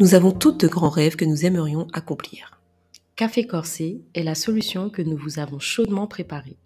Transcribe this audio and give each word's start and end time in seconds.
Nous 0.00 0.14
avons 0.14 0.32
toutes 0.32 0.62
de 0.62 0.66
grands 0.66 0.88
rêves 0.88 1.16
que 1.16 1.26
nous 1.26 1.44
aimerions 1.44 1.86
accomplir. 1.92 2.58
Café 3.16 3.46
Corsé 3.46 4.00
est 4.14 4.22
la 4.22 4.34
solution 4.34 4.88
que 4.88 5.02
nous 5.02 5.18
vous 5.18 5.38
avons 5.38 5.58
chaudement 5.58 6.06
préparée. 6.06 6.56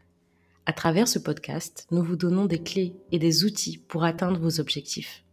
À 0.67 0.73
travers 0.73 1.09
ce 1.09 1.19
podcast, 1.19 1.89
nous 1.91 2.05
vous 2.05 2.15
donnons 2.15 2.47
des 2.47 2.62
clés 2.62 2.95
et 3.11 3.19
des 3.19 3.45
outils 3.45 3.79
pour 3.89 4.05
atteindre 4.05 4.39
vos 4.39 4.61
objectifs. 4.61 5.25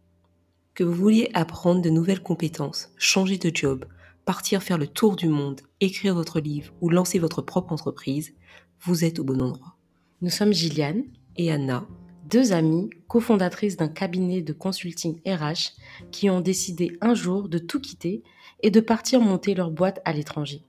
Que 0.74 0.82
vous 0.82 0.92
vouliez 0.92 1.30
apprendre 1.32 1.80
de 1.80 1.90
nouvelles 1.90 2.24
compétences, 2.24 2.88
changer 2.98 3.38
de 3.38 3.52
job, 3.54 3.84
partir 4.24 4.64
faire 4.64 4.78
le 4.78 4.88
tour 4.88 5.14
du 5.14 5.28
monde, 5.28 5.60
écrire 5.78 6.16
votre 6.16 6.40
livre 6.40 6.72
ou 6.80 6.90
lancer 6.90 7.20
votre 7.20 7.40
propre 7.40 7.70
entreprise, 7.70 8.34
vous 8.80 9.04
êtes 9.04 9.20
au 9.20 9.24
bon 9.24 9.40
endroit. 9.40 9.76
Nous 10.22 10.30
sommes 10.30 10.52
Gilliane 10.52 11.04
Et 11.36 11.52
Anna, 11.52 11.86
deux 12.28 12.52
amies 12.52 12.90
cofondatrices 13.08 13.76
d'un 13.76 13.88
cabinet 13.88 14.42
de 14.42 14.52
consulting 14.52 15.20
RH 15.26 15.72
qui 16.10 16.30
ont 16.30 16.40
décidé 16.40 16.96
un 17.00 17.14
jour 17.14 17.48
de 17.48 17.58
tout 17.58 17.80
quitter 17.80 18.22
et 18.62 18.70
de 18.70 18.80
partir 18.80 19.20
monter 19.20 19.54
leur 19.54 19.70
boîte 19.70 20.00
à 20.04 20.12
l'étranger. 20.12 20.64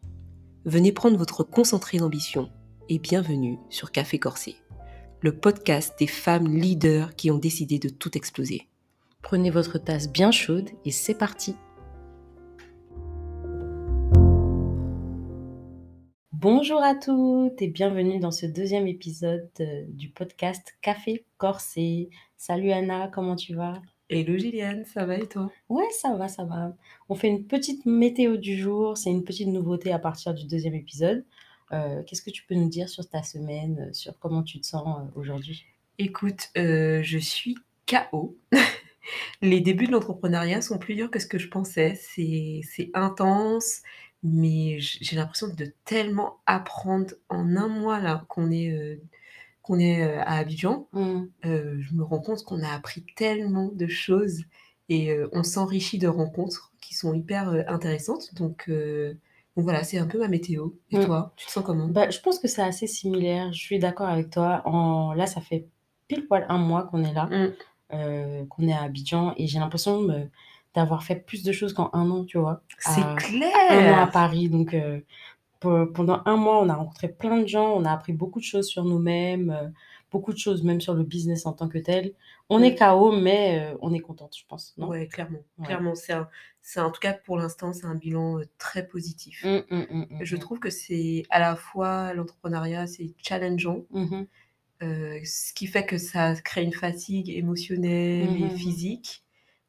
venez 0.65 0.91
prendre 0.91 1.17
votre 1.17 1.43
concentré 1.43 1.97
d'ambition 1.97 2.49
et 2.89 2.99
bienvenue 2.99 3.59
sur 3.69 3.91
Café 3.91 4.19
Corsé, 4.19 4.55
le 5.21 5.37
podcast 5.37 5.95
des 5.99 6.07
femmes 6.07 6.47
leaders 6.47 7.15
qui 7.15 7.31
ont 7.31 7.37
décidé 7.37 7.79
de 7.79 7.89
tout 7.89 8.17
exploser. 8.17 8.67
Prenez 9.21 9.49
votre 9.49 9.77
tasse 9.77 10.11
bien 10.11 10.31
chaude 10.31 10.69
et 10.85 10.91
c'est 10.91 11.17
parti. 11.17 11.55
Bonjour 16.43 16.83
à 16.83 16.93
toutes 16.93 17.61
et 17.61 17.69
bienvenue 17.69 18.19
dans 18.19 18.31
ce 18.31 18.45
deuxième 18.45 18.85
épisode 18.85 19.49
euh, 19.61 19.85
du 19.87 20.09
podcast 20.09 20.75
Café 20.81 21.23
Corsé. 21.37 22.09
Salut 22.35 22.71
Anna, 22.71 23.07
comment 23.07 23.37
tu 23.37 23.55
vas? 23.55 23.81
Hello 24.09 24.37
Gilliane, 24.37 24.83
ça 24.83 25.05
va 25.05 25.15
et 25.15 25.25
toi? 25.29 25.49
Ouais, 25.69 25.89
ça 26.01 26.13
va, 26.17 26.27
ça 26.27 26.43
va. 26.43 26.75
On 27.07 27.15
fait 27.15 27.29
une 27.29 27.45
petite 27.45 27.85
météo 27.85 28.35
du 28.35 28.57
jour, 28.57 28.97
c'est 28.97 29.09
une 29.09 29.23
petite 29.23 29.47
nouveauté 29.47 29.93
à 29.93 29.99
partir 29.99 30.33
du 30.33 30.45
deuxième 30.45 30.75
épisode. 30.75 31.23
Euh, 31.71 32.03
Qu'est-ce 32.03 32.21
que 32.21 32.29
tu 32.29 32.43
peux 32.43 32.55
nous 32.55 32.67
dire 32.67 32.89
sur 32.89 33.07
ta 33.07 33.23
semaine, 33.23 33.87
euh, 33.87 33.93
sur 33.93 34.19
comment 34.19 34.43
tu 34.43 34.59
te 34.59 34.67
sens 34.67 34.85
aujourd'hui? 35.15 35.63
Écoute, 35.97 36.49
euh, 36.57 37.01
je 37.03 37.19
suis 37.19 37.55
KO. 37.87 38.37
Les 39.41 39.61
débuts 39.61 39.87
de 39.87 39.93
l'entrepreneuriat 39.93 40.61
sont 40.61 40.77
plus 40.77 40.95
durs 40.95 41.09
que 41.09 41.19
ce 41.19 41.27
que 41.27 41.37
je 41.37 41.47
pensais. 41.47 41.95
C'est 41.95 42.91
intense, 42.93 43.81
mais 44.23 44.79
j'ai 44.79 45.15
l'impression 45.15 45.47
de 45.47 45.73
tellement 45.85 46.37
apprendre 46.45 47.13
en 47.29 47.55
un 47.57 47.67
mois 47.67 47.99
là 47.99 48.25
qu'on 48.29 48.51
est, 48.51 48.71
euh, 48.71 49.01
qu'on 49.61 49.79
est 49.79 50.01
euh, 50.03 50.21
à 50.21 50.37
Abidjan. 50.37 50.87
Hmm, 50.93 51.25
Euh, 51.45 51.77
je 51.79 51.93
me 51.93 52.03
rends 52.03 52.19
compte 52.19 52.43
qu'on 52.43 52.63
a 52.63 52.69
appris 52.73 53.03
tellement 53.15 53.69
de 53.73 53.87
choses 53.87 54.43
et 54.89 55.15
on 55.31 55.43
s'enrichit 55.43 55.97
de 55.97 56.07
rencontres 56.07 56.73
qui 56.81 56.93
sont 56.93 57.13
hyper 57.13 57.49
intéressantes. 57.67 58.33
Donc, 58.35 58.69
donc 58.69 59.63
voilà, 59.63 59.83
c'est 59.83 59.97
un 59.97 60.07
peu 60.07 60.19
ma 60.19 60.27
météo. 60.27 60.69
Et 60.91 60.97
Mm. 60.97 61.05
toi, 61.05 61.33
tu 61.37 61.45
te 61.47 61.51
sens 61.51 61.63
comment? 61.63 61.87
Bah, 61.87 62.09
je 62.09 62.19
pense 62.19 62.37
que 62.39 62.47
c'est 62.47 62.61
assez 62.61 62.85
similaire, 62.87 63.51
je 63.53 63.59
suis 63.59 63.79
d'accord 63.79 64.07
avec 64.09 64.29
toi. 64.29 64.61
En... 64.65 65.13
Là, 65.13 65.25
ça 65.25 65.39
fait 65.41 65.67
pile 66.07 66.27
poil 66.27 66.45
un 66.49 66.57
mois 66.57 66.83
qu'on 66.83 67.03
est 67.03 67.13
là, 67.13 67.25
Mm. 67.27 67.53
euh, 67.93 68.45
qu'on 68.47 68.67
est 68.67 68.73
à 68.73 68.81
Abidjan 68.83 69.33
et 69.37 69.47
j'ai 69.47 69.59
l'impression 69.59 70.07
d'avoir 70.75 71.03
fait 71.03 71.15
plus 71.15 71.43
de 71.43 71.51
choses 71.51 71.73
qu'en 71.73 71.89
un 71.93 72.09
an, 72.09 72.23
tu 72.25 72.37
vois. 72.37 72.61
C'est 72.79 73.01
à- 73.01 73.03
un 73.03 73.13
an 73.13 73.15
à 73.15 73.17
clair 73.19 74.11
Paris. 74.11 74.49
Donc, 74.49 74.73
euh, 74.73 74.99
pe- 75.59 75.85
pendant 75.85 76.21
un 76.25 76.35
mois, 76.35 76.59
on 76.61 76.69
a 76.69 76.75
rencontré 76.75 77.07
plein 77.09 77.39
de 77.41 77.47
gens, 77.47 77.73
on 77.75 77.85
a 77.85 77.91
appris 77.91 78.13
beaucoup 78.13 78.39
de 78.39 78.45
choses 78.45 78.67
sur 78.67 78.83
nous-mêmes, 78.83 79.51
euh, 79.51 79.67
beaucoup 80.11 80.33
de 80.33 80.37
choses 80.37 80.63
même 80.63 80.81
sur 80.81 80.93
le 80.93 81.03
business 81.03 81.45
en 81.45 81.53
tant 81.53 81.67
que 81.67 81.77
tel. 81.77 82.13
On 82.49 82.59
Mm. 82.59 82.63
est 82.63 82.75
KO, 82.75 83.11
mais 83.11 83.59
euh, 83.71 83.77
on 83.81 83.93
est 83.93 83.99
contente, 83.99 84.35
je 84.37 84.43
pense, 84.47 84.73
non? 84.77 84.87
Ouais, 84.87 85.07
clairement. 85.07 85.39
Ouais. 85.57 85.65
Clairement, 85.65 85.93
c'est 85.95 86.79
en 86.79 86.91
tout 86.91 86.99
cas 86.99 87.13
pour 87.13 87.37
l'instant, 87.37 87.73
c'est 87.73 87.85
un 87.85 87.95
bilan 87.95 88.39
très 88.57 88.87
positif. 88.87 89.43
Mm, 89.43 89.75
mm, 89.75 89.85
mm, 89.91 90.05
mm, 90.11 90.17
Je 90.21 90.35
mm. 90.35 90.39
trouve 90.39 90.59
que 90.59 90.69
c'est 90.69 91.23
à 91.29 91.39
la 91.39 91.55
fois 91.55 92.13
l'entrepreneuriat, 92.13 92.87
c'est 92.87 93.13
challengeant, 93.17 93.81
euh, 94.81 95.19
ce 95.23 95.53
qui 95.53 95.67
fait 95.67 95.85
que 95.85 95.97
ça 95.97 96.33
crée 96.35 96.63
une 96.63 96.73
fatigue 96.73 97.29
émotionnelle 97.29 98.35
et 98.43 98.49
physique. 98.49 99.23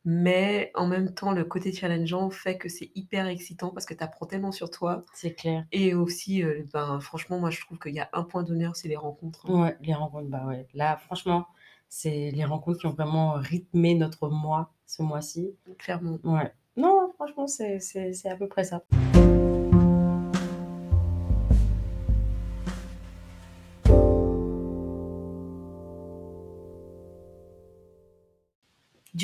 Mais 0.04 0.70
en 0.74 0.86
même 0.86 1.14
temps, 1.14 1.32
le 1.32 1.44
côté 1.44 1.72
challengeant 1.72 2.28
fait 2.30 2.58
que 2.58 2.68
c'est 2.68 2.90
hyper 2.94 3.26
excitant 3.26 3.70
parce 3.70 3.86
que 3.86 3.94
tu 3.94 4.04
apprends 4.04 4.26
tellement 4.26 4.52
sur 4.52 4.70
toi. 4.70 5.04
c'est 5.14 5.32
clair. 5.34 5.64
Et 5.72 5.94
aussi, 5.94 6.42
euh, 6.42 6.62
ben, 6.72 7.00
franchement, 7.00 7.38
moi, 7.38 7.50
je 7.50 7.60
trouve 7.60 7.78
qu'il 7.78 7.94
y 7.94 8.00
a 8.00 8.08
un 8.12 8.22
point 8.22 8.42
d'honneur, 8.42 8.76
c'est 8.76 8.88
les 8.88 8.96
rencontres. 8.96 9.46
hein. 9.50 9.62
Ouais, 9.62 9.76
les 9.80 9.94
rencontres, 9.94 10.28
bah 10.28 10.44
ouais. 10.46 10.66
Là, 10.74 10.96
franchement, 10.98 11.46
c'est 11.88 12.30
les 12.32 12.44
rencontres 12.44 12.80
qui 12.80 12.86
ont 12.86 12.90
vraiment 12.92 13.34
rythmé 13.34 13.94
notre 13.94 14.28
mois, 14.28 14.72
ce 14.86 15.02
mois-ci. 15.02 15.54
Clairement. 15.78 16.18
Ouais. 16.24 16.52
Non, 16.76 17.10
franchement, 17.14 17.46
c'est 17.46 17.78
à 18.26 18.36
peu 18.36 18.48
près 18.48 18.64
ça. 18.64 18.82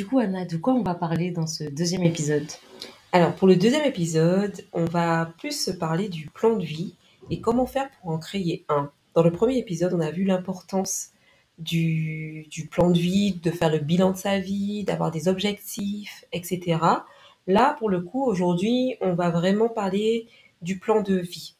Du 0.00 0.06
coup, 0.06 0.18
Anna, 0.18 0.46
de 0.46 0.56
quoi 0.56 0.72
on 0.72 0.82
va 0.82 0.94
parler 0.94 1.30
dans 1.30 1.46
ce 1.46 1.62
deuxième 1.62 2.04
épisode? 2.04 2.46
Alors, 3.12 3.34
pour 3.34 3.46
le 3.46 3.54
deuxième 3.54 3.84
épisode, 3.84 4.64
on 4.72 4.86
va 4.86 5.34
plus 5.36 5.52
se 5.52 5.70
parler 5.70 6.08
du 6.08 6.30
plan 6.30 6.56
de 6.56 6.64
vie 6.64 6.94
et 7.28 7.42
comment 7.42 7.66
faire 7.66 7.90
pour 7.90 8.08
en 8.08 8.18
créer 8.18 8.64
un. 8.70 8.90
Dans 9.12 9.22
le 9.22 9.30
premier 9.30 9.58
épisode, 9.58 9.92
on 9.92 10.00
a 10.00 10.10
vu 10.10 10.24
l'importance 10.24 11.10
du, 11.58 12.46
du 12.48 12.66
plan 12.66 12.88
de 12.88 12.98
vie, 12.98 13.34
de 13.34 13.50
faire 13.50 13.70
le 13.70 13.78
bilan 13.78 14.12
de 14.12 14.16
sa 14.16 14.38
vie, 14.38 14.84
d'avoir 14.84 15.10
des 15.10 15.28
objectifs, 15.28 16.24
etc. 16.32 16.78
Là, 17.46 17.76
pour 17.78 17.90
le 17.90 18.00
coup, 18.00 18.24
aujourd'hui, 18.24 18.96
on 19.02 19.12
va 19.12 19.28
vraiment 19.28 19.68
parler 19.68 20.28
du 20.62 20.78
plan 20.78 21.02
de 21.02 21.16
vie. 21.16 21.56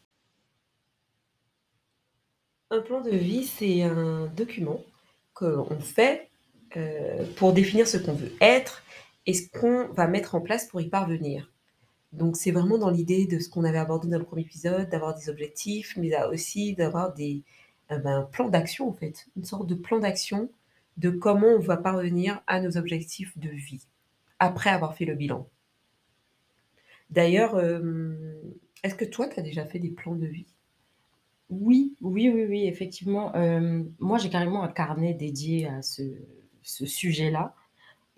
Un 2.70 2.80
plan 2.80 3.02
de 3.02 3.10
vie, 3.10 3.44
c'est 3.44 3.82
un 3.82 4.28
document 4.34 4.80
qu'on 5.34 5.78
fait 5.80 6.29
euh, 6.76 7.25
pour 7.36 7.53
définir 7.53 7.86
ce 7.86 7.98
qu'on 7.98 8.12
veut 8.12 8.32
être 8.41 8.82
et 9.26 9.34
ce 9.34 9.48
qu'on 9.48 9.88
va 9.88 10.06
mettre 10.06 10.34
en 10.34 10.41
place 10.41 10.66
pour 10.66 10.81
y 10.81 10.88
parvenir. 10.88 11.53
Donc 12.12 12.36
c'est 12.36 12.50
vraiment 12.50 12.78
dans 12.78 12.91
l'idée 12.91 13.26
de 13.26 13.38
ce 13.38 13.48
qu'on 13.48 13.64
avait 13.64 13.78
abordé 13.78 14.08
dans 14.08 14.19
le 14.19 14.25
premier 14.25 14.42
épisode, 14.42 14.88
d'avoir 14.88 15.14
des 15.14 15.28
objectifs, 15.28 15.97
mais 15.97 16.10
aussi 16.25 16.75
d'avoir 16.75 17.14
des 17.14 17.42
euh, 17.92 17.98
ben, 17.98 18.20
un 18.20 18.22
plan 18.22 18.48
d'action 18.48 18.88
en 18.88 18.92
fait, 18.92 19.26
une 19.36 19.44
sorte 19.44 19.66
de 19.66 19.75
plan 19.75 19.98
d'action 19.98 20.50
de 20.97 21.10
comment 21.10 21.48
on 21.48 21.60
va 21.60 21.76
parvenir 21.76 22.42
à 22.47 22.60
nos 22.60 22.76
objectifs 22.76 23.36
de 23.38 23.48
vie 23.48 23.86
après 24.38 24.70
avoir 24.70 24.94
fait 24.94 25.04
le 25.04 25.14
bilan. 25.14 25.48
D'ailleurs, 27.10 27.56
euh, 27.56 28.14
est-ce 28.82 28.94
que 28.94 29.04
toi, 29.04 29.28
tu 29.28 29.38
as 29.38 29.42
déjà 29.42 29.64
fait 29.64 29.78
des 29.78 29.91
plans 29.91 30.14
de 30.14 30.26
vie? 30.26 30.47
Oui, 31.48 31.97
oui, 32.00 32.30
oui, 32.32 32.47
oui, 32.48 32.66
effectivement. 32.66 33.34
Euh, 33.34 33.82
moi, 33.98 34.19
j'ai 34.19 34.30
carrément 34.30 34.62
un 34.62 34.69
carnet 34.69 35.14
dédié 35.14 35.66
à 35.66 35.82
ce, 35.82 36.03
ce 36.62 36.87
sujet-là. 36.87 37.54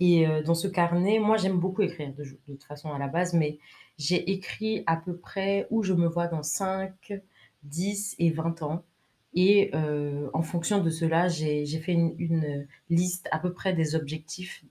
Et 0.01 0.27
euh, 0.27 0.43
dans 0.43 0.55
ce 0.55 0.69
carnet, 0.69 1.19
moi, 1.19 1.37
j'aime 1.37 1.59
beaucoup 1.59 1.83
écrire 1.83 2.13
de, 2.15 2.25
de 2.25 2.37
toute 2.47 2.65
façon 2.65 2.93
à 2.93 2.99
la 2.99 3.09
base, 3.09 3.35
mais 3.35 3.59
j'ai 3.99 4.31
écrit 4.33 4.83
à 4.87 4.97
peu 4.97 5.17
près 5.17 5.67
où 5.71 5.83
je 5.83 5.93
me 5.95 6.07
vois 6.09 6.27
dans 6.29 6.43
5, 6.43 7.13
10 7.65 8.17
et 8.19 8.31
20 8.31 8.63
ans. 8.63 8.85
Et 9.35 9.71
euh, 9.75 10.29
en 10.35 10.43
fonction 10.43 10.83
de 10.83 10.91
cela, 10.91 11.29
j'ai 11.29 11.67
fait 11.81 11.93
une, 11.93 12.15
une 12.19 12.67
liste 12.91 13.29
à 13.33 13.39
peu 13.39 13.53
près 13.53 13.73
des 13.75 13.95
objectifs, 13.95 14.65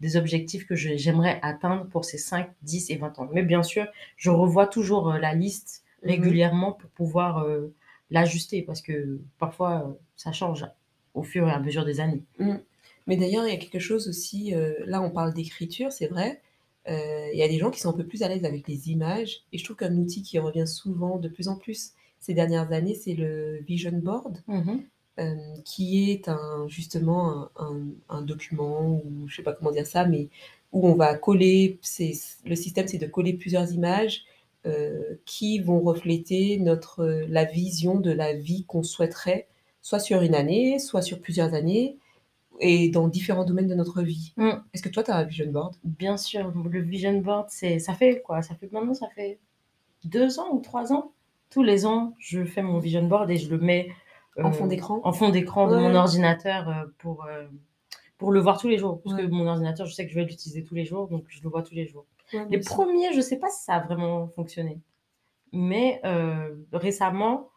des 0.00 0.16
objectifs 0.16 0.66
que 0.66 0.74
j'aimerais 0.76 1.40
atteindre 1.42 1.86
pour 1.86 2.04
ces 2.04 2.18
5, 2.18 2.50
10 2.62 2.90
et 2.90 2.96
20 2.96 3.18
ans. 3.18 3.28
Mais 3.32 3.42
bien 3.42 3.62
sûr, 3.62 3.86
je 4.16 4.30
revois 4.30 4.66
toujours 4.66 5.10
euh, 5.12 5.18
la 5.18 5.34
liste 5.34 5.84
Mhm. 6.02 6.10
régulièrement 6.10 6.72
pour 6.72 6.90
pouvoir 6.90 7.38
euh, 7.38 7.74
l'ajuster 8.10 8.62
parce 8.62 8.80
que 8.82 9.20
parfois, 9.38 9.98
ça 10.16 10.32
change 10.32 10.66
au 11.14 11.22
fur 11.24 11.48
et 11.48 11.50
à 11.50 11.58
mesure 11.60 11.84
des 11.84 12.00
années. 12.00 12.22
Mais 13.08 13.16
d'ailleurs, 13.16 13.46
il 13.46 13.50
y 13.52 13.56
a 13.56 13.58
quelque 13.58 13.80
chose 13.80 14.08
aussi, 14.08 14.54
euh, 14.54 14.74
là 14.86 15.02
on 15.02 15.10
parle 15.10 15.34
d'écriture, 15.34 15.90
c'est 15.92 16.06
vrai, 16.08 16.40
euh, 16.88 17.28
il 17.32 17.38
y 17.38 17.42
a 17.42 17.48
des 17.48 17.58
gens 17.58 17.70
qui 17.72 17.80
sont 17.80 17.90
un 17.90 17.94
peu 17.94 18.06
plus 18.06 18.22
à 18.22 18.28
l'aise 18.28 18.44
avec 18.44 18.68
les 18.68 18.90
images, 18.90 19.42
et 19.52 19.58
je 19.58 19.64
trouve 19.64 19.76
qu'un 19.76 19.96
outil 19.96 20.22
qui 20.22 20.38
revient 20.38 20.66
souvent 20.68 21.18
de 21.18 21.28
plus 21.28 21.48
en 21.48 21.56
plus 21.56 21.92
ces 22.20 22.34
dernières 22.34 22.72
années, 22.72 22.94
c'est 22.94 23.14
le 23.14 23.58
vision 23.66 23.92
board, 23.92 24.38
Mhm. 24.48 24.84
euh, 25.20 25.34
qui 25.64 26.10
est 26.10 26.28
un, 26.28 26.66
justement 26.68 27.30
un, 27.30 27.50
un- 27.66 27.86
un 28.10 28.22
document, 28.22 29.02
ou 29.04 29.26
je 29.28 29.36
sais 29.36 29.42
pas 29.42 29.52
comment 29.54 29.72
dire 29.72 29.86
ça, 29.86 30.04
mais 30.06 30.28
où 30.72 30.86
on 30.86 30.94
va 30.94 31.14
coller, 31.16 31.78
le 32.44 32.54
système 32.56 32.88
c'est 32.88 32.98
de 32.98 33.06
coller 33.06 33.32
plusieurs 33.34 33.72
images 33.72 34.24
qui 35.24 35.60
vont 35.60 35.80
refléter 35.80 36.58
notre, 36.58 37.04
la 37.28 37.44
vision 37.44 38.00
de 38.00 38.10
la 38.10 38.34
vie 38.34 38.64
qu'on 38.64 38.82
souhaiterait, 38.82 39.46
soit 39.82 39.98
sur 40.00 40.20
une 40.22 40.34
année, 40.34 40.78
soit 40.78 41.00
sur 41.02 41.20
plusieurs 41.20 41.54
années, 41.54 41.96
et 42.60 42.88
dans 42.90 43.08
différents 43.08 43.44
domaines 43.44 43.68
de 43.68 43.74
notre 43.74 44.02
vie. 44.02 44.32
Mm. 44.36 44.50
Est-ce 44.72 44.82
que 44.82 44.88
toi, 44.88 45.02
tu 45.02 45.10
as 45.10 45.16
un 45.16 45.24
vision 45.24 45.50
board? 45.50 45.76
Bien 45.84 46.16
sûr, 46.16 46.50
le 46.52 46.80
vision 46.80 47.18
board, 47.20 47.46
c'est, 47.50 47.78
ça 47.78 47.94
fait 47.94 48.20
quoi? 48.22 48.42
Ça 48.42 48.54
fait 48.54 48.70
maintenant, 48.72 48.94
ça 48.94 49.08
fait 49.14 49.38
deux 50.04 50.38
ans 50.38 50.50
ou 50.52 50.60
trois 50.60 50.92
ans. 50.92 51.12
Tous 51.50 51.62
les 51.62 51.86
ans, 51.86 52.14
je 52.18 52.44
fais 52.44 52.62
mon 52.62 52.78
vision 52.78 53.06
board 53.06 53.30
et 53.30 53.36
je 53.36 53.48
le 53.50 53.58
mets 53.58 53.88
En 54.42 54.48
euh, 54.48 54.52
fond 54.52 54.66
d'écran? 54.66 55.00
en 55.04 55.12
fond 55.12 55.30
d'écran 55.30 55.66
de 55.68 55.76
mon 55.76 55.94
ordinateur 55.94 56.68
euh, 56.68 56.84
pour, 56.98 57.24
euh, 57.24 57.46
pour 58.18 58.32
le 58.32 58.40
voir 58.40 58.58
tous 58.60 58.68
les 58.68 58.78
jours. 58.78 59.00
Parce 59.02 59.16
Ouais. 59.16 59.22
que 59.22 59.28
mon 59.28 59.46
ordinateur, 59.46 59.86
je 59.86 59.94
sais 59.94 60.04
que 60.04 60.10
je 60.10 60.16
vais 60.16 60.24
l'utiliser 60.26 60.62
tous 60.64 60.74
les 60.74 60.84
jours, 60.84 61.08
donc 61.08 61.24
je 61.28 61.42
le 61.42 61.48
vois 61.48 61.62
tous 61.62 61.74
les 61.74 61.86
jours. 61.86 62.04
Ouais, 62.34 62.46
Les 62.50 62.58
premiers, 62.60 63.12
je 63.14 63.20
sais 63.20 63.38
pas 63.38 63.48
si 63.48 63.64
ça 63.64 63.74
a 63.76 63.80
vraiment 63.80 64.28
fonctionné. 64.36 64.78
Mais 65.52 66.02
récemment, 66.72 67.48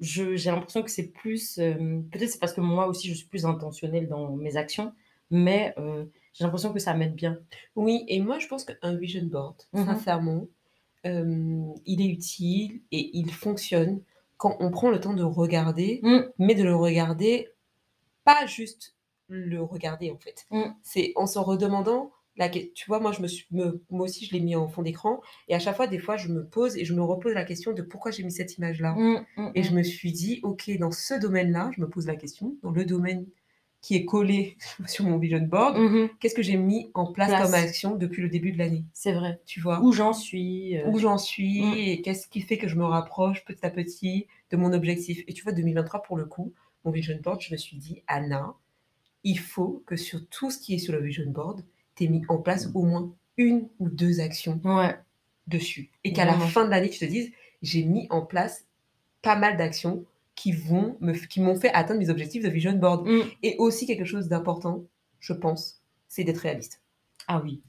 je 0.00 0.36
j'ai 0.36 0.50
l'impression 0.50 0.82
que 0.82 0.90
c'est 0.90 1.08
plus, 1.08 1.58
hem, 1.58 2.08
peut-être 2.10 2.30
c'est 2.30 2.38
parce 2.40 2.52
que 2.54 2.60
moi 2.62 2.86
aussi 2.88 3.08
je 3.08 3.14
suis 3.14 3.26
plus 3.28 3.44
intentionnelle 3.46 4.08
dans 4.08 4.34
mes 4.36 4.56
actions, 4.56 4.92
mais 5.30 5.74
heu, 5.78 6.10
j'ai 6.34 6.44
l'impression 6.44 6.72
que 6.72 6.78
ça 6.80 6.94
m'aide 6.94 7.14
bien. 7.14 7.38
Oui 7.76 8.04
et 8.08 8.20
moi 8.20 8.38
je 8.38 8.46
pense 8.48 8.64
qu'un 8.64 8.94
vision 8.96 9.24
board, 9.26 9.56
Mmh 9.72 9.80
mh. 9.82 9.86
sincèrement, 9.86 10.46
hem, 11.04 11.74
il 11.86 12.00
est 12.02 12.08
utile 12.08 12.82
et 12.92 13.10
il 13.18 13.32
fonctionne 13.32 14.02
quand 14.38 14.56
on 14.60 14.70
prend 14.70 14.90
le 14.90 15.00
temps 15.00 15.14
de 15.14 15.22
regarder, 15.24 16.00
Mmh. 16.02 16.20
mais 16.38 16.54
de 16.56 16.64
le 16.64 16.74
regarder, 16.76 17.48
pas 18.24 18.46
juste 18.46 18.96
le 19.28 19.62
regarder 19.62 20.10
en 20.10 20.18
fait. 20.18 20.46
Mmh. 20.50 20.62
C'est 20.82 21.12
en 21.16 21.26
se 21.26 21.38
redemandant 21.38 22.12
la 22.36 22.48
tu 22.48 22.86
vois, 22.86 23.00
moi 23.00 23.12
je 23.12 23.20
me 23.22 23.28
suis 23.28 23.46
me 23.50 23.84
moi 23.90 24.04
aussi 24.06 24.24
je 24.26 24.32
l'ai 24.32 24.40
mis 24.40 24.56
en 24.56 24.68
fond 24.68 24.82
d'écran 24.82 25.20
et 25.48 25.54
à 25.54 25.58
chaque 25.58 25.76
fois, 25.76 25.86
des 25.86 25.98
fois, 25.98 26.16
je 26.16 26.28
me 26.28 26.46
pose 26.48 26.76
et 26.76 26.84
je 26.84 26.94
me 26.94 27.02
repose 27.02 27.34
la 27.34 27.44
question 27.44 27.72
de 27.72 27.82
pourquoi 27.82 28.10
j'ai 28.12 28.22
mis 28.22 28.32
cette 28.32 28.56
image-là 28.58 29.02
Mmh. 29.02 29.26
Mmh 29.36 29.52
et 29.54 29.62
je 29.64 29.74
mh. 29.74 29.74
me 29.74 29.82
suis 29.82 30.12
dit: 30.12 30.40
«OK, 30.44 30.70
dans 30.78 30.92
ce 30.92 31.14
domaine-là», 31.14 31.70
je 31.76 31.80
me 31.80 31.88
pose 31.88 32.06
la 32.06 32.16
question, 32.16 32.56
dans 32.62 32.70
le 32.70 32.84
domaine 32.84 33.26
qui 33.82 33.96
est 33.96 34.04
collé 34.04 34.56
sur 34.86 35.04
mon 35.06 35.18
vision 35.18 35.40
board, 35.42 35.82
Mmh 35.82 36.10
qu'est-ce 36.20 36.34
que 36.36 36.42
j'ai 36.42 36.56
mis 36.56 36.90
en 36.94 37.12
place 37.12 37.34
comme 37.34 37.54
action 37.54 37.96
depuis 37.96 38.22
le 38.22 38.28
début 38.28 38.52
de 38.52 38.58
l'année? 38.58 38.84
C'est 38.92 39.12
vrai. 39.12 39.40
Tu 39.46 39.60
vois? 39.60 39.80
Où 39.80 39.92
j'en 39.92 40.12
suis, 40.12 40.76
heu 40.78 40.84
Où 40.84 40.98
j'en 40.98 41.18
mmh. 41.58 41.76
suis 41.76 41.90
et 41.90 42.02
qu'est-ce 42.02 42.28
qui 42.28 42.40
fait 42.42 42.58
que 42.58 42.68
je 42.68 42.76
me 42.76 42.84
rapproche 42.84 43.44
petit 43.44 43.64
à 43.66 43.70
petit 43.70 44.26
de 44.50 44.56
mon 44.58 44.72
objectif? 44.72 45.22
Et 45.26 45.32
tu 45.34 45.42
vois 45.42 45.52
2023 45.52 46.02
pour 46.02 46.16
le 46.16 46.26
coup, 46.26 46.54
mon 46.84 46.90
vision 46.90 47.18
board, 47.22 47.40
je 47.40 47.52
me 47.52 47.58
suis 47.58 47.76
dit: 47.78 48.02
«Anna, 48.06 48.54
il 49.24 49.38
faut 49.38 49.82
que 49.86 49.96
sur 49.96 50.28
tout 50.28 50.50
ce 50.50 50.58
qui 50.58 50.74
est 50.74 50.78
sur 50.78 50.92
le 50.94 51.02
vision 51.02 51.30
board, 51.30 51.64
tu 52.00 52.06
aies 52.06 52.08
mis 52.08 52.22
en 52.28 52.38
place 52.38 52.70
au 52.74 52.84
moins 52.84 53.14
1 53.38 53.62
ou 53.78 53.88
2 53.90 54.20
actions 54.20 54.60
Ouais. 54.64 54.96
dessus 55.46 55.90
et 56.04 56.12
qu'à 56.12 56.24
la 56.24 56.34
fin 56.38 56.64
de 56.64 56.70
l'année, 56.70 56.90
tu 56.90 56.98
te 57.00 57.04
dises: 57.04 57.30
"J'ai 57.62 57.84
mis 57.84 58.06
en 58.10 58.22
place 58.26 58.66
pas 59.22 59.36
mal 59.36 59.56
d'actions 59.58 60.04
qui 60.36 60.52
vont 60.52 60.96
me 61.00 61.12
qui 61.14 61.40
m'ont 61.40 61.56
fait 61.60 61.72
atteindre 61.74 62.00
mes 62.00 62.10
objectifs 62.10 62.42
de 62.44 62.48
vision 62.50 62.72
board" 62.74 63.06
Mmh. 63.08 63.20
et 63.42 63.56
aussi 63.58 63.86
quelque 63.86 64.04
chose 64.06 64.28
d'important, 64.28 64.84
je 65.20 65.32
pense, 65.34 65.82
c'est 66.08 66.24
d'être 66.24 66.38
réaliste. 66.38 66.82
Ah 67.28 67.40
oui, 67.44 67.62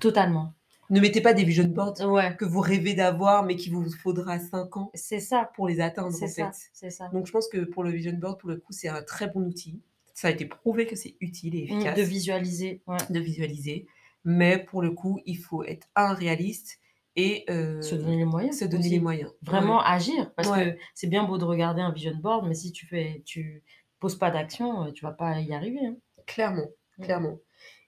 totalement. 0.00 0.52
Ne 0.90 1.00
mettez 1.00 1.22
pas 1.22 1.34
des 1.34 1.44
vision 1.44 1.64
boards 1.64 2.00
Ouais. 2.02 2.36
que 2.36 2.44
vous 2.44 2.60
rêvez 2.60 2.94
d'avoir, 2.94 3.44
mais 3.44 3.56
qu'il 3.56 3.72
vous 3.74 3.90
faudra 3.90 4.38
5 4.38 4.76
ans 4.76 4.90
C'est 4.94 5.20
ça. 5.20 5.50
pour 5.56 5.66
les 5.68 5.80
atteindre, 5.80 6.12
C'est 6.12 6.24
en 6.26 6.28
ça, 6.28 6.52
fait. 6.52 6.58
c'est 6.74 6.90
ça. 6.90 7.08
Donc 7.12 7.26
je 7.26 7.32
pense 7.32 7.48
que 7.48 7.64
pour 7.64 7.84
le 7.84 7.90
vision 7.90 8.12
board, 8.14 8.38
pour 8.40 8.50
le 8.50 8.56
coup, 8.58 8.72
c'est 8.72 8.88
un 8.88 9.02
très 9.02 9.28
bon 9.28 9.42
outil. 9.46 9.80
Ça 10.14 10.28
a 10.28 10.30
été 10.30 10.46
prouvé 10.46 10.86
que 10.86 10.94
c'est 10.96 11.16
utile 11.20 11.56
et 11.56 11.62
Mmh, 11.68 11.92
efficace 11.92 11.94
de 11.94 12.02
visualiser, 12.02 12.82
ouais. 12.86 13.06
de 13.10 13.18
visualiser, 13.20 13.86
mais 14.24 14.58
pour 14.64 14.80
le 14.82 14.92
coup, 14.92 15.20
il 15.26 15.36
faut 15.38 15.64
être 15.64 15.88
1 15.96 16.14
réaliste 16.14 16.78
et 17.16 17.44
heu, 17.50 17.54
Se 17.80 17.94
donner 17.96 18.16
les 18.16 18.24
moyens 18.24 18.58
se 18.58 18.64
donner 18.64 18.88
les 18.88 19.00
moyens. 19.00 19.32
Vraiment 19.42 19.80
Ouais. 19.80 19.82
agir 19.82 20.32
parce 20.34 20.50
Ouais. 20.50 20.52
que 20.52 20.76
c'est 20.94 21.08
bien 21.08 21.24
beau 21.24 21.38
de 21.38 21.44
regarder 21.44 21.80
un 21.82 21.92
vision 21.92 22.14
board, 22.16 22.46
mais 22.46 22.54
si 22.54 22.72
tu 22.72 22.86
fais 22.86 23.22
tu 23.26 23.62
poses 24.00 24.16
pas 24.18 24.30
d'action, 24.30 24.86
heu, 24.86 24.92
tu 24.92 25.04
vas 25.04 25.12
pas 25.12 25.40
y 25.40 25.52
arriver, 25.52 25.84
hein. 25.86 25.96
Clairement, 26.26 26.70
clairement 27.00 27.40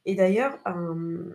et 0.04 0.14
d'ailleurs, 0.14 0.58
un 0.66 1.30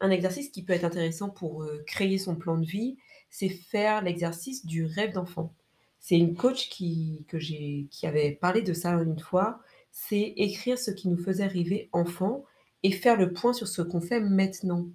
un 0.00 0.10
exercice 0.10 0.50
qui 0.50 0.64
peut 0.64 0.72
être 0.74 0.84
intéressant 0.84 1.28
pour, 1.30 1.64
heu, 1.64 1.82
créer 1.86 2.18
son 2.18 2.36
plan 2.36 2.56
de 2.58 2.66
vie, 2.66 2.98
c'est 3.30 3.48
faire 3.48 4.02
l'exercice 4.02 4.64
du 4.66 4.84
rêve 4.84 5.12
d'enfant. 5.12 5.54
C'est 6.00 6.16
une 6.18 6.36
coach 6.36 6.68
qui 6.70 7.24
que 7.28 7.38
j'ai 7.40 7.88
qui 7.90 8.06
avait 8.06 8.32
parlé 8.32 8.62
de 8.62 8.72
ça 8.74 8.92
une 8.92 9.18
fois, 9.18 9.60
c'est 9.90 10.34
écrire 10.36 10.78
ce 10.78 10.90
qui 10.90 11.08
nous 11.08 11.18
faisait 11.22 11.46
rêver 11.46 11.88
enfant 11.92 12.44
et 12.82 12.92
faire 12.92 13.16
le 13.16 13.32
point 13.32 13.52
sur 13.52 13.68
ce 13.68 13.82
qu'on 13.82 14.00
fait 14.00 14.20
maintenant. 14.20 14.86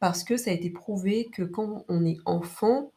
Parce 0.00 0.24
que 0.24 0.36
ça 0.36 0.50
a 0.50 0.54
été 0.54 0.70
prouvé 0.70 1.28
que 1.32 1.42
quand 1.42 1.84
on 1.88 2.04
est 2.04 2.18
enfant, 2.24 2.92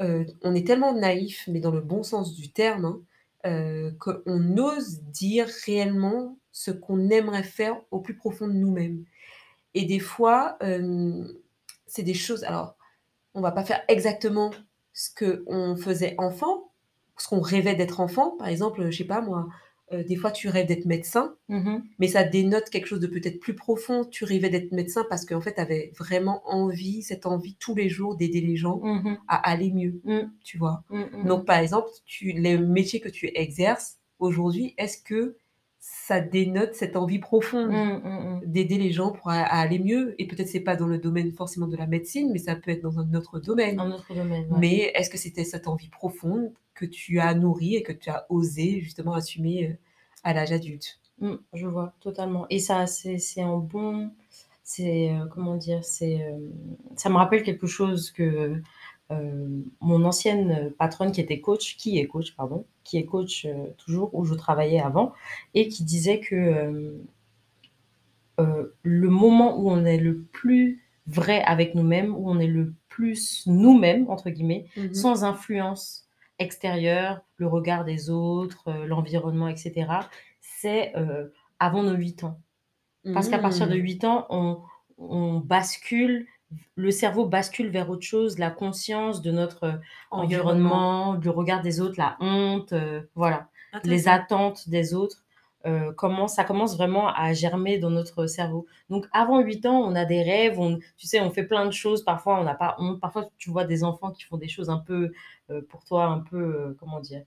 heu, 0.00 0.26
on 0.42 0.54
est 0.54 0.66
tellement 0.66 0.94
naïf, 0.94 1.44
mais 1.48 1.60
dans 1.60 1.70
le 1.70 1.80
bon 1.80 2.02
sens 2.02 2.34
du 2.34 2.50
terme, 2.52 2.84
hein, 2.84 3.00
heu, 3.46 3.96
qu'on 4.00 4.58
ose 4.58 5.02
dire 5.04 5.48
réellement 5.66 6.38
ce 6.52 6.70
qu'on 6.70 7.10
aimerait 7.10 7.42
faire 7.42 7.80
au 7.90 8.00
plus 8.00 8.16
profond 8.16 8.48
de 8.48 8.54
nous-mêmes 8.54 9.04
et 9.74 9.84
des 9.84 9.98
fois, 9.98 10.56
hem, 10.60 11.28
c'est 11.86 12.02
des 12.02 12.14
choses 12.14 12.44
alors, 12.44 12.76
on 13.34 13.40
va 13.42 13.52
pas 13.52 13.64
faire 13.64 13.82
exactement 13.88 14.52
ce 14.94 15.10
qu'on 15.14 15.76
faisait 15.76 16.14
enfant, 16.18 16.72
ce 17.18 17.28
qu'on 17.28 17.40
rêvait 17.40 17.74
d'être 17.74 18.00
enfant. 18.00 18.36
Par 18.38 18.48
exemple, 18.48 18.90
je 18.90 18.98
sais 18.98 19.04
pas 19.04 19.20
moi, 19.20 19.48
heu, 19.92 20.04
des 20.04 20.16
fois 20.16 20.30
tu 20.32 20.48
rêves 20.48 20.66
d'être 20.66 20.86
médecin, 20.86 21.36
Mmh 21.48 21.56
mh. 21.58 21.82
mais 21.98 22.08
ça 22.08 22.24
dénote 22.24 22.70
quelque 22.70 22.86
chose 22.86 23.00
de 23.00 23.06
peut-être 23.06 23.40
plus 23.40 23.54
profond. 23.54 24.04
Tu 24.04 24.24
rêvais 24.24 24.50
d'être 24.50 24.72
médecin 24.72 25.04
parce 25.08 25.24
qu'en 25.24 25.40
fait, 25.40 25.54
tu 25.54 25.60
avais 25.60 25.92
vraiment 25.98 26.42
envie, 26.46 27.02
cette 27.02 27.26
envie 27.26 27.56
tous 27.60 27.74
les 27.74 27.88
jours 27.88 28.16
d'aider 28.16 28.40
les 28.40 28.56
gens 28.56 28.80
Mmh 28.82 29.10
mh. 29.10 29.18
à 29.28 29.50
aller 29.50 29.70
mieux, 29.72 30.00
Mmh. 30.04 30.20
tu 30.44 30.58
vois? 30.58 30.84
Mmh, 30.90 31.02
mmh 31.12 31.26
Donc 31.28 31.46
par 31.46 31.58
exemple, 31.58 31.88
tu 32.06 32.32
les 32.32 32.58
métiers 32.58 33.00
que 33.00 33.08
tu 33.08 33.30
exerces 33.34 33.98
aujourd'hui, 34.18 34.74
est-ce 34.78 34.98
que 35.02 35.36
ça 35.88 36.20
dénote 36.20 36.74
cette 36.74 36.96
envie 36.96 37.18
profonde 37.18 37.70
Mmh, 37.70 38.00
mmh 38.04 38.36
mh. 38.36 38.46
d'aider 38.46 38.78
les 38.78 38.92
gens 38.92 39.12
pour 39.12 39.30
à 39.30 39.40
aller 39.42 39.78
mieux? 39.78 40.14
Et 40.20 40.26
peut-être 40.26 40.48
c'est 40.48 40.60
pas 40.60 40.76
dans 40.76 40.86
le 40.86 40.98
domaine 40.98 41.32
forcément 41.32 41.66
de 41.68 41.76
la 41.76 41.86
médecine, 41.86 42.30
mais 42.32 42.38
ça 42.38 42.56
peut 42.56 42.70
être 42.70 42.82
dans 42.82 42.98
un 42.98 43.14
autre 43.14 43.38
domaine. 43.40 43.80
Un 43.80 43.92
autre 43.92 44.14
domaine, 44.14 44.52
ouais. 44.52 44.58
Mais 44.60 44.92
est-ce 44.94 45.10
que 45.10 45.18
c'était 45.18 45.44
cette 45.44 45.68
envie 45.68 45.88
profonde 45.88 46.52
que 46.74 46.84
tu 46.86 47.20
as 47.20 47.34
nourrie 47.34 47.76
et 47.76 47.82
que 47.82 47.92
tu 47.92 48.10
as 48.10 48.26
osé 48.30 48.80
justement 48.80 49.14
assumer, 49.14 49.68
heu, 49.70 49.76
à 50.24 50.32
l'âge 50.34 50.52
adulte? 50.52 51.00
Mmh, 51.18 51.34
je 51.54 51.66
vois 51.66 51.94
totalement 52.00 52.46
et 52.50 52.58
ça 52.58 52.86
c'est 52.86 53.18
un 53.40 53.56
bon 53.56 54.10
c'est, 54.62 55.10
heu, 55.12 55.28
comment 55.32 55.56
dire? 55.56 55.84
C'est, 55.84 56.14
hem, 56.14 56.52
ça 56.96 57.08
me 57.08 57.16
rappelle 57.16 57.42
quelque 57.44 57.66
chose 57.68 58.10
que, 58.10 58.60
heu, 59.12 59.64
mon 59.80 60.04
ancienne 60.04 60.72
patronne 60.78 61.12
qui 61.12 61.20
était 61.20 61.40
coach 61.40 61.76
qui 61.76 61.98
est 61.98 62.06
coach, 62.06 62.34
pardon, 62.36 62.66
qui 62.84 62.98
est 62.98 63.06
coach, 63.06 63.46
heu, 63.46 63.74
toujours 63.78 64.14
où 64.14 64.24
je 64.24 64.34
travaillais 64.34 64.80
avant 64.80 65.12
et 65.54 65.68
qui 65.68 65.84
disait 65.84 66.20
que, 66.20 66.96
le 68.82 69.08
moment 69.10 69.58
où 69.58 69.70
on 69.70 69.84
est 69.84 69.98
le 69.98 70.18
plus 70.32 70.82
vrai 71.06 71.42
avec 71.44 71.74
nous-mêmes, 71.74 72.14
où 72.16 72.30
on 72.30 72.38
est 72.40 72.46
le 72.48 72.74
plus 72.88 73.44
«nous-mêmes» 73.46 74.08
entre 74.10 74.30
guillemets, 74.30 74.66
Mmh 74.76 74.82
mh. 74.84 74.92
sans 74.92 75.24
influence 75.24 76.08
extérieure, 76.38 77.22
le 77.38 77.46
regard 77.48 77.84
des 77.84 78.10
autres, 78.10 78.72
l'environnement 78.86 79.48
et 79.48 79.56
cetera, 79.56 80.08
c'est, 80.40 80.92
avant 81.60 81.82
nos 81.82 81.94
8 81.94 82.24
ans. 82.24 82.40
Parce 83.12 83.28
qu'à 83.28 83.38
partir 83.40 83.68
de 83.68 83.76
Mmh. 83.76 83.80
8 83.80 84.04
ans, 84.04 84.26
on 84.30 84.60
on 84.98 85.38
bascule, 85.40 86.26
le 86.76 86.90
cerveau 86.90 87.26
bascule 87.26 87.68
vers 87.70 87.90
autre 87.90 88.02
chose, 88.06 88.38
la 88.38 88.50
conscience 88.50 89.22
de 89.22 89.30
notre 89.32 89.80
Environnement. 90.10 90.88
environnement, 90.90 91.14
du 91.14 91.28
regard 91.28 91.62
des 91.62 91.80
autres, 91.80 91.96
la 91.98 92.16
honte, 92.20 92.72
heu, 92.72 93.08
voilà. 93.14 93.48
Les 93.84 94.08
attentes 94.08 94.68
des 94.68 94.94
autres, 94.94 95.24
heu, 95.66 95.92
commencent 95.92 96.34
ça 96.36 96.44
commence 96.44 96.76
vraiment 96.76 97.08
à 97.08 97.32
germer 97.32 97.78
dans 97.78 97.90
notre 97.90 98.26
cerveau. 98.26 98.66
Donc 98.90 99.06
avant 99.12 99.40
8 99.40 99.66
ans, 99.66 99.80
on 99.80 99.94
a 99.94 100.04
des 100.04 100.22
rêves, 100.22 100.58
on 100.60 100.78
tu 100.96 101.06
sais, 101.06 101.20
on 101.20 101.30
fait 101.30 101.44
plein 101.44 101.66
de 101.66 101.72
choses, 101.72 102.04
parfois 102.04 102.38
on 102.40 102.44
n'a 102.44 102.54
pas 102.54 102.76
honte, 102.78 103.00
parfois 103.00 103.28
tu 103.38 103.50
vois 103.50 103.64
des 103.64 103.84
enfants 103.84 104.10
qui 104.12 104.22
font 104.24 104.36
des 104.38 104.48
choses 104.48 104.70
un 104.70 104.78
peu, 104.78 105.12
pour 105.68 105.84
toi 105.84 106.06
un 106.06 106.20
peu, 106.20 106.76
comment 106.78 107.00
dire? 107.00 107.24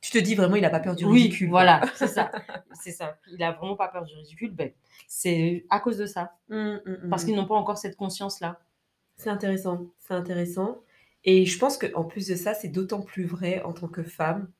Tu 0.00 0.10
te 0.12 0.18
dis 0.18 0.34
vraiment: 0.34 0.56
«Il 0.56 0.64
a 0.64 0.70
pas 0.70 0.80
peur 0.80 0.96
du 0.96 1.04
Oui, 1.04 1.24
ridicule, 1.24 1.48
quoi». 1.48 1.60
voilà, 1.60 1.82
c'est 1.94 2.06
ça, 2.06 2.30
c'est 2.72 2.92
ça. 2.92 3.18
Il 3.30 3.42
a 3.42 3.52
vraiment 3.52 3.76
pas 3.76 3.88
peur 3.88 4.04
du 4.04 4.14
ridicule, 4.14 4.54
beh, 4.54 4.74
c'est 5.08 5.66
à 5.70 5.80
cause 5.80 5.98
de 5.98 6.06
ça. 6.06 6.36
Mmh, 6.48 6.56
mmh, 6.56 7.08
Parce 7.10 7.22
mmh. 7.22 7.26
qu'ils 7.26 7.36
n'ont 7.36 7.46
pas 7.46 7.54
encore 7.54 7.78
cette 7.78 7.96
conscience-là. 7.96 8.60
C'est 9.16 9.30
intéressant, 9.30 9.86
c'est 9.98 10.14
intéressant 10.14 10.78
et 11.24 11.44
je 11.44 11.58
pense 11.58 11.76
qu'en 11.76 12.04
plus 12.04 12.26
de 12.28 12.34
ça, 12.34 12.54
c'est 12.54 12.68
d'autant 12.68 13.02
plus 13.02 13.24
vrai 13.24 13.62
en 13.62 13.72
tant 13.72 13.88
que 13.88 14.02
femme, 14.02 14.50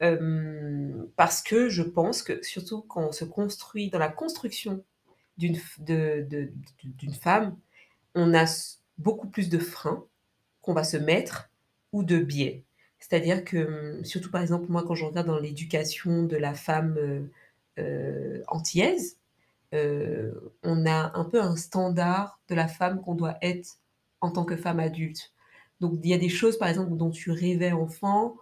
hem, 0.00 1.08
parce 1.16 1.42
que 1.42 1.68
je 1.68 1.82
pense 1.82 2.22
que 2.22 2.42
surtout 2.42 2.82
quand 2.82 3.08
on 3.08 3.12
se 3.12 3.24
construit 3.24 3.90
dans 3.90 3.98
la 3.98 4.10
construction 4.10 4.84
d'une 5.38 5.56
femme, 7.20 7.56
on 8.14 8.34
a 8.34 8.44
beaucoup 8.98 9.28
plus 9.28 9.48
de 9.48 9.58
freins 9.58 10.04
qu'on 10.62 10.74
va 10.74 10.84
se 10.84 10.96
mettre 10.96 11.50
ou 11.92 12.02
de 12.02 12.18
biais. 12.18 12.64
C'est-à-dire 13.10 13.44
que, 13.44 14.00
mmh, 14.00 14.04
surtout 14.04 14.30
par 14.30 14.42
exemple, 14.42 14.66
moi 14.70 14.84
quand 14.86 14.94
je 14.94 15.04
regarde 15.04 15.26
dans 15.26 15.38
l'éducation 15.38 16.24
de 16.24 16.36
la 16.36 16.54
femme, 16.54 16.96
heu 16.98 17.30
heu, 17.78 18.42
antillaise, 18.48 19.18
heu, 19.74 20.52
on 20.64 20.86
a 20.86 21.12
un 21.18 21.24
peu 21.26 21.40
un 21.42 21.56
standard 21.56 22.40
de 22.48 22.54
la 22.56 22.68
femme 22.68 23.02
qu'on 23.02 23.14
doit 23.16 23.38
être 23.42 23.78
en 24.22 24.30
tant 24.32 24.44
que 24.46 24.56
femme 24.56 24.80
adulte. 24.80 25.32
Donc 25.80 26.00
il 26.04 26.10
y 26.10 26.14
a 26.14 26.18
des 26.18 26.28
choses 26.30 26.58
par 26.58 26.68
exemple 26.68 26.96
dont 26.96 27.10
tu 27.10 27.30
rêvais 27.32 27.72
enfant, 27.72 28.36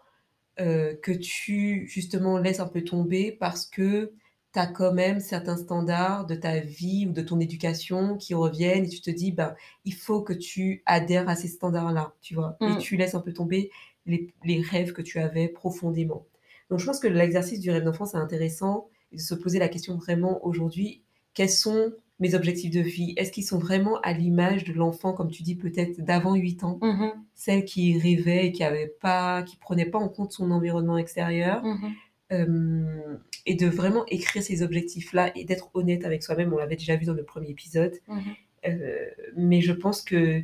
heu, 0.60 0.98
que 1.02 1.12
tu 1.12 1.86
justement 1.88 2.38
laisses 2.38 2.60
un 2.60 2.68
peu 2.68 2.82
tomber 2.84 3.32
parce 3.32 3.66
que 3.66 4.12
tu 4.52 4.58
as 4.60 4.66
quand 4.66 4.92
même 4.92 5.20
certains 5.20 5.56
standards 5.56 6.26
de 6.26 6.34
ta 6.34 6.60
vie 6.60 7.06
ou 7.08 7.12
de 7.12 7.22
ton 7.22 7.40
éducation 7.40 8.16
qui 8.16 8.34
reviennent 8.34 8.84
et 8.86 8.88
tu 8.88 9.00
te 9.00 9.10
dis: 9.10 9.32
«Ben, 9.32 9.54
il 9.84 9.94
faut 9.94 10.22
que 10.22 10.32
tu 10.32 10.82
adhères 10.86 11.28
à 11.28 11.36
ces 11.36 11.48
standards-là», 11.48 12.14
tu 12.22 12.34
vois? 12.34 12.58
Et 12.64 12.76
Mmh. 12.76 12.78
tu 12.78 12.96
laisses 12.96 13.14
un 13.14 13.20
peu 13.20 13.32
tomber 13.34 13.70
les 14.06 14.32
les 14.44 14.60
rêves 14.60 14.92
que 14.92 15.02
tu 15.02 15.18
avais 15.18 15.48
profondément. 15.48 16.26
Donc 16.70 16.80
je 16.80 16.86
pense 16.86 16.98
que 17.00 17.08
l'exercice 17.08 17.60
du 17.60 17.70
rêve 17.70 17.84
d'enfant, 17.84 18.06
c'est 18.06 18.16
intéressant 18.16 18.88
et 19.12 19.16
de 19.16 19.20
se 19.20 19.34
poser 19.34 19.58
la 19.58 19.68
question 19.68 19.96
vraiment 19.96 20.44
aujourd'hui: 20.44 21.02
«Quels 21.34 21.50
sont 21.50 21.92
mes 22.18 22.34
objectifs 22.34 22.70
de 22.70 22.80
vie, 22.80 23.12
est-ce 23.16 23.30
qu'ils 23.30 23.44
sont 23.44 23.58
vraiment 23.58 24.00
à 24.00 24.12
l'image 24.12 24.64
de 24.64 24.72
l'enfant, 24.72 25.12
comme 25.12 25.30
tu 25.30 25.42
dis, 25.42 25.54
peut-être 25.54 26.00
d'avant 26.00 26.34
8 26.34 26.64
ans, 26.64 26.78
Mmh 26.80 27.10
celle 27.38 27.66
qui 27.66 27.98
rêvait 27.98 28.46
et 28.46 28.52
qui 28.52 28.64
avait 28.64 28.86
pas, 28.86 29.42
qui 29.42 29.58
prenait 29.58 29.84
pas 29.84 29.98
en 29.98 30.08
compte 30.08 30.32
son 30.32 30.50
environnement 30.50 30.96
extérieur, 30.96 31.62
Mmh 31.62 31.92
euh, 32.32 33.16
et 33.44 33.54
de 33.54 33.66
vraiment 33.68 34.04
écrire 34.06 34.42
ces 34.42 34.62
objectifs-là 34.62 35.30
et 35.36 35.44
d'être 35.44 35.70
honnête 35.74 36.04
avec 36.04 36.22
soi-même. 36.24 36.52
On 36.52 36.56
l'avait 36.56 36.74
déjà 36.76 36.96
vu 36.96 37.04
dans 37.04 37.12
le 37.14 37.24
premier 37.24 37.50
épisode, 37.50 37.94
Mmh 38.08 38.20
Euh, 38.66 39.10
mais 39.36 39.60
je 39.60 39.72
pense 39.72 40.02
que, 40.02 40.42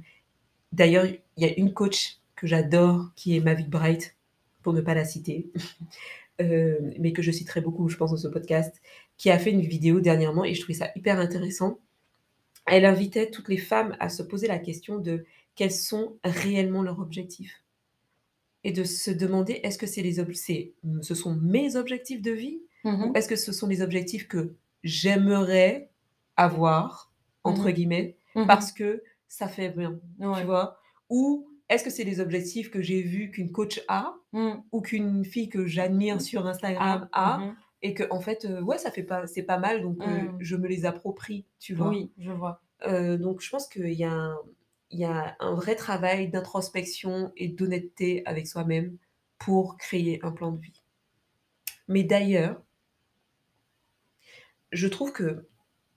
d'ailleurs, 0.72 1.06
il 1.06 1.42
y 1.42 1.44
a 1.44 1.58
une 1.58 1.72
coach 1.72 2.18
que 2.42 2.48
j'adore 2.48 3.12
qui 3.14 3.36
est 3.36 3.40
Mavic 3.40 3.70
Bright, 3.70 4.16
pour 4.64 4.72
ne 4.72 4.80
pas 4.80 4.94
la 4.94 5.04
citer, 5.04 5.52
euh, 6.40 6.76
mais 6.98 7.12
que 7.12 7.22
je 7.22 7.30
citerai 7.30 7.60
beaucoup, 7.60 7.88
je 7.88 7.96
pense, 7.96 8.10
dans 8.10 8.16
ce 8.16 8.26
podcast, 8.26 8.82
qui 9.16 9.30
a 9.30 9.38
fait 9.38 9.52
une 9.52 9.60
vidéo 9.60 10.00
dernièrement 10.00 10.44
et 10.44 10.52
je 10.52 10.60
trouvais 10.60 10.74
ça 10.76 10.90
hyper 10.96 11.20
intéressant. 11.20 11.78
Elle 12.66 12.84
invitait 12.84 13.30
toutes 13.30 13.48
les 13.48 13.58
femmes 13.58 13.96
à 14.00 14.08
se 14.08 14.24
poser 14.24 14.48
la 14.48 14.58
question 14.58 14.98
de 14.98 15.24
quels 15.54 15.70
sont 15.70 16.16
réellement 16.24 16.82
leurs 16.82 16.98
objectifs 16.98 17.62
et 18.64 18.72
de 18.72 18.82
se 18.82 19.12
demander 19.12 19.60
est-ce 19.62 19.78
que 19.78 19.86
c'est 19.86 20.02
les 20.02 20.18
ob- 20.18 20.32
c'est- 20.34 20.72
ce 21.02 21.14
sont 21.14 21.36
mes 21.36 21.76
objectifs 21.76 22.22
de 22.22 22.32
vie 22.32 22.60
Mmh 22.84 23.04
ou 23.04 23.12
est-ce 23.14 23.28
que 23.28 23.36
ce 23.36 23.52
sont 23.52 23.68
les 23.68 23.80
objectifs 23.80 24.26
que 24.26 24.54
j'aimerais 24.82 25.90
avoir 26.36 27.12
entre 27.44 27.66
Mhm. 27.68 27.72
guillemets 27.72 28.16
Mmh 28.34 28.46
parce 28.48 28.72
que 28.72 29.04
ça 29.28 29.46
fait 29.46 29.68
bien, 29.68 30.00
Ouais. 30.18 30.40
tu 30.40 30.46
vois 30.46 30.80
Ou 31.08 31.46
est-ce 31.68 31.84
que 31.84 31.90
c'est 31.90 32.04
les 32.04 32.20
objectifs 32.20 32.70
que 32.70 32.82
j'ai 32.82 33.02
vus 33.02 33.30
qu'une 33.30 33.50
coach 33.52 33.80
a 33.88 34.14
Mmh. 34.34 34.52
ou 34.72 34.80
qu'une 34.80 35.24
fille 35.26 35.50
que 35.50 35.66
j'admire 35.66 36.20
sur 36.22 36.46
Instagram 36.46 37.06
a 37.12 37.36
Mhm. 37.38 37.54
et 37.82 37.92
que 37.92 38.04
en 38.10 38.20
fait 38.20 38.46
euh, 38.46 38.62
ouais 38.62 38.78
ça 38.78 38.90
fait 38.90 39.02
pas 39.02 39.26
c'est 39.26 39.42
pas 39.42 39.58
mal 39.58 39.82
donc 39.82 40.00
euh, 40.00 40.22
Mm. 40.22 40.36
je 40.40 40.56
me 40.56 40.66
les 40.68 40.86
approprie, 40.86 41.44
tu 41.60 41.74
vois 41.74 41.88
Oui, 41.90 42.10
je 42.18 42.30
vois. 42.30 42.62
Euh, 42.86 43.18
donc 43.18 43.42
je 43.42 43.50
pense 43.50 43.68
qu'il 43.68 43.92
y 43.92 44.04
a 44.04 44.10
un, 44.12 44.38
il 44.90 44.98
y 45.00 45.04
a 45.04 45.36
un 45.38 45.54
vrai 45.54 45.74
travail 45.76 46.28
d'introspection 46.30 47.30
et 47.36 47.48
d'honnêteté 47.48 48.22
avec 48.24 48.46
soi-même 48.46 48.96
pour 49.38 49.76
créer 49.76 50.18
un 50.22 50.32
plan 50.32 50.50
de 50.52 50.60
vie. 50.60 50.82
Mais 51.88 52.04
d'ailleurs, 52.04 52.62
je 54.72 54.88
trouve 54.88 55.12
que 55.12 55.46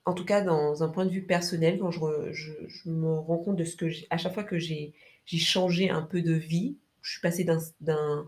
en 0.06 0.14
tout 0.14 0.26
cas, 0.26 0.42
dans 0.42 0.84
un 0.84 0.90
point 0.90 1.06
de 1.06 1.12
vue 1.12 1.24
personnel, 1.24 1.80
quand 1.80 1.92
je, 1.92 2.00
re- 2.00 2.32
je, 2.32 2.52
je 2.68 2.90
me 2.90 3.14
rends 3.20 3.38
compte 3.40 3.56
de 3.58 3.64
ce 3.66 3.76
que 3.76 3.90
j'ai, 3.90 4.08
à 4.10 4.18
chaque 4.18 4.34
fois 4.34 4.44
que 4.44 4.58
j'ai, 4.60 4.94
j'ai 5.26 5.38
changé 5.40 5.90
un 5.90 6.02
peu 6.04 6.22
de 6.22 6.34
vie, 6.34 6.78
je 7.02 7.12
suis 7.14 7.22
passée 7.22 7.44
d'un, 7.44 7.60
d'un, 7.82 8.28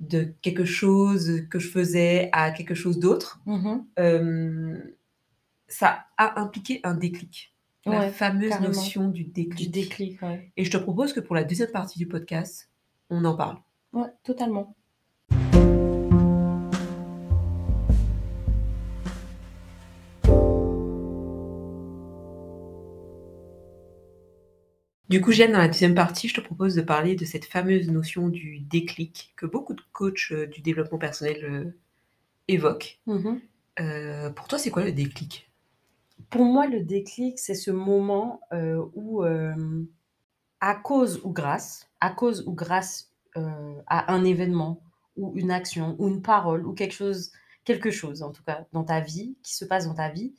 de 0.00 0.32
quelque 0.42 0.64
chose 0.64 1.46
que 1.50 1.58
je 1.58 1.68
faisais 1.68 2.28
à 2.32 2.50
quelque 2.52 2.74
chose 2.74 2.98
d'autre, 2.98 3.40
Mhm. 3.46 3.86
euh, 3.98 4.78
ça 5.66 6.06
a 6.16 6.40
impliqué 6.40 6.80
un 6.84 6.94
déclic. 6.94 7.54
La 7.86 8.00
Ouais, 8.00 8.10
fameuse 8.10 8.50
carrément. 8.50 8.68
notion 8.68 9.08
du 9.08 9.24
déclic. 9.24 9.70
Du 9.70 9.80
déclic, 9.80 10.20
ouais. 10.22 10.52
Et 10.58 10.64
je 10.64 10.70
te 10.70 10.76
propose 10.76 11.12
que 11.14 11.20
pour 11.20 11.34
la 11.34 11.44
deuxième 11.44 11.70
partie 11.70 11.98
du 11.98 12.06
podcast, 12.06 12.68
on 13.08 13.24
en 13.24 13.34
parle. 13.34 13.56
Ouais, 13.94 14.08
totalement. 14.24 14.74
Du 25.08 25.22
coup, 25.22 25.32
Jeanne, 25.32 25.52
dans 25.52 25.58
la 25.58 25.68
deuxième 25.68 25.94
partie, 25.94 26.28
je 26.28 26.34
te 26.34 26.40
propose 26.42 26.74
de 26.74 26.82
parler 26.82 27.14
de 27.14 27.24
cette 27.24 27.46
fameuse 27.46 27.88
notion 27.88 28.28
du 28.28 28.60
déclic 28.60 29.32
que 29.36 29.46
beaucoup 29.46 29.72
de 29.72 29.80
coachs 29.92 30.32
euh, 30.32 30.46
du 30.46 30.60
développement 30.60 30.98
personnel 30.98 31.44
euh, 31.44 31.76
évoquent. 32.46 33.00
Mhm. 33.06 33.40
Euh, 33.80 34.30
pour 34.30 34.48
toi, 34.48 34.58
c'est 34.58 34.70
quoi 34.70 34.84
le 34.84 34.92
déclic? 34.92 35.50
Pour 36.28 36.44
moi, 36.44 36.66
le 36.66 36.80
déclic, 36.80 37.38
c'est 37.38 37.54
ce 37.54 37.70
moment 37.70 38.40
où, 38.94 39.22
à 40.60 40.74
cause 40.74 41.20
ou 41.24 41.30
grâce, 41.30 41.88
à 42.00 42.10
cause 42.10 42.44
ou 42.46 42.52
grâce 42.52 43.14
à 43.36 44.12
un 44.12 44.24
événement 44.24 44.82
ou 45.16 45.32
une 45.36 45.52
action 45.52 45.94
ou 45.98 46.08
une 46.08 46.20
parole 46.20 46.66
ou 46.66 46.74
quelque 46.74 46.92
chose, 46.92 47.30
quelque 47.64 47.92
chose 47.92 48.22
en 48.22 48.32
tout 48.32 48.42
cas 48.42 48.66
dans 48.72 48.82
ta 48.82 49.00
vie, 49.00 49.36
qui 49.44 49.54
se 49.54 49.64
passe 49.64 49.86
dans 49.86 49.94
ta 49.94 50.10
vie, 50.10 50.34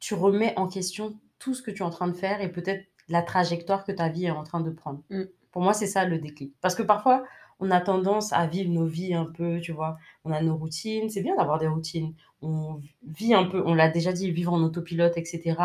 tu 0.00 0.14
remets 0.14 0.54
en 0.56 0.66
question 0.66 1.20
tout 1.38 1.54
ce 1.54 1.62
que 1.62 1.70
tu 1.70 1.82
es 1.82 1.84
en 1.84 1.90
train 1.90 2.08
de 2.08 2.16
faire 2.16 2.40
et 2.40 2.50
peut-être 2.50 2.89
la 3.10 3.22
trajectoire 3.22 3.84
que 3.84 3.92
ta 3.92 4.08
vie 4.08 4.26
est 4.26 4.30
en 4.30 4.44
train 4.44 4.60
de 4.60 4.70
prendre. 4.70 5.00
Mm. 5.10 5.24
Pour 5.52 5.62
moi, 5.62 5.74
c'est 5.74 5.86
ça 5.86 6.04
le 6.04 6.18
déclic. 6.18 6.54
Parce 6.60 6.74
que 6.74 6.82
parfois, 6.82 7.24
on 7.58 7.70
a 7.70 7.80
tendance 7.80 8.32
à 8.32 8.46
vivre 8.46 8.70
nos 8.70 8.86
vies 8.86 9.14
un 9.14 9.26
peu, 9.26 9.60
tu 9.60 9.72
vois, 9.72 9.98
on 10.24 10.32
a 10.32 10.40
nos 10.40 10.56
routines, 10.56 11.10
c'est 11.10 11.22
bien 11.22 11.36
d'avoir 11.36 11.58
des 11.58 11.66
routines. 11.66 12.14
On 12.40 12.80
vit 13.02 13.34
un 13.34 13.44
peu, 13.44 13.62
on 13.66 13.74
l'a 13.74 13.88
déjà 13.90 14.12
dit, 14.12 14.30
vivre 14.30 14.52
en 14.52 14.62
autopilote, 14.62 15.18
etc. 15.18 15.56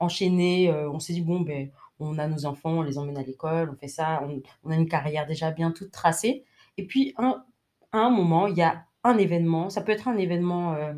Enchaîner, 0.00 0.70
euh, 0.70 0.90
on 0.90 0.98
s'est 0.98 1.12
dit, 1.12 1.22
bon, 1.22 1.40
ben, 1.40 1.70
on 2.00 2.18
a 2.18 2.26
nos 2.26 2.46
enfants, 2.46 2.78
on 2.78 2.82
les 2.82 2.98
emmène 2.98 3.18
à 3.18 3.22
l'école, 3.22 3.70
on 3.70 3.76
fait 3.76 3.88
ça, 3.88 4.22
on, 4.24 4.40
on 4.64 4.70
a 4.70 4.76
une 4.76 4.88
carrière 4.88 5.26
déjà 5.26 5.50
bien 5.50 5.70
toute 5.70 5.92
tracée. 5.92 6.44
Et 6.76 6.86
puis, 6.86 7.14
un, 7.18 7.44
à 7.92 7.98
un 7.98 8.10
moment, 8.10 8.46
il 8.46 8.56
y 8.56 8.62
a 8.62 8.84
un 9.04 9.16
événement, 9.18 9.70
ça 9.70 9.82
peut 9.82 9.92
être 9.92 10.08
un 10.08 10.16
événement 10.16 10.74
euh, 10.74 10.94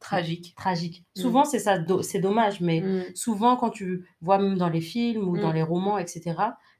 Tragique. 0.00 0.54
tragique. 0.56 1.04
Mm. 1.16 1.20
Souvent, 1.20 1.44
c'est 1.44 1.58
ça, 1.58 1.78
do- 1.78 2.02
c'est 2.02 2.20
dommage, 2.20 2.60
mais 2.60 2.80
Mm. 2.80 3.14
souvent, 3.14 3.56
quand 3.56 3.70
tu 3.70 4.08
vois 4.20 4.38
même 4.38 4.56
dans 4.58 4.68
les 4.70 4.80
films 4.80 5.28
ou 5.28 5.38
dans 5.38 5.50
Mm. 5.50 5.54
les 5.54 5.62
romans, 5.62 5.98
etc., 5.98 6.34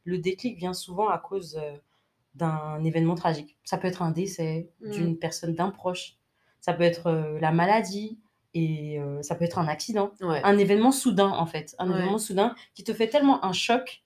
le 0.05 0.19
déclic 0.19 0.57
vient 0.59 0.73
souvent 0.73 1.09
à 1.09 1.19
cause 1.19 1.57
euh, 1.63 1.77
d'un 2.35 2.83
événement 2.85 3.15
tragique. 3.17 3.59
Ça 3.65 3.77
peut 3.77 3.89
être 3.89 4.03
un 4.03 4.11
décès 4.13 4.71
d'une 4.81 5.19
personne, 5.19 5.55
d'un 5.55 5.71
proche. 5.71 6.17
Ça 6.61 6.73
peut 6.73 6.83
être 6.85 7.09
euh, 7.09 7.39
la 7.41 7.53
maladie 7.53 8.19
et 8.55 8.99
euh, 9.01 9.21
ça 9.23 9.35
peut 9.35 9.45
être 9.45 9.59
un 9.59 9.67
accident. 9.69 10.13
Ouais. 10.21 10.41
Un 10.45 10.57
événement 10.57 10.93
soudain, 10.93 11.29
en 11.29 11.47
fait. 11.47 11.75
Un 11.79 11.91
Ouais. 11.91 11.99
événement 11.99 12.19
soudain 12.19 12.55
qui 12.75 12.85
te 12.85 12.93
fait 12.95 13.09
tellement 13.09 13.45
un 13.45 13.53
choc 13.53 14.03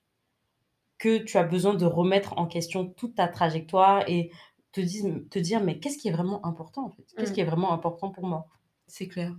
que 0.98 1.18
tu 1.18 1.36
as 1.36 1.44
besoin 1.44 1.74
de 1.74 1.84
remettre 1.86 2.38
en 2.38 2.46
question 2.46 2.86
toute 2.86 3.14
ta 3.14 3.28
trajectoire 3.28 4.04
et 4.08 4.30
te, 4.72 4.80
dis- 4.80 5.28
te 5.30 5.38
dire, 5.38 5.62
mais 5.62 5.78
qu'est-ce 5.78 5.98
qui 5.98 6.08
est 6.08 6.12
vraiment 6.12 6.44
important, 6.46 6.84
en 6.86 6.90
fait? 6.90 7.04
Qu'est-ce 7.16 7.32
qui 7.32 7.40
est 7.40 7.44
vraiment 7.44 7.72
important 7.72 8.10
pour 8.10 8.26
moi? 8.26 8.46
C'est 8.86 9.08
clair. 9.08 9.34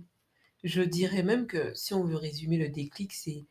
Je 0.64 0.82
dirais 0.82 1.22
même 1.22 1.46
que 1.46 1.72
si 1.74 1.94
on 1.94 2.04
veut 2.04 2.16
résumer 2.16 2.56
le 2.58 2.68
déclic, 2.68 3.12
c'est 3.12 3.44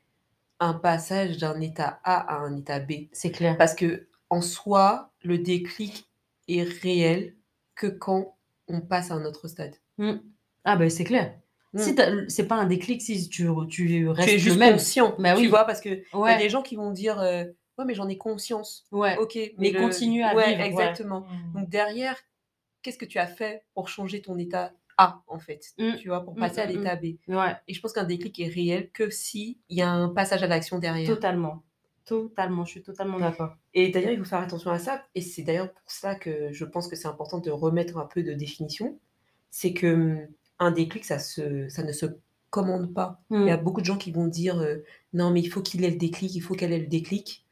un 0.59 0.73
passage 0.73 1.37
d'un 1.37 1.59
état 1.61 1.99
A 2.03 2.35
à 2.35 2.39
un 2.39 2.55
état 2.57 2.79
B. 2.79 3.07
C'est 3.11 3.31
clair. 3.31 3.57
Parce 3.57 3.75
que 3.75 4.07
en 4.29 4.41
soi, 4.41 5.11
le 5.23 5.37
déclic 5.37 6.07
est 6.47 6.63
réel 6.63 7.35
que 7.75 7.87
quand 7.87 8.35
on 8.67 8.81
passe 8.81 9.11
à 9.11 9.15
un 9.15 9.25
autre 9.25 9.47
stade. 9.47 9.75
Mm. 9.97 10.13
Ah 10.63 10.75
ben 10.75 10.89
c'est 10.89 11.03
clair. 11.03 11.37
Mm. 11.73 11.79
Si 11.79 11.95
t'as- 11.95 12.29
c'est 12.29 12.47
pas 12.47 12.55
un 12.55 12.65
déclic 12.65 13.01
si 13.01 13.29
tu, 13.29 13.47
tu 13.69 13.87
tu 13.87 14.07
restes 14.09 14.29
es 14.29 14.39
juste 14.39 14.55
le 14.55 14.59
même. 14.59 14.73
conscient, 14.73 15.15
Bah 15.19 15.35
tu 15.35 15.41
oui. 15.41 15.47
vois, 15.47 15.65
parce 15.65 15.81
que 15.81 15.89
il 15.89 16.19
y 16.19 16.29
a 16.29 16.37
des 16.37 16.49
gens 16.49 16.61
qui 16.63 16.75
vont 16.75 16.91
dire 16.91 17.19
euh, 17.19 17.43
ouais 17.77 17.85
mais 17.85 17.93
j'en 17.93 18.07
ai 18.09 18.17
conscience. 18.17 18.85
ouais. 18.91 19.17
Ok, 19.17 19.37
Mais 19.57 19.71
le- 19.71 19.79
continue 19.81 20.23
à 20.23 20.33
ouais, 20.35 20.49
vivre, 20.55 20.61
exactement. 20.61 21.21
Mm. 21.21 21.59
Donc 21.59 21.69
derrière, 21.69 22.17
qu'est-ce 22.81 22.97
que 22.97 23.05
tu 23.05 23.19
as 23.19 23.27
fait 23.27 23.63
pour 23.73 23.87
changer 23.89 24.21
ton 24.21 24.37
état 24.37 24.71
A 24.97 25.21
en 25.27 25.39
fait, 25.39 25.73
Mm. 25.77 25.95
tu 25.97 26.07
vois, 26.07 26.23
pour 26.23 26.35
Mm, 26.35 26.39
passer 26.39 26.61
à 26.61 26.67
mm, 26.67 26.69
l'état 26.71 26.95
B. 26.95 27.03
Ouais, 27.27 27.55
Et 27.67 27.73
je 27.73 27.81
pense 27.81 27.91
qu'un 27.93 28.03
déclic 28.05 28.39
est 28.39 28.47
réel 28.47 28.89
que 28.91 29.09
si 29.09 29.57
il 29.69 29.77
y 29.77 29.81
a 29.81 29.89
un 29.91 30.09
passage 30.09 30.41
à 30.43 30.47
l'action 30.47 30.79
derrière. 30.79 31.07
totalement. 31.07 31.63
Totalement, 32.05 32.65
je 32.65 32.71
suis 32.71 32.83
totalement 32.83 33.19
d'accord. 33.19 33.55
Et 33.73 33.89
d'ailleurs, 33.89 34.11
il 34.11 34.19
faut 34.19 34.25
faire 34.25 34.39
attention 34.39 34.69
à 34.71 34.77
ça. 34.79 35.03
Et 35.15 35.21
c'est 35.21 35.41
d'ailleurs 35.41 35.73
pour 35.73 35.89
ça 35.91 36.13
que 36.15 36.53
je 36.53 36.63
pense 36.63 36.87
que 36.87 36.95
c'est 36.95 37.07
important 37.07 37.39
de 37.39 37.49
remettre 37.49 37.97
un 37.97 38.05
peu 38.05 38.21
de 38.23 38.33
définition. 38.33 38.99
C'est 39.49 39.73
que 39.73 40.27
un 40.59 40.71
déclic, 40.71 41.03
ça, 41.03 41.17
se, 41.19 41.67
ça 41.67 41.83
ne 41.83 41.91
se 41.91 42.05
commande 42.51 42.93
pas. 42.93 43.21
Il 43.31 43.47
y 43.47 43.49
a 43.49 43.57
beaucoup 43.57 43.81
de 43.81 43.85
gens 43.85 43.97
qui 43.97 44.11
vont 44.11 44.27
dire 44.27 44.59
euh, 44.59 44.77
non, 45.13 45.31
mais 45.31 45.41
il 45.41 45.47
faut 45.47 45.61
qu'il 45.61 45.83
ait 45.83 45.89
le 45.89 45.97
déclic, 45.97 46.33
il 46.35 46.41
faut 46.41 46.53
qu'elle 46.53 46.71
ait 46.73 46.79
le 46.79 46.87
déclic. 46.87 47.43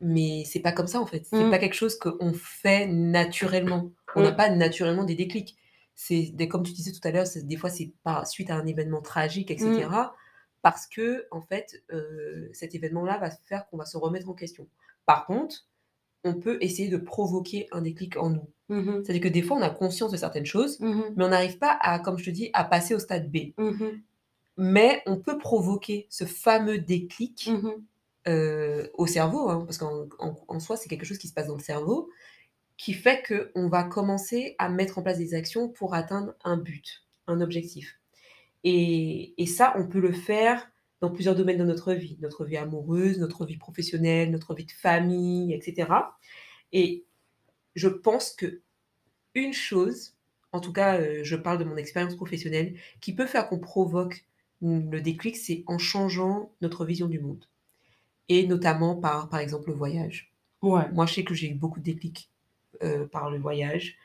Mais 0.00 0.44
c'est 0.46 0.60
pas 0.60 0.72
comme 0.72 0.86
ça 0.86 1.00
en 1.00 1.06
fait. 1.06 1.26
C'est 1.26 1.44
Mm. 1.44 1.50
pas 1.50 1.58
quelque 1.58 1.74
chose 1.74 1.98
qu'on 1.98 2.32
fait 2.32 2.86
naturellement. 2.86 3.90
On 4.16 4.22
n'a 4.22 4.32
Mm. 4.32 4.36
pas 4.36 4.48
naturellement 4.48 5.04
des 5.04 5.14
déclics. 5.14 5.56
C'est 6.02 6.30
des- 6.32 6.48
comme 6.48 6.62
tu 6.62 6.72
disais 6.72 6.92
tout 6.92 7.06
à 7.06 7.10
l'heure, 7.10 7.26
des 7.34 7.56
fois 7.58 7.68
c'est 7.68 7.92
par 8.04 8.26
suite 8.26 8.48
à 8.48 8.54
un 8.56 8.64
événement 8.66 9.02
tragique, 9.02 9.50
etc. 9.50 9.86
Mm. 9.86 10.10
Parce 10.62 10.86
que 10.86 11.26
en 11.30 11.42
fait, 11.42 11.82
euh, 11.92 12.48
cet 12.54 12.74
événement-là 12.74 13.18
va 13.18 13.30
faire 13.30 13.66
qu'on 13.68 13.76
va 13.76 13.84
se 13.84 13.98
remettre 13.98 14.26
en 14.30 14.32
question. 14.34 14.66
Par 15.04 15.26
contre, 15.26 15.66
on 16.24 16.34
peut 16.34 16.56
essayer 16.62 16.88
de 16.88 16.96
provoquer 16.96 17.68
un 17.70 17.82
déclic 17.82 18.16
en 18.16 18.30
nous. 18.30 18.48
Mhm. 18.70 19.02
C'est-à-dire 19.04 19.22
que 19.22 19.28
des 19.28 19.42
fois, 19.42 19.58
on 19.58 19.62
a 19.62 19.68
conscience 19.68 20.10
de 20.10 20.16
certaines 20.16 20.46
choses, 20.46 20.80
Mhm. 20.80 21.04
mais 21.16 21.24
on 21.24 21.28
n'arrive 21.28 21.58
pas 21.58 21.76
à, 21.82 21.98
comme 21.98 22.16
je 22.18 22.24
te 22.24 22.30
dis, 22.30 22.48
à 22.54 22.64
passer 22.64 22.94
au 22.94 22.98
stade 22.98 23.30
B. 23.30 23.52
Mais 24.56 25.02
on 25.06 25.16
peut 25.18 25.36
provoquer 25.38 26.06
ce 26.10 26.24
fameux 26.24 26.78
déclic 26.78 27.50
euh, 28.28 28.86
au 28.94 29.06
cerveau, 29.06 29.48
hein, 29.50 29.64
parce 29.66 29.78
qu'en 29.78 30.06
en, 30.18 30.34
en 30.48 30.60
soi, 30.60 30.76
c'est 30.78 30.88
quelque 30.88 31.04
chose 31.06 31.18
qui 31.18 31.28
se 31.28 31.32
passe 31.34 31.46
dans 31.46 31.56
le 31.56 31.62
cerveau, 31.62 32.10
qui 32.80 32.94
fait 32.94 33.22
qu'on 33.28 33.68
va 33.68 33.84
commencer 33.84 34.54
à 34.58 34.70
mettre 34.70 34.96
en 34.96 35.02
place 35.02 35.18
des 35.18 35.34
actions 35.34 35.68
pour 35.68 35.92
atteindre 35.92 36.34
un 36.44 36.56
but, 36.56 37.04
un 37.26 37.42
objectif. 37.42 38.00
Et, 38.64 39.34
et 39.36 39.44
ça, 39.44 39.74
on 39.76 39.86
peut 39.86 40.00
le 40.00 40.12
faire 40.12 40.66
dans 41.02 41.10
plusieurs 41.10 41.34
domaines 41.34 41.58
de 41.58 41.64
notre 41.64 41.92
vie, 41.92 42.16
notre 42.22 42.46
vie 42.46 42.56
amoureuse, 42.56 43.18
notre 43.18 43.44
vie 43.44 43.58
professionnelle, 43.58 44.30
notre 44.30 44.54
vie 44.54 44.64
de 44.64 44.72
famille, 44.72 45.52
etc. 45.52 45.92
Et 46.72 47.04
je 47.74 47.88
pense 47.88 48.32
que 48.32 48.62
une 49.34 49.52
chose, 49.52 50.14
en 50.52 50.60
tout 50.60 50.72
cas, 50.72 50.98
euh, 50.98 51.20
je 51.22 51.36
parle 51.36 51.58
de 51.58 51.64
mon 51.64 51.76
expérience 51.76 52.16
professionnelle, 52.16 52.78
qui 53.02 53.14
peut 53.14 53.26
faire 53.26 53.46
qu'on 53.50 53.58
provoque 53.58 54.24
Le 54.62 55.00
déclic, 55.00 55.36
c'est 55.36 55.64
en 55.66 55.76
changeant 55.76 56.50
notre 56.62 56.86
vision 56.86 57.08
du 57.08 57.20
monde. 57.20 57.44
Et 58.30 58.46
notamment 58.46 58.96
par, 58.96 59.28
par 59.28 59.40
exemple, 59.40 59.68
le 59.68 59.76
voyage. 59.76 60.32
Ouais. 60.62 60.90
Moi, 60.92 61.04
je 61.04 61.12
sais 61.12 61.24
que 61.24 61.34
j'ai 61.34 61.50
eu 61.50 61.54
beaucoup 61.54 61.80
de 61.80 61.84
déclics 61.84 62.29
euh, 62.82 63.06
par 63.06 63.30
le 63.30 63.38
voyage. 63.38 63.96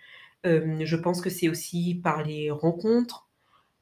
Euh, 0.45 0.79
je 0.86 0.95
pense 0.95 1.22
que 1.22 1.29
c'est 1.29 1.50
aussi 1.50 1.95
par 2.03 2.24
les 2.24 2.51
rencontres, 2.51 3.27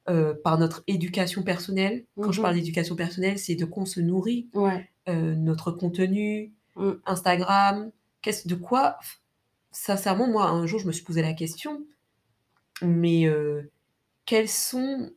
euh, 0.09 0.33
par 0.43 0.57
notre 0.57 0.83
éducation 0.87 1.43
personnelle. 1.43 2.05
Quand 2.19 2.31
je 2.31 2.39
Mhm. 2.39 2.43
parle 2.43 2.55
d'éducation 2.55 2.95
personnelle, 2.95 3.37
c'est 3.39 3.55
de 3.55 3.65
quoi 3.65 3.83
on 3.83 3.85
se 3.85 3.99
nourrit, 4.01 4.49
Ouais. 4.53 4.89
notre 5.07 5.71
contenu, 5.71 6.53
Mm. 6.75 6.91
Instagram, 7.05 7.91
qu'est-ce 8.21 8.47
de 8.47 8.55
quoi 8.55 8.97
Sincèrement, 9.71 10.27
moi, 10.27 10.45
un 10.49 10.65
jour, 10.65 10.79
je 10.79 10.87
me 10.87 10.91
suis 10.91 11.03
posé 11.03 11.21
la 11.21 11.33
question, 11.33 11.85
mais 12.81 13.27
quelles 14.25 14.49
sont 14.49 15.11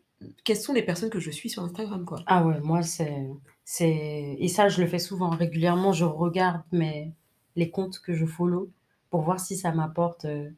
quelles 0.44 0.56
sont 0.56 0.72
les 0.72 0.82
personnes 0.82 1.10
que 1.10 1.20
je 1.20 1.30
suis 1.30 1.50
sur 1.50 1.62
Instagram, 1.62 2.04
quoi? 2.06 2.22
Ah 2.26 2.44
ouais, 2.46 2.58
moi, 2.60 2.82
c'est, 2.82 3.26
c'est, 3.64 4.36
et 4.38 4.48
ça, 4.48 4.68
je 4.70 4.80
le 4.80 4.86
fais 4.86 4.98
souvent, 4.98 5.28
régulièrement, 5.30 5.92
je 5.92 6.04
regarde 6.06 6.62
mes, 6.72 7.12
les 7.54 7.70
comptes 7.70 7.98
que 8.00 8.14
je 8.14 8.24
follow 8.24 8.70
pour 9.10 9.22
voir 9.22 9.40
si 9.40 9.56
ça 9.56 9.72
m'apporte 9.72 10.24
euh, 10.24 10.48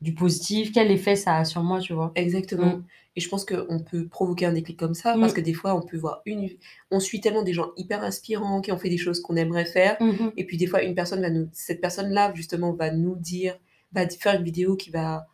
du 0.00 0.14
positif, 0.14 0.70
quel 0.72 0.90
effet 0.90 1.16
ça 1.16 1.36
a 1.38 1.44
sur 1.44 1.62
moi, 1.62 1.80
tu 1.80 1.92
vois. 1.92 2.12
Exactement. 2.14 2.76
Mm. 2.76 2.84
Et 3.16 3.20
je 3.20 3.28
pense 3.28 3.44
qu'on 3.44 3.80
peut 3.80 4.06
provoquer 4.06 4.46
un 4.46 4.52
déclic 4.52 4.78
comme 4.78 4.94
ça, 4.94 5.16
Mm. 5.16 5.20
parce 5.20 5.32
que 5.32 5.40
des 5.40 5.52
fois, 5.54 5.74
on 5.74 5.82
peut 5.82 5.96
voir 5.96 6.22
une... 6.24 6.48
On 6.92 7.00
suit 7.00 7.20
tellement 7.20 7.42
des 7.42 7.52
gens 7.52 7.70
hyper 7.76 8.02
inspirants, 8.04 8.60
qui 8.60 8.70
ont 8.70 8.78
fait 8.78 8.90
des 8.90 8.96
choses 8.98 9.20
qu'on 9.20 9.34
aimerait 9.36 9.64
faire, 9.64 9.96
Mhm. 10.00 10.32
et 10.36 10.44
puis 10.44 10.56
des 10.56 10.66
fois, 10.68 10.82
une 10.82 10.94
personne 10.94 11.20
va 11.20 11.30
nous... 11.30 11.48
Cette 11.52 11.80
personne-là, 11.80 12.32
justement, 12.34 12.72
va 12.72 12.92
nous 12.92 13.16
dire, 13.16 13.58
va 13.92 14.08
faire 14.08 14.34
une 14.36 14.44
vidéo 14.44 14.76
qui 14.76 14.90
va... 14.90 15.26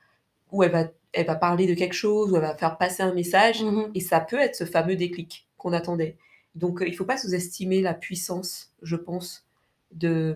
où 0.51 0.63
elle 0.63 0.73
va, 0.73 0.89
elle 1.13 1.27
va 1.27 1.35
parler 1.37 1.67
de 1.67 1.75
quelque 1.75 1.93
chose, 1.95 2.33
où 2.33 2.37
elle 2.37 2.43
va 2.43 2.57
faire 2.57 2.79
passer 2.79 3.03
un 3.03 3.13
message, 3.13 3.63
Mhm. 3.63 3.91
et 3.95 4.01
ça 4.01 4.19
peut 4.21 4.39
être 4.39 4.57
ce 4.57 4.65
fameux 4.65 4.97
déclic 4.97 5.47
qu'on 5.59 5.73
attendait. 5.75 6.17
Donc, 6.55 6.81
euh, 6.81 6.89
il 6.89 6.95
faut 6.95 7.05
pas 7.05 7.19
sous-estimer 7.19 7.83
la 7.83 7.93
puissance, 7.95 8.73
je 8.83 8.97
pense, 8.97 9.45
de, 9.93 10.35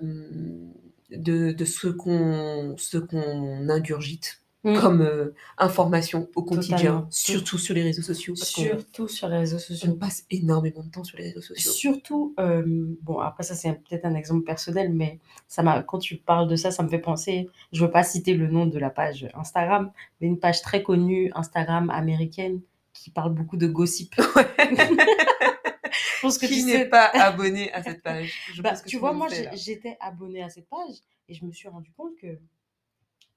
de, 1.11 1.53
de 1.53 1.65
ce 1.65 1.89
qu'on 1.89 2.75
ce 2.77 2.99
qu'on 2.99 3.69
ingurgite 3.69 4.43
Mm. 4.65 4.81
comme 4.81 5.03
euh, 5.03 5.35
information 5.57 6.29
au 6.35 6.43
quotidien, 6.43 6.77
Totalement. 6.79 7.07
surtout 7.11 7.59
sur 7.59 7.75
les 7.77 7.83
réseaux 7.83 8.03
sociaux. 8.03 8.35
Parce 8.37 8.49
Surtout 8.51 9.07
sur 9.07 9.29
les 9.29 9.39
réseaux 9.39 9.57
on 9.57 9.61
sociaux. 9.61 9.95
passe 9.95 10.25
énormément 10.31 10.83
de 10.83 10.91
temps 10.91 11.05
sur 11.05 11.17
les 11.17 11.29
réseaux 11.29 11.41
sociaux. 11.41 11.71
Surtout, 11.71 12.35
euh, 12.41 12.65
bon, 13.03 13.21
après, 13.21 13.45
ça, 13.45 13.55
c'est 13.55 13.73
peut-être 13.73 14.05
un 14.05 14.17
exemple 14.17 14.43
personnel, 14.45 14.93
mais 14.93 15.21
ça 15.47 15.63
m'a, 15.63 15.83
quand 15.85 15.99
tu 16.01 16.17
parles 16.17 16.49
de 16.49 16.57
ça, 16.57 16.73
ça 16.73 16.83
me 16.83 16.89
fait 16.89 16.99
penser, 16.99 17.49
je 17.73 17.85
veux 17.85 17.91
pas 17.91 18.03
citer 18.03 18.35
le 18.35 18.49
nom 18.49 18.67
de 18.67 18.79
la 18.81 18.91
page 18.91 19.29
Instagram, 19.35 19.93
mais 20.21 20.27
une 20.27 20.41
page 20.41 20.61
très 20.61 20.83
connue, 20.83 21.31
Instagram 21.37 21.89
américaine, 21.91 22.61
qui 22.93 23.11
parle 23.11 23.33
beaucoup 23.35 23.57
de 23.57 23.69
gossip. 23.69 24.17
Je 25.93 26.21
pense 26.23 26.39
que 26.39 26.47
Qui 26.47 26.61
tu 26.61 26.65
n'est 26.67 26.73
sais. 26.73 26.85
pas 26.87 27.05
abonné 27.15 27.73
à 27.73 27.83
cette 27.83 28.03
page 28.03 28.33
Je 28.55 28.63
Bah, 28.63 28.71
pense 28.71 28.83
que 28.83 28.89
tu 28.89 28.99
vois, 28.99 29.13
moi, 29.13 29.29
j'étais 29.55 29.97
abonnée 30.01 30.43
à 30.43 30.49
cette 30.49 30.69
page 30.69 30.97
et 31.29 31.35
je 31.35 31.45
me 31.45 31.53
suis 31.53 31.69
rendu 31.69 31.93
compte 31.93 32.17
que 32.21 32.39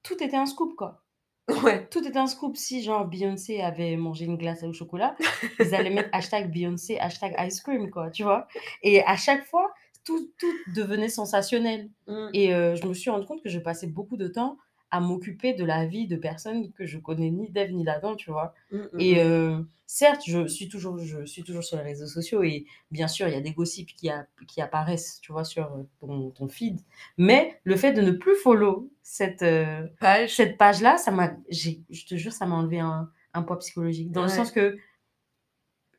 tout 0.04 0.22
était 0.24 0.38
un 0.38 0.46
scoop, 0.46 0.76
quoi. 0.76 1.04
Ouais, 1.64 1.88
Tout 1.90 2.08
était 2.08 2.18
un 2.20 2.28
scoop. 2.28 2.56
Si, 2.56 2.82
genre, 2.84 3.06
Beyoncé 3.06 3.62
avait 3.62 3.98
mangé 3.98 4.26
une 4.26 4.38
glace 4.38 4.64
au 4.64 4.72
chocolat, 4.74 5.16
ils 5.60 5.76
allaient 5.76 5.90
mettre 5.90 6.10
hashtag 6.14 6.50
Beyoncé, 6.52 6.98
hashtag 7.00 7.36
ice 7.40 7.62
cream, 7.62 7.90
quoi, 7.90 8.10
tu 8.10 8.24
vois. 8.24 8.48
Et 8.84 9.04
à 9.04 9.18
chaque 9.18 9.46
fois, 9.46 9.74
tout, 10.06 10.32
tout 10.40 10.54
devenait 10.76 11.10
sensationnel. 11.10 11.90
Mm. 12.08 12.28
Et 12.34 12.54
euh, 12.54 12.76
je 12.76 12.86
me 12.88 12.94
suis 12.94 13.10
rendu 13.10 13.26
compte 13.26 13.44
que 13.44 13.50
je 13.50 13.60
passais 13.60 13.88
beaucoup 13.88 14.18
de 14.18 14.28
temps 14.28 14.58
à 14.92 15.00
m'occuper 15.00 15.54
de 15.54 15.64
la 15.66 15.86
vie 15.86 16.08
de 16.08 16.16
personnes 16.18 16.72
que 16.74 16.86
je 16.86 16.98
connais 17.00 17.32
ni 17.32 17.50
d'Ève 17.50 17.72
ni 17.72 17.84
d'Adam, 17.84 18.16
tu 18.16 18.30
vois. 18.32 18.54
Mm, 18.72 18.78
mm, 18.78 19.00
Et 19.00 19.16
mm. 19.16 19.18
euh, 19.20 19.62
certes, 19.88 20.22
je 20.28 20.48
suis, 20.48 20.68
toujours, 20.70 20.98
je 21.00 21.26
suis 21.26 21.44
toujours 21.44 21.64
sur 21.64 21.78
les 21.78 21.84
réseaux 21.84 22.08
sociaux 22.08 22.44
et 22.44 22.66
bien 22.92 23.08
sûr, 23.08 23.28
il 23.28 23.34
y 23.34 23.38
a 23.38 23.42
des 23.42 23.52
gossips 23.54 23.94
qui, 23.96 24.10
a- 24.10 24.28
qui 24.48 24.62
apparaissent, 24.62 25.20
tu 25.22 25.32
vois, 25.32 25.44
sur 25.46 25.72
ton, 26.00 26.30
ton 26.32 26.48
feed. 26.50 26.80
Mais 27.18 27.60
le 27.64 27.76
fait 27.76 27.94
de 27.94 28.02
ne 28.02 28.12
plus 28.12 28.36
follow 28.36 28.90
cette, 29.02 29.42
euh, 29.44 29.88
Page, 30.00 30.36
cette 30.36 30.58
page-là, 30.58 30.98
ça 30.98 31.12
m'a, 31.12 31.36
je 31.50 32.06
te 32.06 32.16
jure, 32.16 32.34
ça 32.34 32.46
m'a 32.46 32.56
enlevé 32.56 32.80
un, 32.80 33.10
un 33.34 33.42
poids 33.44 33.60
psychologique. 33.60 34.12
Dans 34.12 34.24
le 34.24 34.30
sens 34.30 34.52
que 34.52 34.78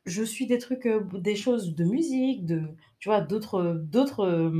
je 0.05 0.23
suis 0.23 0.47
des 0.47 0.57
trucs, 0.57 0.85
euh, 0.85 1.01
des 1.13 1.35
choses 1.35 1.75
de 1.75 1.83
musique, 1.85 2.45
de, 2.45 2.61
tu 2.99 3.09
vois, 3.09 3.21
d'autres, 3.21 3.81
d'autres, 3.85 4.51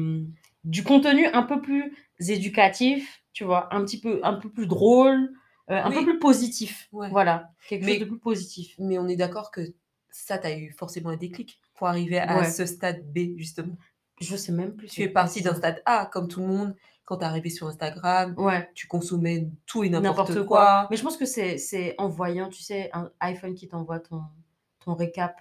du 0.63 0.83
contenu 0.83 1.25
un 1.27 1.43
peu 1.43 1.61
plus 1.61 1.93
éducatif, 2.19 3.22
tu 3.33 3.43
vois, 3.43 3.73
un 3.75 3.83
petit 3.83 3.99
peu, 3.99 4.19
un 4.23 4.33
peu 4.35 4.49
plus 4.49 4.67
drôle, 4.67 5.31
euh, 5.69 5.81
un 5.83 5.91
peu 5.91 6.03
plus 6.03 6.19
positif. 6.19 6.87
Ouais. 6.91 7.09
Voilà, 7.09 7.51
quelque 7.67 7.85
Mais- 7.85 7.91
chose 7.93 8.01
de 8.01 8.05
plus 8.05 8.19
positif. 8.19 8.75
mais 8.79 8.97
on 8.99 9.07
est 9.07 9.15
d'accord 9.15 9.51
que 9.51 9.61
ça, 10.11 10.37
tu 10.37 10.47
as 10.47 10.57
eu 10.57 10.71
forcément 10.71 11.09
un 11.09 11.17
déclic 11.17 11.59
pour 11.75 11.87
arriver 11.87 12.19
à 12.19 12.37
Ouais. 12.37 12.49
ce 12.49 12.65
stade 12.65 13.03
B, 13.11 13.35
justement. 13.37 13.75
Je 14.21 14.35
sais 14.35 14.51
même 14.51 14.75
plus. 14.75 14.87
Tu 14.87 15.01
es 15.01 15.09
parti 15.09 15.41
d'un 15.41 15.55
stade 15.55 15.81
A, 15.85 16.05
comme 16.05 16.27
tout 16.27 16.39
le 16.41 16.47
monde. 16.47 16.75
Quand 17.05 17.17
tu 17.17 17.23
es 17.23 17.25
arrivé 17.25 17.49
sur 17.49 17.67
Instagram, 17.67 18.33
Ouais, 18.37 18.69
tu 18.75 18.87
consommais 18.87 19.49
tout 19.65 19.83
et 19.83 19.89
n'importe 19.89 20.35
quoi. 20.35 20.45
quoi. 20.45 20.87
Mais 20.91 20.95
je 20.97 21.03
pense 21.03 21.17
que 21.17 21.25
c'est, 21.25 21.57
c'est 21.57 21.95
en 21.97 22.07
voyant, 22.07 22.47
tu 22.47 22.61
sais, 22.61 22.89
un 22.93 23.11
iPhone 23.19 23.55
qui 23.55 23.67
t'envoie 23.67 23.99
ton, 23.99 24.21
ton 24.85 24.93
récap 24.93 25.35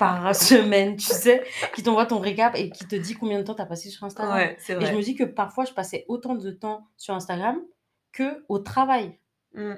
par 0.00 0.34
semaine, 0.34 0.96
tu 0.96 1.06
sais, 1.06 1.44
qui 1.74 1.82
t'envoie 1.82 2.06
ton 2.06 2.18
récap 2.18 2.56
et 2.56 2.70
qui 2.70 2.86
te 2.86 2.96
dit 2.96 3.14
combien 3.14 3.38
de 3.38 3.44
temps 3.44 3.54
tu 3.54 3.62
as 3.62 3.66
passé 3.66 3.90
sur 3.90 4.04
Instagram. 4.04 4.34
Ouais, 4.34 4.56
Et 4.68 4.86
je 4.86 4.94
me 4.94 5.02
dis 5.02 5.14
que 5.14 5.24
parfois, 5.24 5.66
je 5.66 5.72
passais 5.72 6.06
autant 6.08 6.34
de 6.34 6.50
temps 6.50 6.88
sur 6.96 7.14
Instagram 7.14 7.60
que 8.12 8.42
au 8.48 8.58
travail. 8.58 9.18
Mm. 9.54 9.74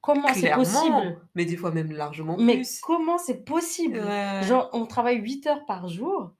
Comment 0.00 0.32
c'est 0.32 0.50
possible 0.52 1.20
mais 1.34 1.44
des 1.44 1.58
fois 1.58 1.72
même 1.72 1.92
largement 1.92 2.38
Mais 2.38 2.56
plus. 2.56 2.80
comment 2.80 3.18
c'est 3.18 3.44
possible? 3.44 3.98
Ouais. 3.98 4.40
Genre, 4.44 4.70
on 4.72 4.86
travaille 4.86 5.18
8 5.18 5.46
heures 5.46 5.66
par 5.66 5.88
jour. 5.88 6.34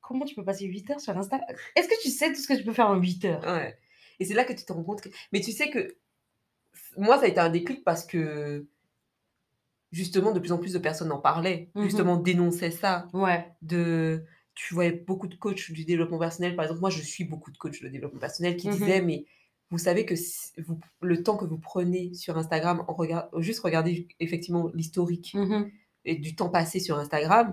Comment 0.00 0.24
tu 0.24 0.36
peux 0.36 0.44
passer 0.44 0.64
8 0.64 0.92
heures 0.92 1.00
sur 1.00 1.18
Instagram 1.18 1.48
Est-ce 1.74 1.88
que 1.88 2.00
tu 2.00 2.08
sais 2.08 2.32
tout 2.32 2.40
ce 2.40 2.46
que 2.46 2.54
tu 2.54 2.62
peux 2.62 2.72
faire 2.72 2.88
en 2.88 2.94
8 2.94 3.24
heures? 3.24 3.44
Ouais. 3.44 3.76
Et 4.20 4.24
c'est 4.24 4.34
là 4.34 4.44
que 4.44 4.52
tu 4.52 4.64
te 4.64 4.72
rends 4.72 4.84
compte 4.84 5.00
que. 5.00 5.08
Mais 5.32 5.40
tu 5.40 5.50
sais 5.50 5.70
que. 5.70 5.96
Moi, 6.96 7.16
ça 7.18 7.24
a 7.24 7.28
été 7.28 7.40
un 7.40 7.50
déclic 7.50 7.82
parce 7.82 8.06
que. 8.06 8.64
Justement, 9.92 10.32
de 10.32 10.38
plus 10.40 10.52
en 10.52 10.58
plus 10.58 10.72
de 10.74 10.78
personnes 10.78 11.10
en 11.12 11.18
parlaient. 11.18 11.70
Mhm. 11.74 11.84
Justement, 11.84 12.16
dénonçaient 12.16 12.70
ça. 12.70 13.08
Ouais. 13.12 13.46
De. 13.62 14.24
Tu 14.54 14.74
voyais 14.74 14.92
beaucoup 14.92 15.28
de 15.28 15.34
coachs 15.36 15.70
du 15.70 15.84
développement 15.84 16.18
personnel. 16.18 16.56
Par 16.56 16.64
exemple, 16.64 16.80
moi, 16.80 16.90
je 16.90 17.00
suis 17.00 17.24
beaucoup 17.24 17.50
de 17.52 17.56
coachs 17.58 17.80
de 17.82 17.88
développement 17.88 18.18
personnel 18.20 18.56
qui 18.56 18.68
Mhm. 18.68 18.74
disaient 18.74 19.00
Mais 19.00 19.24
vous 19.70 19.78
savez 19.78 20.04
que 20.04 20.16
si- 20.16 20.50
vous, 20.58 20.78
le 21.00 21.22
temps 21.22 21.36
que 21.36 21.44
vous 21.44 21.58
prenez 21.58 22.12
sur 22.14 22.36
Instagram, 22.36 22.84
en 22.88 22.94
regard, 22.94 23.28
juste 23.38 23.60
regarder 23.60 24.08
effectivement 24.18 24.68
l'historique 24.74 25.32
Mhm. 25.34 25.70
et 26.04 26.16
du 26.16 26.34
temps 26.34 26.48
passé 26.48 26.80
sur 26.80 26.98
Instagram, 26.98 27.52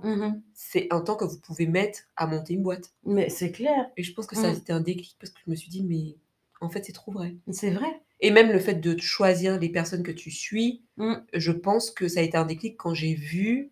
c'est 0.54 0.88
un 0.92 1.02
temps 1.02 1.16
que 1.16 1.26
vous 1.26 1.40
pouvez 1.40 1.68
mettre 1.68 2.00
à 2.16 2.26
monter 2.26 2.54
une 2.54 2.64
boîte. 2.64 2.94
Mais 3.06 3.30
c'est 3.30 3.52
clair, 3.52 3.92
Et 3.98 4.04
je 4.04 4.14
pense 4.14 4.26
que 4.28 4.36
ça 4.36 4.48
a 4.50 4.54
été 4.54 4.74
un 4.74 4.82
déclic 4.82 5.16
parce 5.20 5.32
que 5.32 5.40
je 5.46 5.52
me 5.52 5.56
suis 5.56 5.70
dit, 5.70 5.84
mais 5.84 6.16
en 6.62 6.70
fait, 6.70 6.84
c'est 6.86 6.94
trop 6.94 7.12
vrai. 7.12 7.36
c'est 7.52 7.70
vrai. 7.72 8.02
Et 8.22 8.32
même 8.32 8.52
le 8.52 8.60
fait 8.60 8.76
de 8.76 9.00
choisir 9.00 9.60
les 9.60 9.70
personnes 9.70 10.04
que 10.04 10.12
tu 10.12 10.32
suis, 10.32 10.84
Mm. 10.98 11.16
je 11.34 11.52
pense 11.52 11.92
que 11.92 12.08
ça 12.08 12.22
a 12.22 12.24
été 12.24 12.38
un 12.38 12.46
déclic 12.46 12.78
quand 12.78 12.94
j'ai 12.94 13.14
vu, 13.14 13.72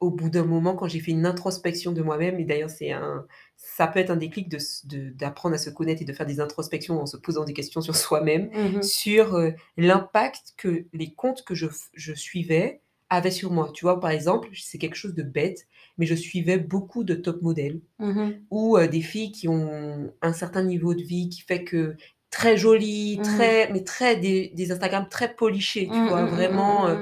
au 0.00 0.10
bout 0.10 0.28
d'un 0.30 0.44
moment, 0.44 0.74
quand 0.76 0.88
j'ai 0.88 1.00
fait 1.00 1.12
une 1.12 1.24
introspection 1.26 1.92
de 1.92 2.02
moi-même, 2.02 2.38
et 2.40 2.44
d'ailleurs, 2.44 2.70
c'est 2.70 2.90
un, 2.92 3.26
ça 3.56 3.86
peut 3.86 4.00
être 4.00 4.10
un 4.10 4.16
déclic 4.16 4.48
de 4.50 4.56
s- 4.56 4.84
de- 4.86 5.10
d'apprendre 5.10 5.54
à 5.54 5.58
se 5.58 5.70
connaître 5.70 6.02
et 6.02 6.04
de 6.04 6.12
faire 6.12 6.26
des 6.26 6.40
introspections 6.40 7.00
en 7.00 7.06
se 7.06 7.16
posant 7.16 7.44
des 7.44 7.52
questions 7.54 7.80
sur 7.80 7.96
soi-même, 7.96 8.50
Mhm. 8.52 8.82
sur 8.82 9.34
euh, 9.34 9.50
l'impact 9.78 10.54
que 10.58 10.86
les 10.92 11.14
comptes 11.14 11.44
que 11.44 11.54
je, 11.54 11.66
suivais 12.14 12.80
avaient 13.10 13.30
sur 13.30 13.52
moi. 13.52 13.70
Tu 13.74 13.84
vois, 13.84 14.00
par 14.00 14.10
exemple, 14.10 14.48
c'est 14.54 14.78
quelque 14.78 14.96
chose 14.96 15.14
de 15.14 15.22
bête, 15.22 15.66
mais 15.98 16.06
je 16.06 16.14
suivais 16.14 16.58
beaucoup 16.58 17.04
de 17.04 17.14
top 17.14 17.40
modèles 17.42 17.80
Mhm. 17.98 18.44
ou 18.50 18.76
euh, 18.76 18.88
des 18.88 19.00
filles 19.02 19.30
qui 19.32 19.46
ont 19.48 20.12
un 20.22 20.32
certain 20.32 20.62
niveau 20.64 20.94
de 20.94 21.02
vie 21.02 21.28
qui 21.28 21.42
fait 21.42 21.64
que 21.64 21.96
très 22.34 22.56
jolies, 22.56 23.16
Mhm. 23.18 23.22
très, 23.24 23.68
mais 23.72 23.84
très 23.84 24.16
des, 24.16 24.48
des 24.54 24.72
Instagram 24.72 25.08
très 25.08 25.34
polichés, 25.34 25.86
tu 25.86 25.98
Mm, 26.00 26.08
vois, 26.08 26.22
mm, 26.22 26.24
mm, 26.26 26.28
vraiment, 26.30 26.86
euh, 26.88 26.96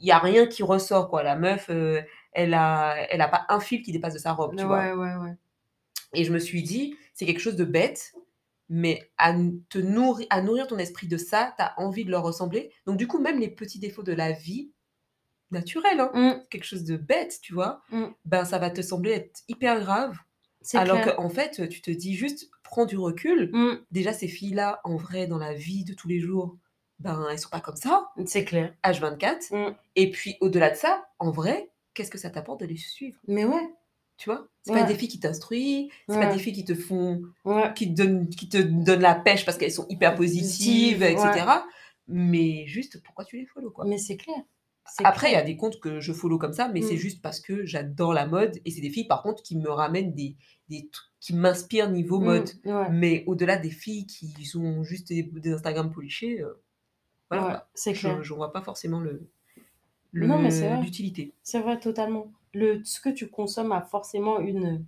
il 0.00 0.06
y 0.06 0.10
a 0.10 0.18
rien 0.18 0.46
qui 0.46 0.62
ressort, 0.64 1.08
quoi. 1.08 1.22
La 1.22 1.36
meuf, 1.36 1.66
euh, 1.70 2.02
elle 2.32 2.54
a, 2.54 2.96
elle 3.10 3.20
a 3.20 3.28
pas 3.28 3.46
un 3.48 3.60
fil 3.60 3.82
qui 3.82 3.92
dépasse 3.92 4.14
de 4.14 4.18
sa 4.18 4.32
robe, 4.32 4.56
tu 4.56 4.64
vois. 4.64 4.80
Ouais, 4.80 4.92
ouais, 4.92 5.14
ouais. 5.16 5.34
Et 6.12 6.24
je 6.24 6.32
me 6.32 6.38
suis 6.40 6.62
dit, 6.64 6.96
c'est 7.12 7.24
quelque 7.24 7.40
chose 7.40 7.56
de 7.56 7.64
bête, 7.64 8.14
mais 8.68 9.08
à 9.16 9.32
te 9.68 9.78
nourrir, 9.78 10.26
à 10.30 10.42
nourrir 10.42 10.66
ton 10.66 10.78
esprit 10.78 11.06
de 11.06 11.16
ça, 11.18 11.54
tu 11.56 11.62
as 11.62 11.74
envie 11.78 12.04
de 12.04 12.10
leur 12.10 12.22
ressembler. 12.24 12.72
Donc 12.86 12.96
du 12.96 13.06
coup, 13.06 13.20
même 13.20 13.38
les 13.38 13.48
petits 13.48 13.78
défauts 13.78 14.02
de 14.02 14.12
la 14.12 14.32
vie 14.32 14.72
naturelle, 15.50 16.00
hein, 16.00 16.10
Mm, 16.14 16.42
quelque 16.50 16.64
chose 16.64 16.84
de 16.84 16.96
bête, 16.96 17.38
tu 17.42 17.54
vois, 17.54 17.80
Mm. 17.90 18.06
ben 18.24 18.44
ça 18.44 18.58
va 18.58 18.70
te 18.70 18.82
sembler 18.82 19.12
être 19.12 19.42
hyper 19.48 19.80
grave. 19.80 20.16
Alors 20.74 21.00
qu'en 21.16 21.28
fait, 21.28 21.68
tu 21.68 21.80
te 21.82 21.90
dis 21.90 22.14
juste, 22.16 22.50
prends 22.74 22.86
du 22.86 22.96
recul. 22.98 23.50
Mm, 23.52 23.78
Déjà, 23.92 24.12
ces 24.12 24.26
filles-là, 24.26 24.80
en 24.82 24.96
vrai, 24.96 25.28
dans 25.28 25.38
la 25.38 25.54
vie 25.54 25.84
de 25.84 25.94
tous 25.94 26.08
les 26.08 26.18
jours, 26.18 26.56
ben, 26.98 27.24
elles 27.30 27.38
sont 27.38 27.48
pas 27.48 27.60
comme 27.60 27.76
ça, 27.76 28.08
c'est 28.26 28.44
clair. 28.44 28.74
H24. 28.84 29.52
Mm. 29.54 29.74
Et 29.94 30.10
puis, 30.10 30.36
au-delà 30.40 30.70
de 30.70 30.74
ça, 30.76 31.06
en 31.20 31.30
vrai, 31.30 31.70
qu'est-ce 31.94 32.10
que 32.10 32.18
ça 32.18 32.30
t'apporte 32.30 32.60
de 32.60 32.66
les 32.66 32.76
suivre? 32.76 33.18
Mais 33.28 33.44
ouais. 33.44 33.68
Tu 34.16 34.28
vois? 34.30 34.48
C'est 34.62 34.72
Ouais. 34.72 34.80
pas 34.80 34.86
des 34.86 34.94
filles 34.94 35.08
qui 35.08 35.18
t'instruisent, 35.20 35.88
c'est 36.08 36.18
pas 36.20 36.32
des 36.32 36.38
filles 36.38 36.52
qui 36.52 36.64
te 36.64 36.74
font, 36.74 37.22
Ouais. 37.44 37.72
qui 37.74 37.92
te 37.92 38.00
donnent, 38.02 38.28
qui 38.28 38.48
te 38.48 38.58
donnent 38.58 39.00
la 39.00 39.14
pêche 39.14 39.44
parce 39.44 39.56
qu'elles 39.58 39.72
sont 39.72 39.86
hyper 39.88 40.14
positives, 40.14 40.98
Positives, 40.98 41.02
etc. 41.02 41.46
Mais 42.08 42.66
juste, 42.66 43.02
pourquoi 43.02 43.24
tu 43.24 43.36
les 43.38 43.46
follow, 43.46 43.70
quoi? 43.70 43.84
Mais 43.86 43.98
c'est 43.98 44.16
clair. 44.16 44.36
C'est 44.86 45.04
Après, 45.04 45.30
il 45.30 45.32
y 45.32 45.36
a 45.36 45.42
des 45.42 45.56
comptes 45.56 45.80
que 45.80 46.00
je 46.00 46.12
follow 46.12 46.38
comme 46.38 46.52
ça, 46.52 46.68
mais 46.68 46.82
c'est 46.82 46.96
Mmh. 46.96 46.98
juste 46.98 47.22
parce 47.22 47.40
que 47.40 47.64
j'adore 47.66 48.14
la 48.14 48.26
mode 48.26 48.60
et 48.64 48.70
c'est 48.70 48.80
des 48.80 48.90
filles, 48.90 49.06
par 49.06 49.22
contre, 49.22 49.42
qui 49.42 49.56
me 49.56 49.70
ramènent 49.70 50.14
des 50.14 50.36
des 50.68 50.88
trucs 50.90 51.10
qui 51.20 51.34
m'inspirent 51.34 51.90
niveau 51.90 52.20
Mmh, 52.20 52.20
mode. 52.20 52.50
ouais. 52.64 52.90
Mais 52.90 53.24
au-delà 53.26 53.56
des 53.56 53.70
filles 53.70 54.06
qui 54.06 54.34
ont 54.56 54.82
juste 54.84 55.08
des 55.08 55.22
des 55.24 55.52
Instagram 55.52 55.90
polichés, 55.92 56.40
heu, 56.42 56.62
voilà 57.30 57.48
Ouais, 57.48 57.60
c'est 57.74 57.92
clair. 57.94 58.18
Je 58.18 58.22
j'en 58.22 58.36
vois 58.36 58.52
pas 58.52 58.62
forcément 58.62 59.00
le 59.00 59.30
Non, 60.20 60.38
mais 60.40 60.50
c'est 60.50 60.66
le 60.68 60.76
vrai. 60.76 60.80
l'utilité. 60.80 61.34
C'est 61.42 61.60
vrai, 61.60 61.78
totalement. 61.80 62.32
Le 62.54 62.82
ce 62.84 63.00
que 63.00 63.08
tu 63.10 63.28
consommes 63.28 63.72
a 63.72 63.82
forcément 63.82 64.40
une, 64.40 64.84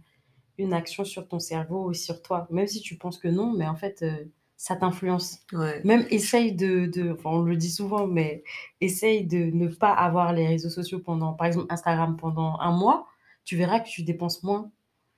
une 0.59 0.73
action 0.75 1.05
sur 1.05 1.29
ton 1.29 1.41
cerveau 1.41 1.93
et 1.93 1.95
sur 1.95 2.23
toi. 2.23 2.47
Même 2.51 2.67
si 2.69 2.81
tu 2.83 2.97
penses 2.99 3.19
que 3.19 3.29
non, 3.29 3.53
mais 3.53 3.67
en 3.69 3.77
fait, 3.77 4.03
heu, 4.03 4.31
ça 4.57 4.77
t'influence. 4.77 5.41
Ouais. 5.53 5.81
Même 5.85 6.07
essaye 6.11 6.53
de 6.55 6.87
de 6.87 7.13
enfin, 7.13 7.31
on 7.31 7.43
le 7.43 7.57
dit 7.57 7.71
souvent, 7.71 8.07
mais 8.07 8.43
essaye 8.81 9.25
de 9.27 9.39
ne 9.39 9.69
pas 9.69 9.93
avoir 9.93 10.33
les 10.33 10.47
réseaux 10.47 10.71
sociaux 10.71 11.01
pendant 11.01 11.35
par 11.35 11.47
exemple, 11.47 11.67
Instagram 11.71 12.17
pendant 12.17 12.59
1 12.61 12.73
mois, 12.73 13.07
tu 13.45 13.57
verras 13.57 13.81
que 13.81 13.89
tu 13.89 14.03
dépenses 14.03 14.43
moins 14.43 14.71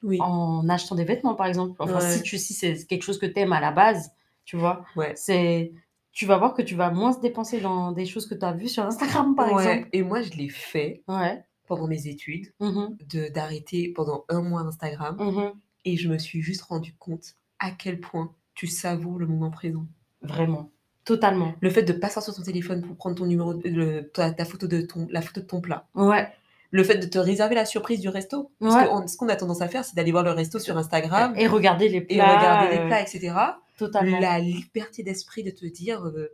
Oui. 0.02 0.18
en 0.20 0.68
achetant 0.68 0.94
des 0.96 1.04
vêtements, 1.04 1.34
par 1.34 1.46
exemple. 1.46 1.74
Enfin, 1.80 2.00
si 2.00 2.22
tu 2.22 2.38
si 2.38 2.54
c'est 2.54 2.86
quelque 2.86 3.02
chose 3.04 3.18
que 3.18 3.26
tu 3.26 3.38
aimes 3.40 3.52
à 3.52 3.60
la 3.60 3.72
base, 3.72 4.10
tu 4.44 4.56
vois? 4.56 4.84
Ouais. 4.96 5.12
C'est 5.16 5.72
tu 6.12 6.26
vas 6.26 6.36
voir 6.38 6.54
que 6.54 6.62
tu 6.62 6.74
vas 6.74 6.90
moins 6.90 7.12
se 7.12 7.20
dépenser 7.20 7.60
dans 7.60 7.92
des 7.92 8.04
choses 8.06 8.26
que 8.26 8.34
tu 8.34 8.44
as 8.44 8.52
vues 8.52 8.68
sur 8.68 8.84
Instagram, 8.84 9.34
par 9.36 9.52
Ouais 9.52 9.64
exemple. 9.64 9.88
et 9.92 10.02
moi, 10.02 10.20
je 10.22 10.32
l'ai 10.32 10.48
fait 10.48 11.02
Ouais. 11.08 11.44
pendant 11.68 11.86
mes 11.86 12.08
études, 12.08 12.46
Mmh 12.60 12.86
d'arrêter 13.34 13.92
pendant 13.94 14.24
1 14.28 14.42
mois 14.42 14.62
Instagram 14.62 15.16
Mmh 15.20 15.38
mh. 15.40 15.52
et 15.84 15.96
je 15.96 16.08
me 16.08 16.18
suis 16.18 16.42
juste 16.42 16.62
rendu 16.62 16.94
compte 16.98 17.36
à 17.60 17.70
quel 17.70 18.00
point 18.00 18.34
tu 18.58 18.66
savoures 18.66 19.18
le 19.20 19.26
moment 19.28 19.50
présent. 19.50 19.86
Vraiment, 20.22 20.70
totalement. 21.04 21.54
Le 21.60 21.70
fait 21.70 21.84
de 21.84 21.92
pas 21.92 22.08
sortir 22.08 22.34
ton 22.34 22.42
téléphone 22.42 22.82
pour 22.82 22.96
prendre 22.96 23.14
ton 23.14 23.24
numéro 23.26 23.54
le 23.64 24.00
ta 24.02 24.32
ta 24.32 24.44
photo 24.44 24.66
de 24.66 24.80
ton 24.80 25.06
la 25.10 25.22
photo 25.22 25.40
de 25.40 25.46
ton 25.46 25.60
plat. 25.60 25.86
Ouais. 25.94 26.28
Le 26.72 26.82
fait 26.82 26.98
de 26.98 27.06
te 27.06 27.18
réserver 27.18 27.54
la 27.54 27.64
surprise 27.64 28.00
du 28.00 28.08
resto. 28.08 28.50
Parce 28.58 28.74
Ouais. 28.74 28.88
qu'on 28.88 29.06
ce 29.06 29.16
qu'on 29.16 29.28
a 29.28 29.36
tendance 29.36 29.62
à 29.62 29.68
faire, 29.68 29.84
c'est 29.84 29.94
d'aller 29.94 30.10
voir 30.10 30.24
le 30.24 30.32
resto 30.32 30.58
sur 30.58 30.76
Instagram 30.76 31.34
Et 31.36 31.46
regarder 31.46 31.88
les 31.88 31.98
et 31.98 32.16
plats, 32.16 32.36
regarder 32.36 32.76
les 32.76 32.86
plats 32.88 33.00
et 33.02 33.06
cetera. 33.06 33.60
totalement. 33.78 34.18
La 34.18 34.40
liberté 34.40 35.04
d'esprit 35.04 35.44
de 35.44 35.50
te 35.50 35.64
dire, 35.66 36.04
heu, 36.04 36.30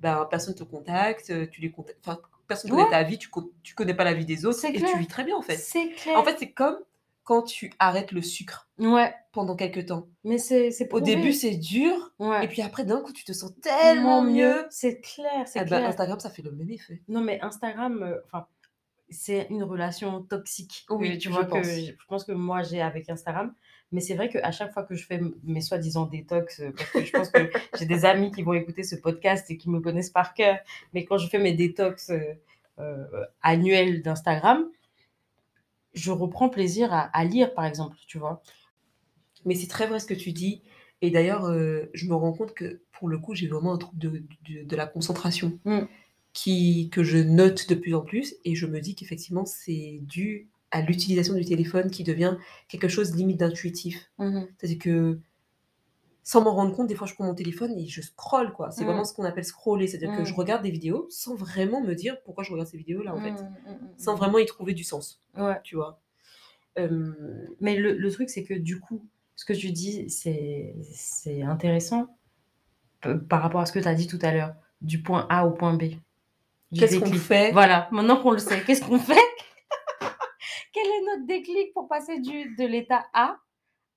ben, 0.00 0.26
personne 0.30 0.54
te 0.54 0.64
contacte, 0.64 1.30
heu, 1.30 1.48
tu 1.50 1.62
les 1.62 1.70
conta 1.70 1.92
enfin, 2.04 2.18
personne 2.46 2.70
connaît 2.70 2.82
Ouais. 2.84 2.90
ta 2.90 3.02
vie, 3.04 3.16
tu 3.18 3.30
tu 3.62 3.74
connais 3.74 3.94
pas 3.94 4.04
la 4.04 4.12
vie 4.12 4.26
des 4.26 4.44
autres 4.44 4.62
et 4.66 4.72
tu 4.74 4.98
vis 4.98 5.06
très 5.06 5.24
bien, 5.24 5.34
en 5.36 5.42
fait. 5.42 5.56
C'est 5.56 5.88
clair. 5.92 6.18
En 6.18 6.24
fait, 6.24 6.36
c'est 6.38 6.50
comme 6.52 6.76
quand 7.28 7.42
tu 7.42 7.70
arrêtes 7.78 8.12
le 8.12 8.22
sucre 8.22 8.70
Ouais, 8.78 9.12
pendant 9.32 9.54
quelque 9.54 9.80
temps. 9.80 10.06
mais 10.24 10.38
c'est 10.38 10.70
Au 10.92 11.00
début, 11.00 11.34
c'est 11.34 11.56
dur 11.56 12.12
Ouais. 12.18 12.46
et 12.46 12.48
puis 12.48 12.62
après, 12.62 12.84
d'un 12.86 13.02
coup, 13.02 13.12
tu 13.12 13.24
te 13.24 13.32
sens 13.34 13.52
tellement 13.60 14.22
mieux. 14.22 14.66
C'est 14.70 15.00
clair, 15.02 15.46
c'est 15.46 15.58
Eh 15.58 15.62
ben, 15.64 15.76
clair. 15.78 15.88
Instagram, 15.90 16.18
ça 16.20 16.30
fait 16.30 16.40
le 16.42 16.52
même 16.52 16.70
effet. 16.70 17.02
Non, 17.06 17.20
mais 17.20 17.38
Instagram, 17.42 18.16
enfin, 18.24 18.46
c'est 19.10 19.46
une 19.50 19.62
relation 19.62 20.22
toxique, 20.22 20.86
Oui, 20.88 21.12
heu, 21.16 21.18
tu 21.18 21.28
je 21.28 21.34
vois? 21.34 21.44
Que 21.44 21.50
pense. 21.50 21.66
je 21.66 22.06
pense 22.08 22.24
que 22.24 22.32
moi 22.32 22.62
j'ai 22.62 22.80
avec 22.80 23.10
Instagram. 23.10 23.54
Mais 23.92 24.00
c'est 24.00 24.14
vrai 24.14 24.28
qu'à 24.30 24.50
chaque 24.50 24.72
fois 24.72 24.82
que 24.84 24.94
je 24.94 25.04
fais 25.06 25.20
mes 25.44 25.60
soi-disant 25.62 26.06
détox, 26.06 26.60
heu, 26.60 26.72
parce 26.76 26.90
que 26.90 27.04
je 27.04 27.12
pense 27.12 27.28
que 27.30 27.38
j'ai 27.78 27.86
des 27.86 28.04
amis 28.06 28.30
qui 28.30 28.42
vont 28.42 28.54
écouter 28.54 28.82
ce 28.84 28.96
podcast 28.96 29.50
et 29.50 29.56
qui 29.58 29.68
me 29.70 29.80
connaissent 29.80 30.10
par 30.10 30.32
cœur, 30.34 30.58
mais 30.94 31.04
quand 31.04 31.18
je 31.18 31.28
fais 31.28 31.38
mes 31.38 31.52
détox, 31.52 32.10
heu, 32.10 32.38
annuels 33.42 34.02
d'Instagram, 34.02 34.66
je 35.98 36.10
reprends 36.12 36.48
plaisir 36.50 36.92
à 36.92 37.02
à 37.02 37.24
lire, 37.24 37.54
par 37.54 37.64
exemple, 37.66 37.96
tu 38.06 38.18
vois? 38.18 38.42
Mais 39.44 39.54
c'est 39.54 39.66
très 39.68 39.86
vrai 39.86 40.00
ce 40.00 40.06
que 40.06 40.14
tu 40.14 40.32
dis 40.32 40.62
et 41.00 41.10
d'ailleurs, 41.12 41.46
heu, 41.46 41.90
je 41.94 42.06
me 42.06 42.14
rends 42.14 42.32
compte 42.32 42.54
que, 42.54 42.82
pour 42.92 43.08
le 43.08 43.18
coup, 43.18 43.34
j'ai 43.34 43.46
vraiment 43.46 43.72
un 43.74 43.78
trouble 43.78 43.98
de 43.98 44.24
de 44.48 44.64
de 44.64 44.76
la 44.76 44.86
concentration 44.86 45.60
Mmh. 45.64 45.88
qui 46.34 46.90
que 46.90 47.04
je 47.04 47.18
note 47.18 47.68
de 47.68 47.74
plus 47.76 47.94
en 47.94 48.02
plus 48.02 48.36
et 48.44 48.54
je 48.56 48.66
me 48.66 48.80
dis 48.80 48.94
qu'effectivement, 48.96 49.46
c'est 49.46 50.00
dû 50.02 50.50
à 50.72 50.82
l'utilisation 50.82 51.34
du 51.34 51.44
téléphone 51.46 51.90
qui 51.90 52.04
devient 52.04 52.36
quelque 52.68 52.88
chose 52.88 53.14
limite 53.16 53.38
d'intuitif. 53.38 54.10
Mmh 54.18 54.34
mh. 54.34 54.48
C'est-à-dire 54.58 54.78
que, 54.80 55.20
sans 56.24 56.42
m'en 56.42 56.54
rendre 56.54 56.74
compte, 56.76 56.88
des 56.88 56.94
fois, 56.94 57.06
je 57.06 57.14
prends 57.14 57.24
mon 57.24 57.34
téléphone 57.34 57.72
et 57.78 57.86
je 57.88 58.00
scrolle, 58.02 58.52
quoi. 58.52 58.70
C'est 58.70 58.84
Mmh. 58.84 58.88
vraiment 58.88 59.04
ce 59.04 59.14
qu'on 59.14 59.24
appelle 59.24 59.44
scroller, 59.44 59.86
c'est-à-dire 59.88 60.12
que 60.12 60.24
je 60.24 60.32
Mmh. 60.32 60.36
regarde 60.38 60.62
des 60.62 60.70
vidéos 60.70 61.06
sans 61.10 61.34
vraiment 61.36 61.80
me 61.82 61.94
dire: 61.94 62.22
«Pourquoi 62.24 62.44
je 62.44 62.52
regarde 62.52 62.68
ces 62.68 62.78
vidéos-là, 62.78 63.14
en 63.14 63.20
fait?» 63.20 63.46
Mmh, 63.66 63.70
mmh, 63.72 63.88
sans 63.98 64.14
vraiment 64.16 64.38
y 64.38 64.46
trouver 64.46 64.74
du 64.74 64.84
sens, 64.84 65.22
Ouais. 65.36 65.60
tu 65.64 65.76
vois? 65.76 66.00
Mais 67.60 67.76
le 67.76 67.92
le 67.96 68.10
truc, 68.10 68.30
c'est 68.30 68.44
que 68.44 68.54
du 68.54 68.80
coup, 68.80 69.04
ce 69.36 69.44
que 69.44 69.52
tu 69.52 69.70
dis, 69.70 70.08
c'est 70.10 70.74
c'est 70.92 71.42
intéressant 71.42 72.16
p 73.02 73.10
par 73.30 73.42
rapport 73.42 73.60
à 73.62 73.66
ce 73.66 73.72
que 73.72 73.80
tu 73.80 73.88
as 73.88 73.94
dit 73.94 74.06
tout 74.08 74.18
à 74.22 74.32
l'heure, 74.32 74.54
du 74.82 75.02
point 75.02 75.26
A 75.30 75.46
au 75.46 75.52
point 75.52 75.74
B. 75.74 75.84
Qu'est-ce 76.74 76.98
qu'on 76.98 77.12
fait? 77.12 77.52
Voilà, 77.52 77.88
maintenant 77.92 78.20
qu'on 78.22 78.32
le 78.32 78.38
sait, 78.38 78.62
qu'est-ce 78.64 78.84
qu'on 78.84 78.98
fait? 79.00 79.16
Quel 80.72 80.86
est 80.86 81.04
notre 81.06 81.26
déclic 81.26 81.72
pour 81.74 81.88
passer 81.88 82.20
du 82.20 82.54
de 82.54 82.64
l'état 82.66 83.04
A 83.12 83.38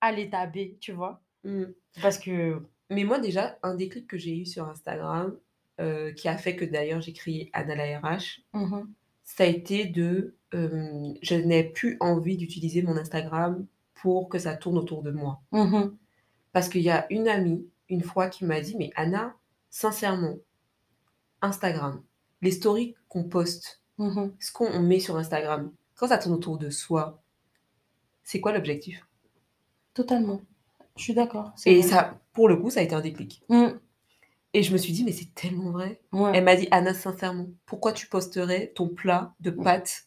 à 0.02 0.12
l'état 0.12 0.48
B, 0.48 0.80
tu 0.80 0.92
vois? 0.94 1.22
Mmh. 1.44 1.64
Parce 2.02 2.18
que 2.20 2.62
Mais 2.90 3.04
moi, 3.06 3.20
déjà, 3.20 3.58
un 3.64 3.76
déclic 3.76 4.08
que 4.08 4.18
j'ai 4.18 4.38
eu 4.38 4.46
sur 4.46 4.68
Instagram, 4.70 5.38
heu, 5.80 6.12
qui 6.14 6.28
a 6.28 6.38
fait 6.38 6.56
que 6.56 6.66
d'ailleurs 6.66 7.02
j'ai 7.02 7.14
créé 7.14 7.50
Anna 7.54 7.76
la 7.76 8.00
RH, 8.00 8.42
mmh 8.54 8.60
mh. 8.76 8.88
ça 9.24 9.44
a 9.44 9.48
été 9.48 9.86
de, 9.86 10.36
je 10.54 11.36
n'ai 11.36 11.64
plus 11.64 11.98
envie 12.02 12.38
d'utiliser 12.38 12.82
mon 12.84 12.98
Instagram 12.98 13.66
pour 13.94 14.30
que 14.30 14.40
ça 14.40 14.56
tourne 14.58 14.78
autour 14.78 15.04
de 15.04 15.12
moi. 15.12 15.42
Mmh 15.52 15.78
mh. 15.78 15.98
Parce 16.54 16.70
qu'il 16.70 16.82
y 16.82 16.90
a 16.92 17.06
une 17.12 17.28
amie, 17.28 17.68
une 17.90 18.04
fois, 18.04 18.30
qui 18.30 18.46
m'a 18.46 18.62
dit: 18.62 18.76
«Mais 18.78 18.92
Anna, 18.96 19.36
sincèrement, 19.70 20.38
Instagram, 21.42 22.04
les 22.42 22.52
stories 22.52 22.96
qu'on 23.10 23.24
poste, 23.26 23.82
ce 24.40 24.52
qu'on 24.52 24.80
met 24.82 25.00
sur 25.00 25.18
Instagram, 25.18 25.72
quand 25.96 26.08
ça 26.08 26.18
tourne 26.18 26.36
autour 26.36 26.58
de 26.58 26.70
soi, 26.70 27.22
c'est 28.24 28.42
quoi 28.42 28.54
l'objectif?» 28.54 29.06
Totalement. 29.94 30.42
Je 30.98 31.04
suis 31.04 31.14
d'accord, 31.14 31.54
et 31.66 31.80
vrai. 31.80 31.90
ça, 31.90 32.20
pour 32.34 32.48
le 32.50 32.58
coup, 32.58 32.70
ça 32.70 32.80
a 32.82 32.84
été 32.84 32.96
un 32.96 33.02
déclic 33.02 33.44
Mmh. 33.50 33.68
et 34.54 34.64
je 34.64 34.74
me 34.74 34.78
suis 34.78 34.94
dit: 34.94 35.04
«Mais 35.04 35.12
c'est 35.14 35.34
tellement 35.36 35.72
vrai». 35.72 36.02
Ouais. 36.12 36.32
Elle 36.36 36.44
m'a 36.44 36.56
dit: 36.56 36.68
«Anna, 36.72 36.94
sincèrement, 36.94 37.48
pourquoi 37.66 37.94
tu 37.94 38.08
posterais 38.08 38.72
ton 38.76 38.90
plat 38.90 39.34
de 39.40 39.52
Mmh. 39.52 39.64
pâtes 39.64 40.04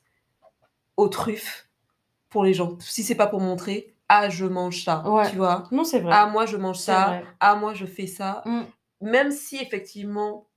aux 0.97 1.09
truffes 1.09 1.69
pour 2.31 2.45
les 2.45 2.55
gens? 2.55 2.79
Si 2.81 3.03
c'est 3.03 3.15
pas 3.17 3.27
pour 3.29 3.41
montrer: 3.41 3.95
"Ah, 4.09 4.29
je 4.31 4.47
mange 4.47 4.85
ça", 4.85 5.09
Ouais. 5.11 5.31
tu 5.31 5.37
vois? 5.37 5.69
Non, 5.73 5.85
c'est 5.85 6.01
vrai. 6.01 6.13
"Ah, 6.15 6.27
moi, 6.27 6.47
je 6.47 6.57
mange 6.59 6.79
ça. 6.79 7.07
vrai. 7.09 7.25
Ah, 7.41 7.57
moi, 7.57 7.75
je 7.75 7.87
fais 7.87 8.07
ça". 8.07 8.43
Mmh. 8.47 8.63
Même 9.03 9.31
si 9.33 9.57
effectivement, 9.59 10.49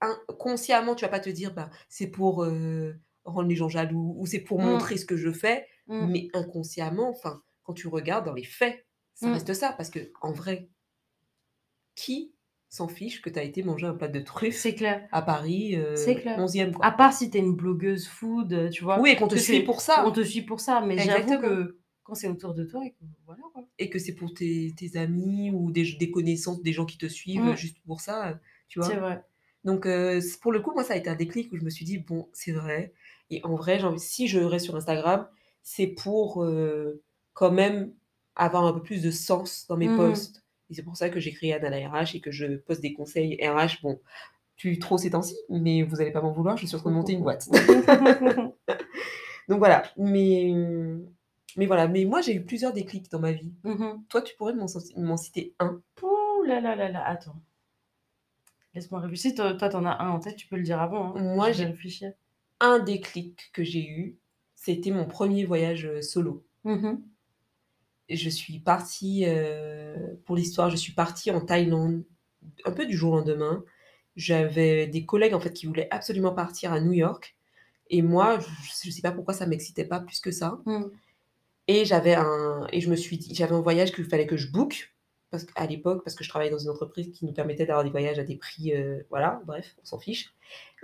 inconsciemment, 0.00 0.94
tu 0.94 1.04
vas 1.04 1.10
pas 1.10 1.20
te 1.20 1.30
dire: 1.30 1.54
«Bah, 1.54 1.70
c'est 1.88 2.08
pour, 2.08 2.44
heu, 2.44 2.96
rendre 3.24 3.48
les 3.48 3.56
gens 3.56 3.68
jaloux 3.68 4.14
ou 4.18 4.26
c'est 4.26 4.40
pour 4.40 4.60
montrer 4.60 4.96
ce 4.98 5.06
que 5.06 5.16
je 5.16 5.32
fais», 5.32 5.66
mais 6.10 6.28
inconsciemment, 6.34 7.10
enfin, 7.10 7.42
quand 7.64 7.74
tu 7.74 7.88
regardes 7.88 8.24
dans 8.26 8.34
les 8.34 8.44
faits, 8.44 8.86
ça 9.20 9.30
Mmh. 9.30 9.30
reste 9.30 9.54
ça. 9.54 9.72
Parce 9.72 9.90
qu'en 9.90 10.32
vrai, 10.32 10.70
qui 11.94 12.34
s'en 12.68 12.88
fiche 12.88 13.22
que 13.22 13.30
tu 13.30 13.38
as 13.38 13.42
été 13.44 13.62
manger 13.62 13.86
un 13.86 13.94
plat 13.94 14.08
de 14.08 14.20
truffes 14.20 14.62
C'est 14.62 14.74
clair. 14.74 15.08
à 15.12 15.22
Paris, 15.22 15.76
heu, 15.76 15.86
C'est 15.94 16.16
clair. 16.16 16.46
11e, 16.46 16.74
quoi? 16.74 16.86
À 16.86 16.92
part 16.92 17.12
si 17.14 17.30
tu 17.30 17.38
es 17.38 17.40
une 17.40 17.56
blogueuse 17.56 18.08
food, 18.08 18.52
heu, 18.52 18.70
tu 18.70 18.84
vois? 18.84 19.04
Oui 19.04 19.10
et 19.10 19.16
qu'on 19.16 19.28
te 19.28 19.34
que 19.34 19.40
suit 19.40 19.60
c'est 19.60 19.64
pour 19.64 19.80
ça 19.80 20.06
on 20.06 20.12
te 20.12 20.22
suit 20.24 20.42
pour 20.42 20.60
ça, 20.60 20.80
mais 20.80 20.98
j'avoue 20.98 21.36
que 21.36 21.80
quand 22.04 22.14
c'est 22.14 22.28
autour 22.28 22.54
de 22.54 22.64
toi 22.64 22.84
et 22.86 22.92
que 22.92 23.04
voilà, 23.26 23.42
quoi. 23.52 23.68
et 23.78 23.88
que 23.90 23.98
c'est 23.98 24.14
pour 24.14 24.34
tes 24.34 24.74
tes 24.76 24.96
amis 24.96 25.50
ou 25.50 25.70
des 25.72 25.94
des 25.98 26.10
connaissances, 26.10 26.62
des 26.62 26.72
gens 26.72 26.86
qui 26.86 26.98
te 26.98 27.06
suivent, 27.06 27.54
Mmh. 27.54 27.56
juste 27.56 27.78
pour 27.86 28.00
ça, 28.00 28.40
tu 28.68 28.78
C'est 28.78 28.96
vois? 28.96 28.96
vrai. 28.96 29.24
Donc 29.64 29.86
heu, 29.86 30.20
c 30.20 30.38
pour 30.40 30.52
le 30.52 30.60
coup, 30.62 30.72
moi, 30.74 30.84
ça 30.84 30.94
a 30.94 30.96
été 30.96 31.10
un 31.10 31.16
déclic 31.16 31.52
où 31.52 31.58
je 31.58 31.64
me 31.64 31.70
suis 31.70 31.84
dit: 31.86 31.98
«Bon, 31.98 32.30
c'est 32.34 32.52
vrai» 32.52 32.94
et 33.30 33.44
en 33.44 33.56
vrai, 33.56 33.80
si 33.98 34.28
je 34.28 34.40
reste 34.40 34.66
sur 34.66 34.76
Instagram, 34.76 35.28
c'est 35.62 35.88
pour, 35.88 36.44
heu, 36.44 37.02
quand 37.34 37.52
même 37.52 37.94
avoir 38.40 38.64
un 38.64 38.72
peu 38.72 38.82
plus 38.82 39.02
de 39.02 39.10
sens 39.10 39.66
dans 39.68 39.76
mes 39.76 39.88
Mmh 39.88 39.92
mh. 39.92 39.96
posts 39.96 40.42
et 40.70 40.74
c'est 40.74 40.82
pour 40.82 40.96
ça 40.96 41.10
que 41.10 41.18
j'ai 41.20 41.32
créé 41.32 41.52
Anna 41.54 41.68
la 41.70 41.88
RH 41.88 42.14
et 42.16 42.20
que 42.20 42.30
je 42.30 42.56
poste 42.56 42.80
des 42.80 42.92
conseils 42.92 43.36
RH. 43.42 43.82
Bon, 43.82 43.98
plus 44.56 44.78
trop 44.78 44.98
ces 44.98 45.10
temps-ci, 45.10 45.36
mais 45.48 45.82
vous 45.82 46.00
allez 46.00 46.12
pas 46.12 46.20
m'en 46.20 46.32
vouloir, 46.32 46.56
je 46.56 46.66
suis 46.66 46.76
en 46.76 46.78
train 46.80 46.90
de 46.90 46.94
monter 46.96 47.12
une 47.14 47.22
boîte. 47.22 47.48
Donc 49.48 49.58
voilà, 49.58 49.82
mais 49.96 50.52
mais 51.56 51.66
voilà, 51.66 51.88
mais 51.88 52.04
moi, 52.04 52.20
j'ai 52.20 52.34
eu 52.36 52.42
plusieurs 52.44 52.72
déclics 52.72 53.10
dans 53.10 53.18
ma 53.18 53.32
vie. 53.32 53.52
Mmh 53.64 53.70
mh. 53.72 54.04
Toi, 54.08 54.22
tu 54.22 54.36
pourrais 54.36 54.54
m'en 54.54 55.16
citer 55.16 55.54
un? 55.58 55.80
Ouh 56.02 56.42
là 56.44 56.60
là 56.60 56.76
là 56.76 56.88
là, 56.88 57.04
attends. 57.06 57.36
Laisse-moi 58.74 59.00
réfléchir. 59.00 59.34
Toi 59.34 59.54
toi, 59.54 59.68
tu 59.68 59.76
en 59.76 59.84
as 59.84 60.00
un 60.02 60.10
en 60.10 60.20
tête, 60.20 60.36
tu 60.36 60.46
peux 60.46 60.56
le 60.56 60.62
dire 60.62 60.80
avant, 60.80 61.16
hein. 61.16 61.34
Moi, 61.34 61.50
j'ai 61.52 61.64
réfléchir. 61.66 62.12
un 62.60 62.78
déclic 62.78 63.50
que 63.52 63.64
j'ai 63.64 63.84
eu, 63.88 64.16
c'était 64.54 64.92
mon 64.92 65.06
1er 65.06 65.44
voyage, 65.44 65.86
heu, 65.86 66.02
solo. 66.02 66.44
Mmh 66.64 66.74
mh. 66.74 66.98
Je 68.10 68.28
suis 68.30 68.58
partie, 68.60 69.24
heu, 69.26 70.20
pour 70.26 70.36
l'histoire, 70.36 70.70
je 70.70 70.76
suis 70.76 70.92
partie 70.92 71.30
en 71.30 71.40
Thaïlande, 71.40 72.04
un 72.64 72.72
peu 72.72 72.86
du 72.86 72.96
jour 72.96 73.12
au 73.14 73.16
lendemain. 73.18 73.64
J'avais 74.16 74.86
des 74.88 75.06
collègues, 75.06 75.34
en 75.34 75.40
fait, 75.40 75.52
qui 75.52 75.66
voulaient 75.66 75.88
absolument 75.90 76.32
partir 76.34 76.72
à 76.72 76.80
New 76.80 76.92
York 76.92 77.36
et 77.90 78.02
moi, 78.02 78.38
je 78.40 78.46
je 78.84 78.90
sais 78.90 79.02
pas 79.02 79.12
pourquoi 79.12 79.34
ça 79.34 79.46
m'excitait 79.46 79.84
pas 79.86 80.00
plus 80.00 80.20
que 80.20 80.30
ça 80.32 80.60
Mmh. 80.66 80.84
et 81.68 81.84
j'avais 81.84 82.14
un 82.14 82.66
et 82.72 82.80
je 82.80 82.90
me 82.90 82.96
suis 82.96 83.18
dit 83.18 83.34
j'avais 83.34 83.54
un 83.54 83.60
voyage 83.60 83.92
qu'il 83.92 84.04
fallait 84.04 84.26
que 84.26 84.36
je 84.36 84.48
book 84.50 84.94
parce 85.30 85.44
qu'à 85.44 85.66
l'époque, 85.66 86.02
parce 86.04 86.14
que 86.16 86.24
je 86.24 86.28
travaillais 86.28 86.50
dans 86.50 86.58
une 86.58 86.70
entreprise 86.70 87.10
qui 87.12 87.24
nous 87.24 87.32
permettait 87.32 87.66
d'avoir 87.66 87.84
des 87.84 87.90
voyages 87.90 88.18
à 88.18 88.24
des 88.24 88.36
prix, 88.36 88.72
heu, 88.74 89.06
voilà, 89.10 89.40
bref, 89.46 89.76
on 89.82 89.84
s'en 89.84 89.98
fiche. 89.98 90.34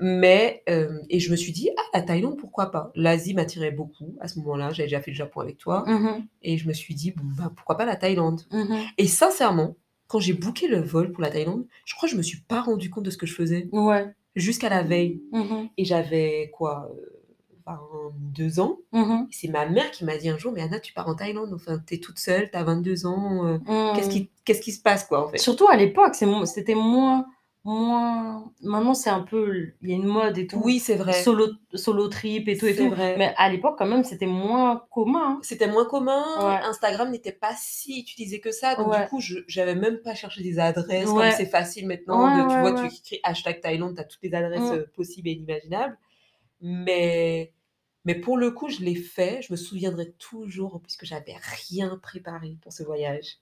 Mais, 0.01 0.63
hem 0.67 1.01
et 1.11 1.21
je 1.21 1.31
me 1.31 1.37
suis 1.37 1.53
dit: 1.53 1.71
«Ah, 1.77 1.83
la 1.99 2.03
Thaïlande, 2.03 2.37
pourquoi 2.39 2.71
pas?» 2.71 2.93
L'Asie 2.95 3.35
m'attirait 3.35 3.71
beaucoup 3.73 4.17
à 4.21 4.29
ce 4.29 4.39
moment-là, 4.41 4.71
j'avais 4.73 4.89
déjà 4.89 5.01
fait 5.01 5.11
le 5.11 5.17
Japon 5.17 5.41
avec 5.41 5.59
toi 5.59 5.85
Mmh 5.87 6.25
et 6.43 6.59
je 6.59 6.69
me 6.69 6.73
suis 6.75 6.95
dit: 6.95 7.13
«Bon, 7.13 7.25
bah, 7.37 7.53
pourquoi 7.57 7.77
pas 7.77 7.85
la 7.87 7.97
Thaïlande?» 7.97 8.43
Mmh 8.53 8.75
et 8.99 9.07
sincèrement, 9.07 9.77
quand 10.09 10.21
j'ai 10.21 10.35
booké 10.35 10.69
le 10.69 10.81
vol 10.81 11.11
pour 11.13 11.23
la 11.23 11.31
Thaïlande, 11.31 11.67
je 11.85 11.95
crois 11.95 12.09
que 12.09 12.13
je 12.13 12.19
me 12.19 12.23
suis 12.23 12.41
pas 12.43 12.61
rendu 12.63 12.91
compte 12.91 13.05
de 13.05 13.11
ce 13.11 13.17
que 13.19 13.27
je 13.27 13.35
faisais 13.35 13.69
Ouais. 13.73 14.07
jusqu'à 14.37 14.69
la 14.69 14.83
veille 14.83 15.23
Mmh 15.33 15.67
et 15.79 15.85
j'avais 15.85 16.51
quoi, 16.53 16.89
heu, 16.95 17.16
22 17.67 18.61
ans 18.61 18.79
Mmh 18.93 19.25
c'est 19.31 19.49
ma 19.49 19.67
mère 19.67 19.91
qui 19.91 20.05
m'a 20.05 20.17
dit 20.17 20.29
un 20.29 20.39
jour: 20.39 20.53
«Mais 20.53 20.63
Anna, 20.63 20.79
tu 20.81 20.93
pars 20.93 21.09
en 21.09 21.15
Thaïlande, 21.17 21.53
enfin, 21.53 21.79
tu 21.87 21.95
es 21.95 21.99
toute 21.99 22.19
seule, 22.19 22.51
tu 22.51 22.57
as 22.57 22.65
22 22.65 23.07
ans, 23.07 23.45
heu, 23.47 23.61
qu'est-ce 23.93 24.09
Mmh. 24.09 24.11
qui 24.11 24.31
qu'est-ce 24.45 24.61
qui 24.63 24.73
se 24.73 24.81
passe, 24.83 25.05
quoi, 25.05 25.27
en 25.27 25.29
fait?» 25.29 25.39
Surtout 25.39 25.67
à 25.69 25.77
l'époque, 25.77 26.15
c'est 26.15 26.27
c'était 26.47 26.75
moins 26.77 27.27
moins 27.65 28.45
maintenant, 28.63 28.95
c'est 28.95 29.11
un 29.11 29.23
peu 29.23 29.73
il 29.83 29.91
y 29.91 29.93
a 29.93 29.97
une 29.97 30.05
mode 30.07 30.39
et 30.39 30.47
tout, 30.47 30.61
Oui, 30.63 30.79
c'est 30.79 30.95
vrai. 30.95 31.23
solo 31.25 31.49
solo 31.75 32.07
trip 32.09 32.47
et 32.49 32.57
tout 32.57 32.67
et 32.67 32.75
C'est 32.75 32.87
tout. 32.89 32.95
vrai. 32.95 33.17
Mais 33.19 33.35
à 33.37 33.49
l'époque, 33.51 33.75
quand 33.77 33.87
même, 33.87 34.05
c'était 34.05 34.27
moins 34.27 34.85
commun, 34.93 35.21
hein. 35.25 35.39
C'était 35.43 35.67
moins 35.67 35.85
commun, 35.85 36.23
Ouais. 36.39 36.61
Instagram 36.63 37.11
n'était 37.11 37.33
pas 37.33 37.55
si 37.59 37.99
utilisé 38.01 38.39
que 38.41 38.53
ça, 38.53 38.77
donc 38.77 38.87
Ouais. 38.89 39.03
du 39.03 39.09
coup, 39.09 39.21
je 39.21 39.41
j'avais 39.49 39.75
même 39.75 39.99
pas 39.99 40.15
cherché 40.15 40.43
des 40.45 40.61
adresses 40.61 41.13
comme 41.13 41.31
c'est 41.33 41.47
facile 41.47 41.89
maintenant 41.89 42.29
de 42.31 42.43
tu 42.43 42.61
vois, 42.61 42.73
tu 42.73 42.87
écris 42.87 43.19
hashtag 43.25 43.61
Thaïlande, 43.61 43.97
tu 43.97 44.01
as 44.01 44.05
toutes 44.05 44.23
les 44.23 44.35
adresses, 44.35 44.71
Mmh. 44.71 44.75
heu, 44.77 44.87
possibles 44.95 45.29
et 45.29 45.33
inimaginables. 45.33 45.99
Mais 46.61 47.53
mais 48.05 48.15
pour 48.15 48.37
le 48.39 48.53
coup, 48.53 48.69
je 48.69 48.81
l'ai 48.83 48.95
fait, 48.95 49.43
je 49.43 49.53
me 49.53 49.57
souviendrai 49.57 50.13
toujours 50.13 50.81
puisque 50.81 51.05
j'avais 51.05 51.35
rien 51.69 51.99
préparé 52.01 52.57
pour 52.63 52.73
ce 52.73 52.85
voyage 52.85 53.39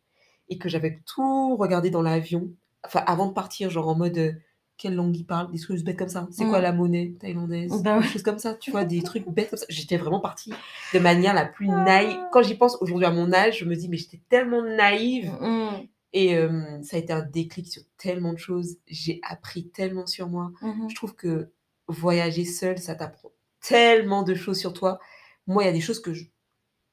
et 0.49 0.57
que 0.59 0.69
j'avais 0.71 1.01
tout 1.07 1.57
regardé 1.57 1.91
dans 1.91 2.01
l'avion, 2.03 2.51
enfin 2.85 3.01
avant 3.07 3.27
de 3.29 3.33
partir, 3.35 3.69
genre 3.71 3.89
en 3.89 3.95
mode, 3.95 4.17
heu: 4.19 4.35
«Quelle 4.79 4.95
langue 4.95 5.17
ils 5.17 5.25
parlent?» 5.25 5.51
Des 5.53 5.59
trucs 5.61 5.83
bêtes 5.85 5.99
comme 5.99 6.09
ça. 6.09 6.27
«C'est 6.33 6.47
quoi 6.47 6.61
la 6.61 6.73
monnaie 6.73 7.15
thaïlandaise?» 7.21 7.83
Bah, 7.83 8.01
Des 8.01 8.09
choses 8.09 8.23
comme 8.23 8.39
ça, 8.39 8.55
tu 8.55 8.71
vois? 8.71 8.85
Des 8.85 9.03
trucs 9.03 9.29
bêtes 9.29 9.51
comme 9.51 9.59
ça. 9.59 9.67
J'étais 9.69 9.97
vraiment 9.99 10.21
partie 10.21 10.53
de 10.95 10.99
manière 10.99 11.35
la 11.35 11.45
plus 11.47 11.69
naïve. 11.69 12.17
Ah. 12.19 12.29
Quand 12.33 12.43
j'y 12.43 12.57
pense 12.57 12.77
aujourd'hui 12.81 13.07
à 13.07 13.11
mon 13.13 13.33
âge, 13.33 13.59
je 13.61 13.65
me 13.67 13.77
dis: 13.77 13.89
«Mais 13.89 13.99
j'étais 13.99 14.21
tellement 14.31 14.63
naïve» 14.63 15.31
Mmh. 15.41 15.69
et 16.15 16.31
hem, 16.31 16.83
ça 16.83 16.97
a 16.97 17.01
été 17.01 17.13
un 17.13 17.23
déclic 17.23 17.67
sur 17.69 17.83
tellement 17.99 18.33
de 18.33 18.39
choses. 18.39 18.79
J'ai 18.87 19.21
appris 19.29 19.69
tellement 19.69 20.07
sur 20.07 20.29
moi. 20.29 20.51
Mmh 20.63 20.89
Je 20.89 20.95
trouve 20.95 21.15
que 21.15 21.51
voyager 21.89 22.45
seul, 22.45 22.79
ça 22.79 22.95
t'apprend 22.95 23.33
tellement 23.61 24.23
de 24.23 24.35
choses 24.35 24.59
sur 24.59 24.73
toi. 24.73 24.99
Moi, 25.47 25.63
il 25.65 25.67
y 25.67 25.71
a 25.71 25.73
des 25.73 25.81
choses 25.81 26.01
que 26.01 26.13
je 26.15 26.25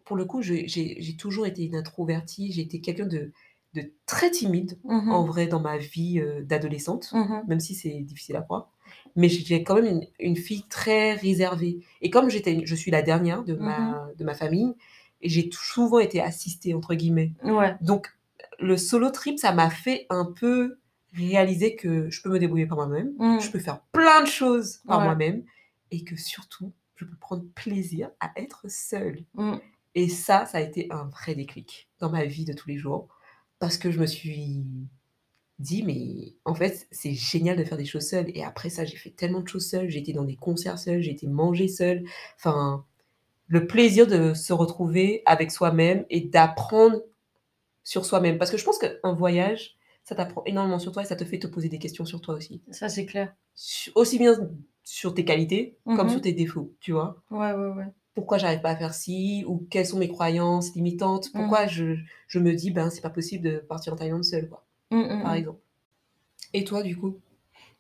pour 0.06 0.18
le 0.18 0.26
coup, 0.26 0.42
j'ai 0.42 1.16
toujours 1.18 1.46
été 1.46 1.64
une 1.66 1.76
introvertie, 1.76 2.52
j'ai 2.52 2.62
été 2.62 2.82
quelqu'un 2.82 3.06
de 3.08 3.32
de 3.74 3.94
très 4.06 4.30
timide, 4.32 4.78
Mmh 4.84 5.10
en 5.12 5.24
vrai, 5.24 5.48
dans 5.48 5.62
ma 5.62 5.78
vie, 5.78 6.20
heu, 6.20 6.44
d'adolescente, 6.44 7.12
Mmh 7.14 7.44
même 7.48 7.62
si 7.62 7.74
c'est 7.74 8.02
difficile 8.02 8.36
à 8.36 8.42
croire. 8.42 8.70
Mais 9.16 9.30
j'étais 9.30 9.64
quand 9.64 9.76
même 9.76 9.86
une 9.86 10.08
une 10.20 10.36
fille 10.36 10.66
très 10.70 11.14
réservée 11.14 11.80
et 12.02 12.10
comme 12.10 12.30
j'étais 12.30 12.62
je 12.66 12.76
suis 12.76 12.92
la 12.92 13.02
dernière 13.02 13.44
de 13.46 13.54
ma 13.56 14.10
de 14.18 14.26
ma 14.26 14.34
famille 14.34 14.74
et 15.22 15.30
j'ai 15.30 15.50
souvent 15.54 16.00
été 16.00 16.20
«assistée» 16.22 16.74
entre 16.74 16.96
guillemets. 16.96 17.32
Ouais. 17.46 17.76
Donc 17.82 18.10
le 18.60 18.76
solo 18.76 19.10
trip, 19.10 19.40
ça 19.40 19.54
m'a 19.54 19.70
fait 19.70 20.06
un 20.10 20.26
peu 20.26 20.80
réaliser 21.14 21.76
que 21.76 22.10
je 22.10 22.22
peux 22.22 22.30
me 22.30 22.40
débrouiller 22.40 22.68
par 22.68 22.78
moi-même, 22.78 23.14
Mmh. 23.20 23.40
je 23.42 23.52
peux 23.52 23.60
faire 23.60 23.82
plein 23.92 24.22
de 24.24 24.28
choses 24.28 24.82
par 24.88 25.00
Ouais. 25.00 25.06
moi-même 25.06 25.44
et 25.92 26.04
que 26.04 26.16
surtout, 26.16 26.74
je 26.96 27.06
peux 27.06 27.18
prendre 27.18 27.44
plaisir 27.56 28.12
à 28.20 28.32
être 28.38 28.66
seule 28.70 29.26
Mmh. 29.36 29.56
et 29.96 30.10
ça, 30.10 30.46
ça 30.46 30.60
a 30.60 30.62
été 30.62 30.88
un 30.92 31.06
vrai 31.06 31.36
déclic 31.36 31.90
dans 32.00 32.10
ma 32.10 32.26
vie 32.26 32.46
de 32.46 32.54
tous 32.54 32.70
les 32.70 32.78
jours 32.78 33.10
parce 33.60 33.78
que 33.78 33.92
je 33.92 34.00
me 34.00 34.06
suis 34.08 34.64
dit: 35.60 35.84
«Mais 35.84 36.36
en 36.46 36.56
fait, 36.56 36.88
c'est 36.92 37.14
génial 37.14 37.58
de 37.58 37.64
faire 37.64 37.78
des 37.78 37.86
choses 37.86 38.08
seule» 38.10 38.32
et 38.36 38.44
après 38.44 38.70
ça, 38.70 38.86
j'ai 38.86 38.98
fait 38.98 39.12
tellement 39.12 39.42
de 39.42 39.48
choses 39.48 39.70
seule, 39.70 39.90
j'ai 39.90 40.00
été 40.00 40.14
dans 40.14 40.24
des 40.26 40.36
concerts 40.36 40.80
seule, 40.80 41.02
j'ai 41.02 41.12
été 41.12 41.28
manger 41.28 41.68
seule, 41.68 42.04
enfin, 42.38 42.86
le 43.48 43.68
plaisir 43.68 44.08
de 44.08 44.34
se 44.34 44.54
retrouver 44.54 45.24
avec 45.26 45.52
soi-même 45.52 46.06
et 46.10 46.22
d'apprendre 46.22 47.02
sur 47.84 48.06
soi-même. 48.06 48.38
Parce 48.40 48.52
que 48.52 48.58
je 48.58 48.66
pense 48.66 48.80
qu'un 48.80 49.14
voyage, 49.14 49.78
ça 50.04 50.16
t'apprend 50.16 50.44
énormément 50.46 50.80
sur 50.80 50.92
toi 50.92 51.04
et 51.04 51.06
ça 51.06 51.16
te 51.16 51.26
fait 51.26 51.40
te 51.40 51.48
poser 51.48 51.70
des 51.70 51.80
questions 51.80 52.06
sur 52.06 52.22
toi 52.22 52.36
aussi. 52.36 52.62
Ça, 52.72 52.90
c'est 52.90 53.06
clair. 53.06 53.36
Aussi 53.96 54.18
bien 54.18 54.34
sur 54.84 55.14
tes 55.14 55.24
qualités 55.26 55.78
comme 55.94 56.10
Mmh 56.10 56.10
sur 56.10 56.22
tes 56.22 56.34
défauts, 56.34 56.76
tu 56.82 56.92
vois? 56.92 57.24
Ouais, 57.32 57.54
ouais, 57.54 57.70
ouais. 57.72 57.94
Pourquoi 58.16 58.38
j'arrive 58.38 58.62
pas 58.62 58.72
à 58.72 58.78
faire 58.78 58.94
ci 58.94 59.44
ou 59.48 59.68
quelles 59.70 59.86
sont 59.88 60.00
mes 60.00 60.10
croyances 60.10 60.76
limitantes? 60.76 61.32
Pourquoi 61.34 61.68
je 61.68 61.96
je 62.28 62.40
me 62.40 62.54
dis: 62.54 62.72
«Ben, 62.72 62.90
c'est 62.90 63.02
pas 63.02 63.10
possible 63.10 63.44
de 63.50 63.58
partir 63.60 63.94
en 63.94 63.98
Thaïlande 63.98 64.24
seule», 64.26 64.50
quoi, 64.50 64.66
Mmh, 64.92 64.98
mmh 64.98 65.22
par 65.22 65.34
mh. 65.34 65.36
exemple. 65.36 65.62
Et 66.54 66.64
toi, 66.66 66.84
du 66.84 66.98
coup? 66.98 67.20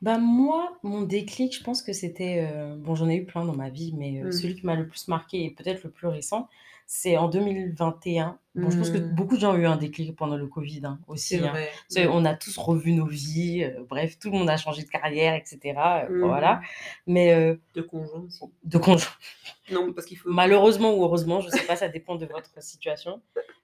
Bah, 0.01 0.17
moi, 0.17 0.79
mon 0.81 1.03
déclic, 1.03 1.55
je 1.55 1.63
pense 1.63 1.83
que 1.83 1.93
c'était, 1.93 2.41
heu, 2.51 2.75
bon, 2.75 2.95
j'en 2.95 3.07
ai 3.07 3.17
eu 3.17 3.25
plein 3.25 3.45
dans 3.45 3.53
ma 3.55 3.69
vie, 3.69 3.93
mais 3.95 4.19
heu, 4.23 4.31
Mmh. 4.31 4.31
celui 4.31 4.55
qui 4.55 4.65
m'a 4.65 4.75
le 4.75 4.87
plus 4.87 5.07
marqué 5.07 5.45
et 5.45 5.51
peut-être 5.51 5.83
le 5.83 5.91
plus 5.91 6.07
récent, 6.07 6.47
c'est 6.87 7.17
en 7.17 7.29
2021. 7.29 8.39
Bon, 8.55 8.71
je 8.71 8.77
pense 8.77 8.89
que 8.89 8.97
Mmh. 8.97 9.11
beaucoup 9.11 9.35
de 9.35 9.41
gens 9.41 9.53
ont 9.53 9.57
eu 9.57 9.65
un 9.67 9.77
déclic 9.77 10.15
pendant 10.15 10.37
le 10.37 10.47
covid, 10.47 10.81
hein, 10.85 10.99
C'est 11.15 11.37
aussi, 11.37 11.45
hein. 11.47 11.53
vrai. 11.53 11.83
Mmh. 11.89 12.09
on 12.09 12.25
a 12.25 12.33
tous 12.33 12.57
revu 12.57 12.93
nos 12.93 13.05
vies, 13.05 13.63
heu, 13.63 13.85
bref, 13.87 14.17
tout 14.17 14.31
le 14.31 14.37
monde 14.39 14.49
a 14.49 14.57
changé 14.57 14.81
de 14.83 14.89
carrière 14.89 15.35
et 15.35 15.43
cetera, 15.45 16.05
heu, 16.05 16.09
Mmh 16.09 16.15
voilà. 16.19 16.61
mh. 16.61 16.67
Mais 17.05 17.33
heu 17.35 17.61
De 17.73 17.81
conjoint 17.81 18.21
aussi. 18.21 18.53
de 18.63 18.77
conjoint. 18.79 19.11
Non, 19.69 19.93
parce 19.93 20.07
qu'il 20.07 20.17
faut 20.17 20.29
Malheureusement 20.29 20.93
ou 20.95 21.03
heureusement, 21.03 21.41
je 21.41 21.49
sais 21.49 21.63
pas, 21.63 21.75
ça 21.75 21.89
dépend 21.89 22.15
de 22.15 22.25
votre 22.27 22.61
situation. 22.63 23.21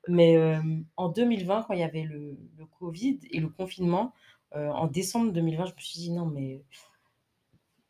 Mais 0.08 0.34
hem, 0.34 0.86
en 0.98 1.10
2020, 1.10 1.64
quand 1.64 1.74
il 1.74 1.80
y 1.80 1.84
avait 1.84 2.04
le 2.04 2.38
le 2.58 2.66
covid 2.66 3.20
et 3.32 3.40
le 3.40 3.50
confinement, 3.50 4.14
heu, 4.56 4.70
en 4.72 4.88
décembre 4.88 5.32
2020, 5.34 5.66
je 5.66 5.74
me 5.74 5.80
suis 5.80 6.00
dit: 6.00 6.12
«Non 6.12 6.26
mais 6.26 6.64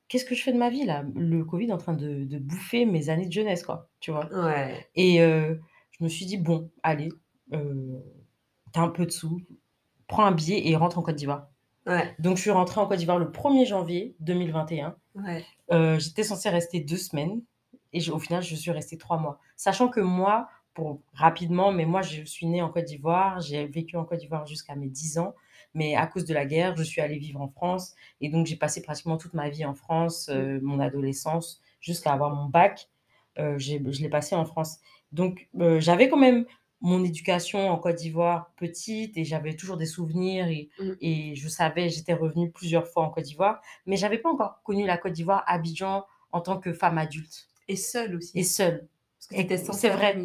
qu'est-ce 0.10 0.26
que 0.26 0.36
je 0.36 0.43
fais 0.43 0.54
de 0.54 0.58
ma 0.58 0.70
vie 0.70 0.86
là?» 0.86 1.04
Le 1.15 1.43
covid 1.43 1.67
est 1.70 1.74
en 1.74 1.78
train 1.78 1.93
de 1.93 2.24
de 2.24 2.38
bouffer 2.39 2.86
mes 2.86 3.10
années 3.10 3.28
de 3.28 3.32
jeunesse, 3.32 3.63
quoi, 3.63 3.89
tu 4.00 4.12
vois? 4.12 4.30
Ouais. 4.34 4.88
Et 4.96 5.22
heu, 5.22 5.60
je 5.91 6.04
me 6.04 6.10
suis 6.10 6.26
dit: 6.26 6.38
«Bon, 6.38 6.72
allez, 6.84 7.10
heu, 7.54 8.04
tu 8.74 8.80
as 8.80 8.84
un 8.84 8.89
peu 8.89 9.06
de 9.06 9.12
sous, 9.12 9.41
prends 10.08 10.26
un 10.26 10.32
billet 10.34 10.67
et 10.70 10.76
rentre 10.76 11.00
en 11.00 11.04
Côte 11.04 11.15
d'Ivoire». 11.15 11.50
Ouais. 11.88 12.15
Donc 12.20 12.38
je 12.38 12.41
suis 12.43 12.52
rentrée 12.52 12.82
en 12.82 12.88
Côte 12.88 13.00
d'Ivoire 13.00 13.20
le 13.20 13.32
1er 13.32 13.65
janvier 13.65 14.15
2021. 14.22 14.98
Ouais. 15.15 15.46
Heu, 15.72 16.00
j'étais 16.00 16.24
censée 16.24 16.50
rester 16.50 16.82
2 16.82 16.98
semaines 16.98 17.41
et 17.93 18.00
je 18.02 18.12
au 18.12 18.20
final, 18.20 18.43
je 18.43 18.56
suis 18.56 18.72
restée 18.72 18.98
3 18.98 19.17
mois. 19.20 19.39
Sachant 19.58 19.89
que 19.89 20.02
moi, 20.02 20.50
pour 20.74 21.02
rapidement, 21.13 21.72
mais 21.72 21.86
moi, 21.86 22.02
je 22.04 22.24
suis 22.24 22.48
née 22.48 22.62
en 22.62 22.70
Côte 22.70 22.86
d'Ivoire, 22.86 23.41
j'ai 23.41 23.67
vécu 23.67 23.98
en 23.98 24.06
Côte 24.06 24.20
d'Ivoire 24.20 24.46
jusqu'à 24.48 24.76
mes 24.76 24.89
10 24.89 25.17
ans, 25.20 25.36
mais 25.78 25.96
à 25.96 26.08
cause 26.08 26.26
de 26.26 26.34
la 26.34 26.46
guerre, 26.46 26.76
je 26.76 26.84
suis 26.84 27.02
allée 27.02 27.20
vivre 27.20 27.42
en 27.42 27.48
France 27.50 27.96
et 28.22 28.30
donc 28.30 28.46
j'ai 28.48 28.58
passé 28.58 28.82
pratiquement 28.82 29.18
toute 29.18 29.34
ma 29.34 29.50
vie 29.50 29.66
en 29.66 29.74
France, 29.76 30.30
Mmh. 30.30 30.34
heu, 30.34 30.60
mon 30.62 30.80
adolescence 30.80 31.62
jusqu'à 31.80 32.12
avoir 32.13 32.32
mon 32.36 32.46
bac, 32.50 32.90
j'ai 33.58 33.76
je 33.96 34.02
l'ai 34.02 34.10
passé 34.10 34.36
en 34.36 34.46
France. 34.46 34.80
Donc 35.12 35.48
heu, 35.62 35.80
j'avais 35.80 36.10
quand 36.10 36.18
même 36.18 36.46
mon 36.82 37.04
éducation 37.04 37.70
en 37.70 37.78
Côte 37.78 37.96
d'Ivoire 37.96 38.52
petite 38.58 39.18
et 39.18 39.24
j'avais 39.26 39.56
toujours 39.56 39.78
des 39.78 39.86
souvenirs 39.88 40.48
et 40.48 40.70
Mmh. 40.80 40.92
et 41.02 41.36
je 41.36 41.48
savais 41.50 41.90
j'étais 41.90 42.13
revenue 42.13 42.52
plusieurs 42.52 42.88
fois 42.88 43.04
en 43.04 43.10
Côte 43.10 43.26
d'Ivoire, 43.26 43.62
mais 43.86 43.96
j'avais 43.98 44.18
pas 44.20 44.30
encore 44.30 44.62
connu 44.63 44.86
la 44.86 44.98
Côte 44.98 45.13
d'Ivoire, 45.13 45.44
Abidjan, 45.48 46.06
en 46.32 46.42
tant 46.42 46.58
que 46.60 46.74
femme 46.74 46.98
adulte 46.98 47.48
Et 47.68 47.76
seule 47.76 48.16
aussi. 48.16 48.38
et 48.40 48.44
seule. 48.44 48.88
C'est 49.20 49.90
vrai. 49.90 50.16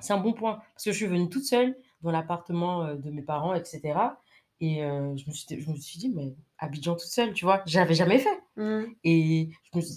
C'est 0.00 0.12
un 0.12 0.18
bon 0.18 0.32
point 0.32 0.60
parce 0.74 0.84
que 0.84 0.92
je 0.92 0.96
suis 0.96 1.06
venue 1.06 1.28
toute 1.28 1.44
seule 1.44 1.76
dans 2.02 2.10
l'appartement, 2.10 2.94
de 2.94 3.10
mes 3.10 3.22
parents 3.22 3.54
et 3.54 3.64
cetera 3.64 4.20
et 4.62 4.82
heu, 4.84 5.14
je 5.16 5.26
me 5.28 5.32
suis 5.34 5.60
je 5.60 5.70
me 5.70 5.76
suis 5.76 5.98
dit: 5.98 6.10
«Mais 6.10 6.34
Abidjan 6.58 6.94
toute 6.96 7.08
seule», 7.10 7.34
tu 7.34 7.44
vois? 7.44 7.62
J'avais 7.66 7.94
jamais 7.94 8.18
fait 8.20 8.30
Mmh. 8.56 8.82
et 9.04 9.48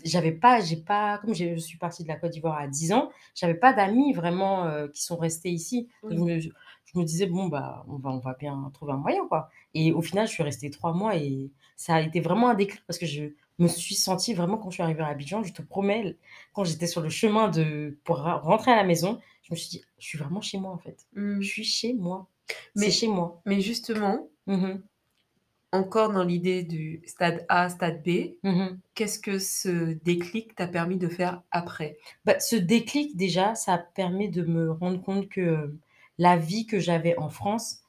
j'avais 0.05 0.31
pas 0.31 0.61
j'ai 0.61 0.77
pas 0.77 1.17
comme 1.19 1.35
je 1.35 1.57
suis 1.57 1.77
partie 1.77 2.03
de 2.03 2.07
la 2.07 2.15
Côte 2.15 2.31
d'Ivoire 2.31 2.57
à 2.57 2.67
10 2.67 2.93
ans, 2.93 3.09
j'avais 3.35 3.55
pas 3.55 3.73
d'amis 3.73 4.13
vraiment, 4.13 4.65
heu, 4.67 4.89
qui 4.93 5.03
sont 5.03 5.17
restés 5.17 5.49
ici. 5.51 5.89
Donc 6.09 6.19
je 6.19 6.23
me 6.23 6.39
je 6.39 6.49
je 6.85 6.99
me 6.99 7.03
disais: 7.03 7.25
«Bon, 7.27 7.47
bah, 7.47 7.83
on 7.89 7.97
va 7.97 8.11
on 8.11 8.19
va 8.19 8.33
bien 8.35 8.71
trouver 8.73 8.93
un 8.93 8.97
moyen, 8.97 9.27
quoi» 9.27 9.49
et 9.73 9.91
au 9.91 10.01
final, 10.01 10.27
je 10.27 10.31
suis 10.33 10.43
restée 10.43 10.69
3 10.69 10.93
mois 10.93 11.15
et 11.17 11.51
ça 11.75 11.95
a 11.95 12.01
été 12.01 12.21
vraiment 12.21 12.49
un 12.49 12.53
déclic 12.55 12.81
parce 12.87 12.97
que 12.99 13.05
je 13.05 13.23
me 13.59 13.67
suis 13.67 13.95
sentie 13.95 14.33
vraiment 14.33 14.57
quand 14.57 14.69
je 14.69 14.75
suis 14.75 14.83
arrivée 14.83 15.01
à 15.03 15.07
Abidjan, 15.07 15.43
je 15.43 15.53
te 15.53 15.61
promets, 15.61 16.17
quand 16.53 16.63
j'étais 16.63 16.87
sur 16.87 17.01
le 17.01 17.09
chemin 17.09 17.49
de 17.49 17.99
pour 18.05 18.17
rentrer 18.19 18.71
à 18.71 18.75
la 18.77 18.83
maison, 18.83 19.19
je 19.43 19.53
me 19.53 19.57
suis 19.57 19.69
dit: 19.69 19.83
«Je 19.99 20.07
suis 20.07 20.17
vraiment 20.17 20.41
chez 20.41 20.57
moi, 20.57 20.71
en 20.71 20.77
fait. 20.77 21.07
Mmh. 21.13 21.41
Je 21.41 21.47
suis 21.47 21.63
chez 21.63 21.93
moi. 21.93 22.29
Mais 22.75 22.85
C'est 22.85 22.91
chez 22.91 23.07
moi». 23.07 23.41
mais 23.45 23.59
justement 23.61 24.29
Mmh 24.47 24.61
mh. 24.63 24.87
encore 25.71 26.11
dans 26.11 26.23
l'idée 26.23 26.63
du 26.63 27.03
stade 27.05 27.45
A, 27.49 27.69
stade 27.69 28.01
B, 28.03 28.37
Mmh 28.43 28.57
mh. 28.59 28.81
qu'est-ce 28.95 29.19
que 29.19 29.39
ce 29.39 29.93
déclic 29.93 30.55
t'a 30.55 30.67
permis 30.67 30.97
de 30.97 31.09
faire 31.09 31.43
après? 31.51 31.99
Bah, 32.25 32.39
ce 32.39 32.55
déclic 32.55 33.15
déjà, 33.15 33.55
ça 33.55 33.77
permet 33.77 34.27
de 34.27 34.43
me 34.43 34.71
rendre 34.71 35.01
compte 35.01 35.29
que, 35.29 35.41
heu, 35.41 35.79
la 36.17 36.37
vie 36.37 36.65
que 36.65 36.79
j'avais 36.79 37.17
en 37.17 37.29
France, 37.29 37.81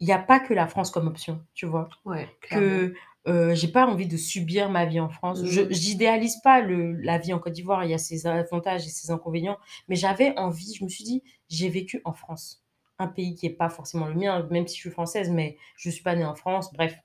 il 0.00 0.08
y 0.08 0.12
a 0.12 0.18
pas 0.20 0.40
que 0.40 0.54
la 0.54 0.68
France 0.68 0.90
comme 0.92 1.08
option, 1.08 1.44
tu 1.54 1.66
vois? 1.66 1.94
Ouais. 2.04 2.36
Que, 2.40 2.94
heu, 3.28 3.54
j'ai 3.54 3.68
pas 3.68 3.86
envie 3.86 4.08
de 4.08 4.16
subir 4.18 4.70
ma 4.70 4.86
vie 4.86 5.00
en 5.00 5.10
France. 5.10 5.44
Je 5.46 5.62
Mmh. 5.62 5.70
j'idéalise 5.70 6.40
pas 6.42 6.60
le 6.62 6.92
la 6.94 7.18
vie 7.18 7.32
en 7.34 7.40
Côte 7.40 7.54
d'Ivoire, 7.54 7.84
il 7.84 7.90
y 7.92 7.94
a 7.94 7.98
ses 7.98 8.26
avantages 8.26 8.86
et 8.86 8.90
ses 8.90 9.10
inconvénients, 9.12 9.58
mais 9.88 9.96
j'avais 9.96 10.38
envie 10.38 10.74
je 10.74 10.84
me 10.84 10.88
suis 10.90 11.04
dit: 11.04 11.22
«J'ai 11.50 11.68
vécu 11.70 12.02
en 12.06 12.14
France. 12.14 12.65
Un 12.98 13.08
pays 13.08 13.34
qui 13.34 13.46
est 13.46 13.50
pas 13.50 13.68
forcément 13.68 14.06
le 14.06 14.14
mien, 14.14 14.46
même 14.50 14.66
si 14.66 14.76
je 14.76 14.80
suis 14.80 14.90
française, 14.90 15.30
mais 15.30 15.56
je 15.76 15.90
suis 15.90 16.02
pas 16.02 16.14
née 16.16 16.24
en 16.24 16.34
France. 16.34 16.72
Bref, 16.72 16.98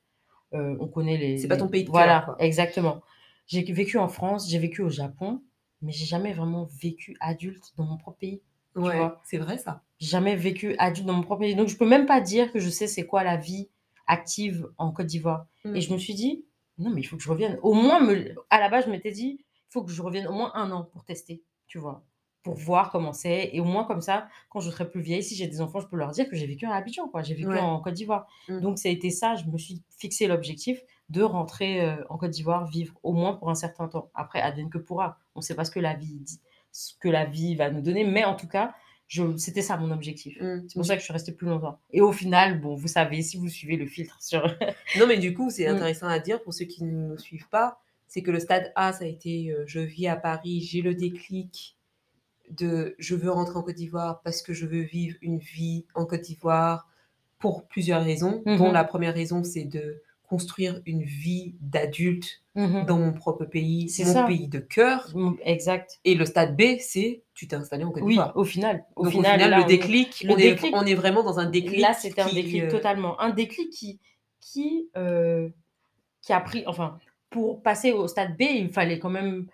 heu, 0.54 0.78
on 0.80 0.88
connaît 0.88 1.18
les 1.18 1.38
C'est 1.38 1.48
pas 1.48 1.58
ton 1.58 1.68
pays 1.68 1.84
de 1.84 1.90
voilà, 1.90 2.36
exactement. 2.40 3.02
J'ai 3.48 3.64
vécu 3.64 3.98
en 3.98 4.08
France, 4.08 4.50
j'ai 4.50 4.60
vécu 4.60 4.82
au 4.82 4.90
Japon, 4.90 5.42
mais 5.82 5.92
j'ai 5.92 6.06
jamais 6.06 6.34
vraiment 6.34 6.66
vécu 6.82 7.18
adulte 7.20 7.74
dans 7.78 7.84
mon 7.84 7.98
propre 7.98 8.18
pays, 8.20 8.42
Ouais, 8.76 9.02
c'est 9.24 9.38
vrai 9.38 9.58
ça. 9.58 9.84
Jamais 10.00 10.36
vécu 10.36 10.76
adulte 10.78 11.06
dans 11.06 11.14
mon 11.14 11.22
propre 11.24 11.42
pays, 11.42 11.56
donc 11.56 11.68
je 11.68 11.78
peux 11.78 11.88
même 11.88 12.06
pas 12.06 12.22
dire 12.22 12.52
que 12.52 12.60
je 12.60 12.70
sais 12.70 12.88
c'est 12.88 13.06
quoi 13.06 13.24
la 13.24 13.38
vie 13.38 13.70
active 14.08 14.68
en 14.78 14.92
Côte 14.92 15.08
d'Ivoire 15.08 15.48
Mmh. 15.64 15.76
et 15.76 15.82
je 15.82 15.94
me 15.94 16.00
suis 16.00 16.16
dit: 16.16 16.46
«Non, 16.80 16.90
mais 16.90 17.02
il 17.02 17.04
faut 17.04 17.18
que 17.18 17.22
je 17.24 17.30
revienne». 17.30 17.60
Au 17.62 17.74
moins 17.74 18.00
me 18.00 18.34
à 18.50 18.60
la 18.60 18.70
base, 18.70 18.86
je 18.86 18.90
m'étais 18.90 19.12
dit: 19.12 19.40
«Il 19.42 19.72
faut 19.72 19.84
que 19.84 19.92
je 19.92 20.02
revienne 20.02 20.28
au 20.28 20.34
moins 20.34 20.52
1 20.56 20.72
an 20.72 20.84
pour 20.84 21.04
tester», 21.06 21.44
tu 21.68 21.78
vois? 21.78 22.04
Pour 22.44 22.56
voir 22.56 22.92
comment 22.92 23.14
c'est 23.14 23.52
et 23.54 23.60
au 23.60 23.66
moins 23.66 23.84
comme 23.84 24.02
ça, 24.02 24.28
quand 24.50 24.60
je 24.62 24.72
serai 24.72 24.90
plus 24.90 25.02
vieille, 25.02 25.22
si 25.24 25.36
j'ai 25.36 25.48
des 25.48 25.62
enfants, 25.62 25.80
je 25.80 25.88
peux 25.88 25.96
leur 25.98 26.10
dire 26.12 26.28
que 26.28 26.36
j'ai 26.36 26.48
vécu 26.48 26.66
à 26.66 26.74
Abidjan, 26.74 27.08
quoi, 27.08 27.22
j'ai 27.22 27.36
vécu 27.36 27.50
Ouais. 27.50 27.60
en 27.60 27.80
Côte 27.80 27.94
d'Ivoire. 27.94 28.28
Mmh. 28.50 28.62
Donc 28.62 28.80
ça 28.80 28.90
a 28.90 28.92
été 28.92 29.12
ça, 29.12 29.36
je 29.36 29.46
me 29.46 29.58
suis 29.60 29.84
fixé 29.98 30.26
l'objectif 30.28 30.82
de 31.10 31.22
rentrer, 31.22 31.86
heu, 31.86 32.06
en 32.10 32.18
Côte 32.18 32.32
d'Ivoire 32.32 32.66
vivre 32.66 32.96
au 33.04 33.14
moins 33.14 33.34
pour 33.34 33.50
un 33.52 33.56
certain 33.56 33.88
temps. 33.88 34.10
Après 34.16 34.42
advienne 34.42 34.70
que 34.72 34.80
pourra. 34.80 35.20
On 35.36 35.42
sait 35.42 35.54
pas 35.56 35.66
ce 35.66 35.72
que 35.72 35.80
la 35.80 35.94
vie 35.94 36.18
dit 36.20 36.40
ce 36.72 36.94
que 37.00 37.10
la 37.10 37.26
vie 37.26 37.56
va 37.56 37.70
nous 37.70 37.82
donner, 37.82 38.06
mais 38.06 38.24
en 38.24 38.34
tout 38.36 38.48
cas, 38.48 38.74
c'était 39.36 39.62
ça 39.62 39.76
mon 39.76 39.92
objectif. 39.92 40.38
Mmh, 40.40 40.62
C'est 40.70 40.74
pour 40.74 40.82
mmh. 40.82 40.86
ça 40.86 40.94
que 40.96 41.00
je 41.02 41.04
suis 41.04 41.12
restée 41.14 41.34
plus 41.34 41.48
longtemps 41.48 41.78
et 41.92 42.00
au 42.02 42.14
final, 42.14 42.62
bon, 42.62 42.76
vous 42.76 42.88
savez, 42.88 43.22
si 43.22 43.36
vous 43.38 43.50
suivez 43.50 43.76
le 43.76 43.86
filtre 43.86 44.18
sur 44.22 44.42
Non, 44.98 45.06
mais 45.06 45.18
du 45.18 45.34
coup, 45.34 45.50
c'est 45.50 45.68
Mmh. 45.70 45.76
intéressant 45.76 46.08
à 46.08 46.18
dire 46.20 46.42
pour 46.42 46.54
ceux 46.54 46.64
qui 46.66 46.84
ne 46.86 46.92
nous 47.10 47.18
suivent 47.18 47.50
pas, 47.50 47.78
c'est 48.08 48.24
que 48.24 48.32
le 48.32 48.40
stade 48.40 48.72
A, 48.76 48.94
ça 48.94 49.04
a 49.04 49.08
été, 49.08 49.52
heu, 49.52 49.64
je 49.68 49.80
vis 49.82 50.08
à 50.08 50.16
Paris, 50.16 50.62
j'ai 50.62 50.82
le 50.82 50.96
déclic 50.96 51.78
de 52.52 52.96
je 53.00 53.16
veux 53.16 53.32
rentrer 53.32 53.58
en 53.58 53.64
Côte 53.64 53.76
d'Ivoire 53.76 54.22
parce 54.24 54.42
que 54.42 54.54
je 54.54 54.66
veux 54.66 54.82
vivre 54.82 55.18
une 55.22 55.40
vie 55.40 55.86
en 55.96 56.06
Côte 56.06 56.22
d'Ivoire 56.22 56.88
pour 57.40 57.68
plusieurs 57.68 58.04
raisons, 58.04 58.44
Mmh 58.46 58.58
dont 58.58 58.70
mh. 58.70 58.74
la 58.74 58.84
première 58.84 59.14
raison, 59.16 59.44
c'est 59.44 59.66
de 59.66 60.02
construire 60.24 60.82
une 60.86 61.04
vie 61.04 61.56
d'adulte 61.60 62.42
Mmh 62.56 62.64
mh. 62.82 62.86
dans 62.86 62.98
mon 63.00 63.14
propre 63.14 63.46
pays, 63.46 63.90
C'est 63.90 64.06
mon 64.06 64.14
ça. 64.14 64.26
pays 64.28 64.48
de 64.48 64.60
cœur 64.60 65.10
Mmh, 65.16 65.34
exact. 65.44 66.00
et 66.06 66.16
le 66.16 66.26
stade 66.26 66.56
B, 66.58 66.78
c'est 66.80 67.24
tu 67.34 67.48
t'es 67.48 67.56
installé 67.56 67.84
en 67.84 67.92
Côte 67.92 68.04
Oui, 68.04 68.16
d'Ivoire. 68.16 68.38
au 68.38 68.44
final 68.44 68.86
au 68.96 69.04
Donc 69.04 69.08
au 69.08 69.12
final, 69.12 69.34
final, 69.34 69.50
là, 69.52 69.60
le 69.60 69.64
déclic, 69.66 70.22
le 70.24 70.34
on 70.34 70.38
est 70.38 70.52
déclic 70.54 70.76
on 70.76 70.86
est 70.86 70.96
vraiment 70.96 71.24
dans 71.24 71.40
un 71.40 71.50
déclic 71.50 71.82
là, 71.82 71.94
c'était 71.94 72.22
un 72.22 72.30
qui, 72.30 72.36
déclic 72.36 72.64
heu 72.64 72.70
totalement. 72.70 73.20
Un 73.22 73.30
déclic 73.32 73.70
qui 73.72 74.00
qui, 74.40 74.90
heu, 74.98 75.54
qui 76.22 76.34
a 76.34 76.40
pris 76.42 76.64
enfin, 76.68 76.98
pour 77.30 77.62
passer 77.64 77.92
au 77.94 78.08
stade 78.08 78.38
B, 78.38 78.42
il 78.44 78.70
fallait 78.70 79.00
quand 79.00 79.10
même 79.10 79.48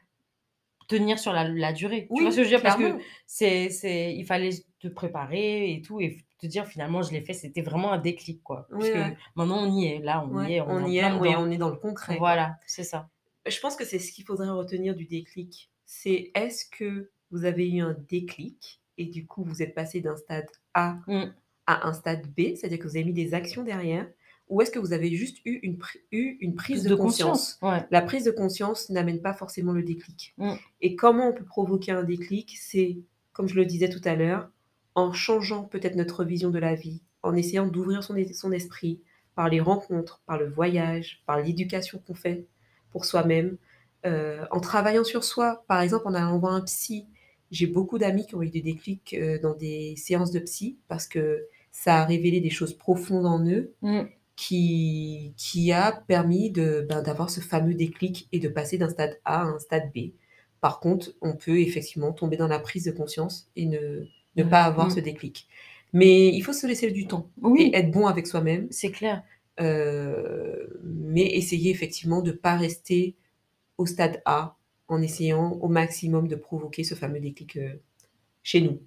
tenir 0.88 1.20
sur 1.20 1.34
la 1.34 1.48
la 1.48 1.74
durée. 1.74 2.12
Tu 2.16 2.24
vois 2.24 2.32
Oui, 2.32 2.32
ce 2.32 2.38
que 2.38 2.44
je 2.44 2.48
veux 2.50 2.56
dire? 2.56 2.62
Parce 2.62 2.76
que 2.76 2.84
clairement. 2.84 3.00
c'est 3.28 3.70
c'est 3.70 4.14
il 4.16 4.26
fallait 4.26 4.52
te 4.80 4.88
préparer 4.88 5.72
et 5.74 5.82
tout 5.82 6.00
et 6.02 6.18
te 6.40 6.48
dire 6.48 6.68
finalement 6.68 7.02
je 7.02 7.12
l'ai 7.12 7.22
fait, 7.22 7.34
c'était 7.34 7.62
vraiment 7.62 7.92
un 7.94 7.98
déclic, 8.00 8.44
quoi. 8.44 8.68
Ouais. 8.72 9.18
maintenant 9.36 9.64
on 9.68 9.72
y 9.76 9.86
est, 9.88 10.00
là, 10.00 10.24
on 10.30 10.38
y 10.38 10.54
Ouais, 10.54 10.56
est, 10.56 10.62
on 10.62 10.80
est 10.80 10.84
on 10.84 10.88
y 10.88 10.98
est, 10.98 11.12
ouais, 11.14 11.36
on 11.36 11.50
est 11.52 11.58
dans 11.58 11.70
le 11.70 11.78
concret. 11.78 12.18
Voilà, 12.18 12.58
c'est 12.66 12.84
ça. 12.84 13.10
Je 13.48 13.60
pense 13.60 13.76
que 13.76 13.86
c'est 13.86 14.00
ce 14.00 14.12
qu'il 14.12 14.26
faudrait 14.26 14.50
retenir 14.50 14.96
du 14.96 15.06
déclic. 15.06 15.72
C'est 15.86 16.32
est-ce 16.36 16.66
que 16.70 17.12
vous 17.32 17.46
avez 17.46 17.70
eu 17.70 17.80
un 17.82 17.94
déclic 18.10 18.82
et 18.98 19.06
du 19.06 19.26
coup, 19.26 19.44
vous 19.44 19.62
êtes 19.62 19.74
passé 19.76 20.02
d'un 20.02 20.16
stade 20.18 20.48
A 20.74 21.00
Mmh. 21.08 21.34
à 21.68 21.88
un 21.88 21.94
stade 21.94 22.28
B, 22.36 22.56
c'est-à-dire 22.56 22.80
que 22.80 22.84
vous 22.88 22.98
avez 22.98 23.06
mis 23.06 23.14
des 23.14 23.34
actions 23.34 23.64
derrière? 23.64 24.08
Ou 24.50 24.62
est-ce 24.62 24.72
que 24.72 24.80
vous 24.80 24.94
avez 24.94 25.12
juste 25.12 25.40
eu 25.46 25.60
une 25.64 25.78
pri 25.78 26.00
eu 26.12 26.38
une 26.40 26.56
prise 26.56 26.84
de 26.84 26.90
de 26.90 26.96
conscience? 26.96 27.56
conscience, 27.56 27.60
ouais. 27.62 27.86
La 27.92 28.02
prise 28.02 28.24
de 28.24 28.32
conscience 28.32 28.90
n'amène 28.90 29.22
pas 29.22 29.34
forcément 29.34 29.74
le 29.74 29.84
déclic. 29.84 30.34
Mmh. 30.38 30.54
Et 30.82 30.96
comment 30.96 31.30
on 31.30 31.34
peut 31.34 31.44
provoquer 31.46 31.92
un 31.92 32.04
déclic? 32.04 32.58
C'est, 32.60 32.98
comme 33.34 33.48
je 33.48 33.56
le 33.56 33.66
disais 33.66 33.90
tout 33.90 34.02
à 34.06 34.16
l'heure, 34.16 34.50
en 34.96 35.12
changeant 35.14 35.64
peut-être 35.64 35.96
notre 35.96 36.24
vision 36.24 36.50
de 36.50 36.60
la 36.60 36.76
vie, 36.76 37.02
en 37.24 37.36
essayant 37.36 37.68
d'ouvrir 37.68 38.04
son 38.04 38.16
es 38.16 38.32
son 38.34 38.52
esprit 38.52 39.02
par 39.36 39.50
les 39.50 39.60
rencontres, 39.60 40.22
par 40.26 40.38
le 40.40 40.50
voyage, 40.50 41.24
par 41.26 41.40
l'éducation 41.42 42.00
qu'on 42.06 42.16
fait 42.16 42.48
pour 42.92 43.06
soi-même, 43.06 43.58
heu, 44.06 44.40
en 44.52 44.60
travaillant 44.60 45.04
sur 45.04 45.24
soi. 45.24 45.64
Par 45.68 45.82
exemple, 45.82 46.08
en 46.08 46.14
allant 46.14 46.40
voir 46.40 46.54
un 46.54 46.62
psy. 46.62 47.06
J'ai 47.52 47.68
beaucoup 47.68 47.98
d'amis 47.98 48.26
qui 48.28 48.36
ont 48.36 48.42
eu 48.42 48.50
des 48.50 48.62
déclics, 48.62 49.16
heu, 49.18 49.40
dans 49.40 49.54
des 49.56 49.96
séances 49.98 50.32
de 50.32 50.40
psy 50.40 50.80
parce 50.88 51.08
que 51.08 51.46
ça 51.72 51.98
a 52.02 52.06
révélé 52.06 52.42
des 52.42 52.50
choses 52.50 52.74
profondes 52.74 53.26
en 53.26 53.46
eux 53.46 53.74
Mmh. 53.82 54.02
Qui 54.38 55.34
qui 55.38 55.74
a 55.74 55.92
permis 56.08 56.52
ben, 56.52 57.04
d'avoir 57.04 57.30
ce 57.32 57.42
fameux 57.42 57.76
déclic 57.76 58.30
et 58.34 58.40
de 58.40 58.50
passer 58.50 58.80
d'un 58.80 58.90
stade 58.90 59.20
A 59.26 59.42
à 59.44 59.46
un 59.46 59.60
stade 59.60 59.92
B. 59.96 60.12
Par 60.62 60.80
contre, 60.82 61.14
on 61.22 61.36
peut 61.36 61.60
effectivement 61.62 62.14
tomber 62.14 62.38
dans 62.38 62.48
la 62.48 62.60
prise 62.60 62.86
de 62.86 62.92
conscience 62.92 63.50
et 63.58 63.66
ne 63.68 64.08
ne 64.38 64.44
Mmh, 64.44 64.50
pas 64.50 64.64
avoir 64.66 64.88
mmh. 64.88 64.92
ce 64.92 65.00
déclic. 65.02 65.48
Mais 65.94 66.30
il 66.30 66.42
faut 66.44 66.54
se 66.54 66.68
laisser 66.68 66.92
du 66.92 67.08
temps 67.08 67.30
Oui. 67.42 67.72
et 67.74 67.78
être 67.78 67.92
bon 67.92 68.08
avec 68.08 68.28
soi-même, 68.28 68.70
C'est 68.72 68.92
clair. 68.92 69.24
heu, 69.60 70.80
mais 70.84 71.26
essayer 71.36 71.72
effectivement 71.72 72.22
de 72.22 72.32
pas 72.32 72.56
rester 72.58 73.16
au 73.78 73.86
stade 73.88 74.22
A, 74.26 74.58
en 74.90 75.02
essayant 75.02 75.54
au 75.54 75.70
maximum 75.70 76.28
de 76.28 76.36
provoquer 76.36 76.84
ce 76.84 76.96
fameux 76.96 77.20
déclic, 77.22 77.58
heu, 77.58 77.82
chez 78.44 78.62
nous. 78.62 78.82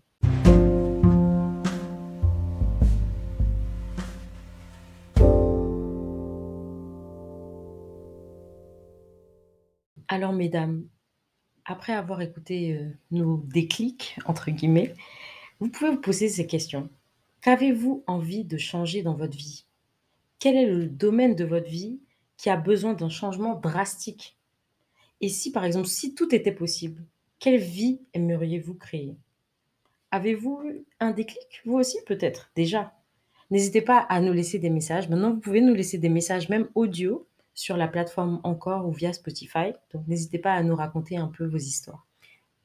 Alors 10.13 10.33
mesdames, 10.33 10.89
après 11.65 11.93
avoir 11.93 12.21
écouté, 12.21 12.73
heu, 12.73 12.97
nos 13.13 13.45
«déclics» 13.47 14.19
entre 14.27 14.51
guillemets, 14.51 14.93
vous 15.61 15.69
pouvez 15.69 15.93
vous 15.93 16.01
poser 16.01 16.29
ces 16.29 16.49
questions. 16.49 16.91
Qu'avez-vous 17.43 18.03
envie 18.09 18.45
de 18.45 18.59
changer 18.59 19.05
dans 19.05 19.15
votre 19.15 19.37
vie? 19.37 19.67
Quel 20.41 20.57
est 20.57 20.67
le 20.67 20.89
domaine 20.89 21.37
de 21.37 21.45
votre 21.45 21.71
vie 21.71 22.01
qui 22.39 22.51
a 22.51 22.57
besoin 22.57 22.95
d'un 22.95 23.09
changement 23.09 23.55
drastique? 23.55 24.37
Et 25.21 25.29
si, 25.29 25.53
par 25.53 25.65
exemple, 25.65 25.87
si 25.87 26.13
tout 26.13 26.35
était 26.35 26.51
possible, 26.51 27.05
quelle 27.39 27.61
vie 27.61 28.01
aimeriez-vous 28.13 28.75
créer? 28.75 29.15
Avez-vous 30.11 30.61
un 30.99 31.13
déclic, 31.13 31.63
vous 31.65 31.75
aussi, 31.75 31.99
peut-être, 32.05 32.51
déjà? 32.57 32.97
N'hésitez 33.53 33.81
pas 33.81 33.99
à 33.99 34.21
nous 34.21 34.33
laisser 34.33 34.59
des 34.59 34.71
messages. 34.71 35.09
Maintenant, 35.09 35.35
vous 35.35 35.41
pouvez 35.41 35.61
nous 35.61 35.75
laisser 35.75 35.99
des 35.99 36.09
messages, 36.09 36.49
même 36.49 36.69
audio, 36.75 37.29
sur 37.61 37.77
la 37.77 37.89
plateforme 37.89 38.41
Anchor 38.43 38.89
ou 38.89 38.93
via 38.93 39.13
Spotify. 39.13 39.75
Donc 39.93 40.09
n'hésitez 40.09 40.39
pas 40.39 40.55
à 40.55 40.63
nous 40.63 40.75
raconter 40.75 41.19
un 41.19 41.27
peu 41.29 41.45
vos 41.45 41.59
histoires. 41.59 42.07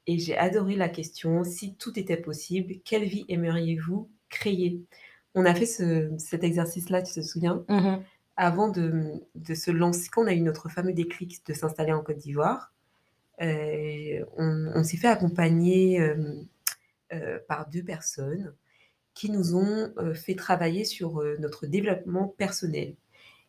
Et 0.07 0.19
j'ai 0.19 0.37
adoré 0.37 0.77
la 0.77 0.87
question: 0.87 1.43
«Si 1.43 1.75
tout 1.75 1.99
était 1.99 2.15
possible, 2.15 2.75
quelle 2.85 3.03
vie 3.03 3.25
aimeriez-vous 3.27 4.09
créer?» 4.29 4.79
On 5.33 5.45
a 5.45 5.53
fait 5.53 5.65
ce 5.65 6.13
cet 6.17 6.45
exercice-là, 6.45 7.01
tu 7.01 7.13
te 7.13 7.21
souviens? 7.21 7.65
Mmh 7.67 7.75
mh. 7.75 8.03
Avant 8.37 8.69
de, 8.69 9.21
de 9.35 9.53
se 9.53 9.71
lancer 9.71 10.07
quand 10.09 10.23
on 10.23 10.27
a 10.27 10.33
eu 10.33 10.41
notre 10.41 10.69
fameux 10.69 10.93
déclic 10.93 11.45
de 11.45 11.53
s'installer 11.53 11.91
en 11.91 12.01
Côte 12.01 12.17
d'Ivoire, 12.17 12.73
heu, 13.41 14.25
on 14.37 14.71
on 14.75 14.83
s'est 14.83 14.97
fait 14.97 15.09
accompagner, 15.09 15.95
hem, 15.95 16.47
heu, 17.13 17.43
par 17.49 17.69
2 17.69 17.83
personnes 17.83 18.53
qui 19.13 19.31
nous 19.31 19.55
ont, 19.55 19.93
fait 20.13 20.35
travailler 20.35 20.85
sur, 20.85 21.23
notre 21.39 21.67
développement 21.67 22.27
personnel. 22.37 22.95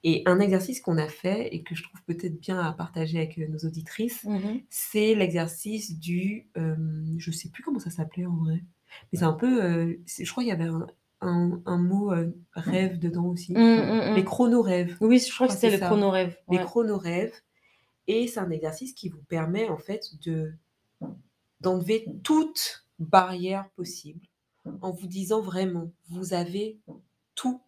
Et 0.07 0.23
un 0.27 0.40
exercice 0.40 0.81
qu'on 0.81 0.99
a 0.99 1.09
fait 1.09 1.55
et 1.55 1.62
que 1.64 1.75
je 1.75 1.83
trouve 1.83 2.03
peut-être 2.05 2.40
bien 2.40 2.61
à 2.61 2.73
partager 2.73 3.19
avec, 3.19 3.38
heu, 3.38 3.49
nos 3.49 3.59
auditrices, 3.61 4.29
Mmh 4.29 4.37
mh. 4.45 4.61
c'est 4.71 5.14
l'exercice 5.16 5.99
du, 5.99 6.49
hem, 6.55 7.16
je 7.19 7.31
sais 7.33 7.51
plus 7.51 7.62
comment 7.64 7.81
ça 7.81 7.90
s'appelait 7.90 8.27
en 8.27 8.37
vrai, 8.37 8.62
mais 9.12 9.19
c'est 9.19 9.25
un 9.25 9.33
peu, 9.35 9.99
c'est 10.07 10.25
je 10.25 10.31
crois 10.31 10.45
il 10.45 10.49
y 10.49 10.53
avait 10.53 10.64
un 10.66 10.87
un 11.23 11.62
un 11.66 11.79
mot, 11.79 12.12
heu, 12.14 12.37
rêve 12.55 12.99
dedans 13.01 13.27
aussi. 13.27 13.55
Mmh, 13.55 13.61
mmh 13.61 14.16
Les 14.16 14.25
chrono-rêves. 14.25 14.97
Oui, 15.01 15.19
je 15.19 15.35
crois 15.35 15.49
que 15.49 15.55
c'était 15.55 15.71
ça. 15.71 15.88
chrono-rêves, 15.88 16.37
Les 16.49 16.61
chrono-rêves 16.61 17.35
et 18.09 18.29
c'est 18.29 18.40
un 18.40 18.51
exercice 18.51 18.95
qui 18.95 19.09
vous 19.11 19.23
permet 19.29 19.69
en 19.69 19.79
fait 19.79 20.03
de 20.23 20.55
d'enlever 21.61 22.07
toute 22.23 22.87
barrière 22.99 23.69
possible 23.77 24.27
en 24.81 24.90
vous 24.92 25.07
disant 25.07 25.40
vraiment: 25.40 25.92
«Vous 26.09 26.35
avez 26.35 26.81
tout» 27.35 27.61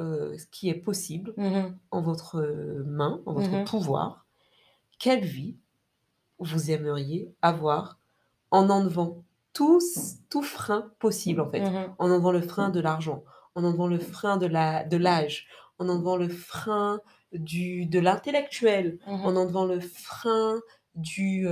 «heu, 0.00 0.36
ce 0.38 0.46
qui 0.46 0.68
est 0.70 0.74
possible 0.74 1.36
Mmh 1.36 1.44
mh. 1.56 1.82
en 1.92 2.02
votre, 2.02 2.38
heu, 2.42 2.84
main, 2.86 3.22
en 3.26 3.34
votre 3.34 3.56
mh. 3.62 3.72
pouvoir. 3.72 4.26
Quelle 4.98 5.24
vie 5.24 5.58
vous 6.38 6.70
aimeriez 6.70 7.34
avoir 7.42 8.00
en 8.52 8.70
enlevant 8.70 9.24
tout 9.54 9.80
frein 10.42 10.92
possible 11.00 11.40
en 11.42 11.50
fait? 11.50 11.72
mh. 11.72 11.96
En 11.98 12.10
enlevant 12.10 12.32
le 12.32 12.42
frein 12.42 12.70
de 12.70 12.80
l'argent, 12.80 13.24
en 13.56 13.64
enlevant 13.64 13.88
le 13.88 13.98
frein 14.00 14.36
de 14.38 14.46
la 14.46 14.84
de 14.84 14.96
l'âge, 14.98 15.48
en 15.78 15.88
enlevant 15.90 16.16
le 16.16 16.28
frein 16.28 17.00
du 17.32 17.86
de 17.86 17.98
l'intellectuel, 18.00 19.00
en 19.22 19.36
enlevant 19.36 19.66
le 19.66 19.80
frein 19.80 20.60
du, 20.96 21.46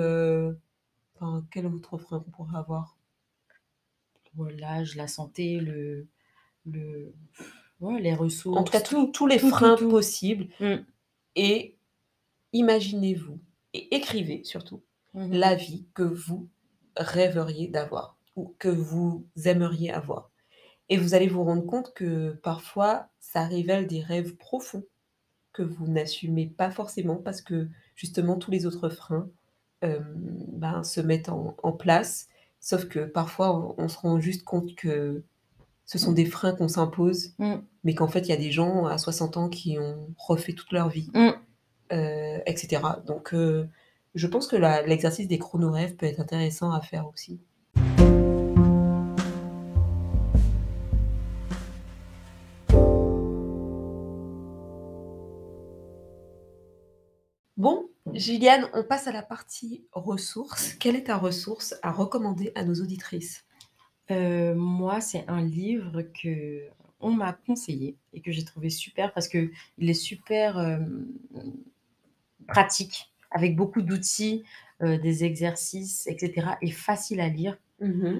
enfin 1.16 1.46
quel 1.52 1.66
autre 1.66 1.98
frein 1.98 2.20
qu'on 2.20 2.30
pourrait 2.32 2.58
avoir? 2.58 2.96
L'âge, 4.38 4.96
la 4.96 5.08
santé, 5.08 5.60
le 5.60 6.06
le 6.66 7.14
ouais, 7.80 8.00
les 8.00 8.14
En 8.52 8.62
tout 8.64 8.70
cas, 8.72 8.80
ressources, 8.80 8.82
tous 8.82 9.06
tout, 9.06 9.12
tous 9.12 9.26
les 9.26 9.38
tout, 9.38 9.48
freins 9.48 9.76
tout. 9.76 9.88
possibles 9.88 10.48
Mmh. 10.60 10.76
et 11.36 11.76
imaginez-vous 12.52 13.38
et 13.74 13.94
écrivez 13.96 14.44
surtout 14.44 14.82
Mmh 15.14 15.26
mh. 15.26 15.38
la 15.38 15.54
vie 15.56 15.86
que 15.94 16.02
vous 16.04 16.48
rêveriez 16.96 17.68
d'avoir. 17.68 18.16
ou 18.36 18.54
que 18.58 18.68
vous 18.68 19.26
aimeriez 19.44 19.92
avoir. 19.92 20.30
Et 20.88 20.98
vous 20.98 21.14
allez 21.14 21.28
vous 21.28 21.44
rendre 21.44 21.66
compte 21.66 21.94
que 21.94 22.32
parfois, 22.42 23.08
ça 23.20 23.44
révèle 23.46 23.86
des 23.86 24.00
rêves 24.02 24.36
profonds 24.36 24.84
que 25.52 25.62
vous 25.62 25.88
n'assumez 25.88 26.46
pas 26.48 26.70
forcément 26.70 27.16
parce 27.16 27.42
que 27.42 27.68
justement 27.96 28.36
tous 28.38 28.50
les 28.52 28.66
autres 28.66 28.88
freins 28.90 29.30
euh, 29.84 30.00
ben, 30.48 30.82
se 30.84 31.00
mettent 31.00 31.28
en, 31.30 31.56
en 31.62 31.72
place. 31.72 32.28
Sauf 32.60 32.86
que 32.88 33.00
parfois, 33.06 33.56
on, 33.78 33.84
on 33.84 33.88
se 33.88 33.98
rend 33.98 34.20
juste 34.20 34.44
compte 34.44 34.74
que 34.76 35.22
ce 35.90 35.98
sont 35.98 36.12
des 36.12 36.24
freins 36.24 36.52
qu'on 36.52 36.68
s'impose, 36.68 37.34
Mm. 37.40 37.54
mais 37.82 37.94
qu'en 37.96 38.06
fait, 38.06 38.20
il 38.20 38.28
y 38.28 38.32
a 38.32 38.36
des 38.36 38.52
gens 38.52 38.86
à 38.86 38.96
60 38.96 39.36
ans 39.36 39.48
qui 39.48 39.76
ont 39.76 40.14
refait 40.16 40.52
toute 40.52 40.70
leur 40.70 40.88
vie, 40.88 41.10
Mm. 41.14 41.30
euh, 41.92 42.38
etc. 42.46 42.80
Donc, 43.06 43.34
euh, 43.34 43.66
je 44.14 44.28
pense 44.28 44.46
que 44.46 44.54
l'exercice 44.86 45.26
des 45.26 45.38
chronorêves 45.40 45.96
peut 45.96 46.06
être 46.06 46.20
intéressant 46.20 46.70
à 46.70 46.80
faire 46.80 47.08
aussi. 47.08 47.40
Bon, 57.56 57.88
Gilliane, 58.12 58.68
on 58.74 58.82
passe 58.84 59.06
à 59.06 59.12
la 59.12 59.22
partie 59.22 59.84
ressources. 59.92 60.74
Quelle 60.74 60.96
est 60.96 61.04
ta 61.04 61.16
ressource 61.16 61.74
à 61.82 61.92
recommander 61.92 62.52
à 62.54 62.64
nos 62.64 62.74
auditrices? 62.74 63.44
Euh, 64.10 64.54
moi, 64.54 65.00
c'est 65.00 65.24
un 65.28 65.42
livre 65.42 66.02
que 66.02 66.62
on 67.00 67.12
m'a 67.12 67.32
conseillé 67.32 67.96
et 68.12 68.20
que 68.20 68.30
j'ai 68.32 68.44
trouvé 68.44 68.68
super 68.70 69.12
parce 69.14 69.28
que 69.28 69.50
il 69.78 69.88
est 69.88 69.94
super 69.94 70.58
euh, 70.58 70.78
pratique, 72.46 73.12
avec 73.30 73.56
beaucoup 73.56 73.82
d'outils, 73.82 74.42
euh, 74.82 74.98
des 74.98 75.24
exercices, 75.24 76.06
etc. 76.06 76.58
et 76.62 76.70
facile 76.70 77.20
à 77.20 77.28
lire. 77.28 77.58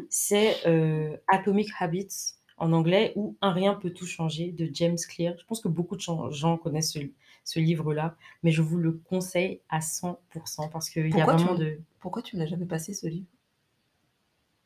C'est 0.08 0.66
euh, 0.66 1.16
Atomic 1.28 1.68
Habits 1.78 2.34
en 2.56 2.72
anglais 2.72 3.12
ou 3.16 3.36
Un 3.42 3.52
rien 3.52 3.74
peut 3.74 3.90
tout 3.90 4.06
changer 4.06 4.52
de 4.52 4.68
James 4.72 4.96
Clear. 5.08 5.34
Je 5.38 5.44
pense 5.44 5.60
que 5.60 5.68
beaucoup 5.68 5.96
de 5.96 6.00
gens- 6.00 6.30
gens 6.30 6.56
connaissent 6.56 6.92
ce, 6.92 7.00
ce 7.44 7.58
livre-là, 7.60 8.16
mais 8.42 8.50
je 8.52 8.62
vous 8.62 8.76
le 8.78 8.92
conseille 8.92 9.60
à 9.68 9.80
100% 9.80 10.68
parce 10.70 10.88
qu'il 10.90 11.10
y 11.14 11.20
a 11.20 11.24
Pourquoi 11.26 11.34
tu 11.34 11.44
vraiment 11.44 11.58
me- 11.58 11.64
de... 11.64 11.78
Pourquoi 12.00 12.22
tu 12.22 12.36
ne 12.36 12.40
l'as 12.42 12.46
jamais 12.46 12.66
passé 12.66 12.94
ce 12.94 13.06
livre? 13.06 13.26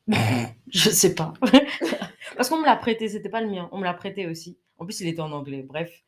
Je 0.72 0.90
sais 0.90 1.14
pas. 1.14 1.32
Parce 2.36 2.48
qu'on 2.48 2.58
me 2.60 2.64
l'a 2.66 2.76
prêté, 2.76 3.08
c'était 3.08 3.28
pas 3.28 3.40
le 3.40 3.48
mien. 3.50 3.68
On 3.72 3.78
me 3.78 3.84
l'a 3.84 3.94
prêté 3.94 4.26
aussi. 4.26 4.58
En 4.78 4.84
plus, 4.84 5.00
il 5.00 5.08
était 5.08 5.20
en 5.20 5.32
anglais, 5.32 5.62
bref. 5.62 6.02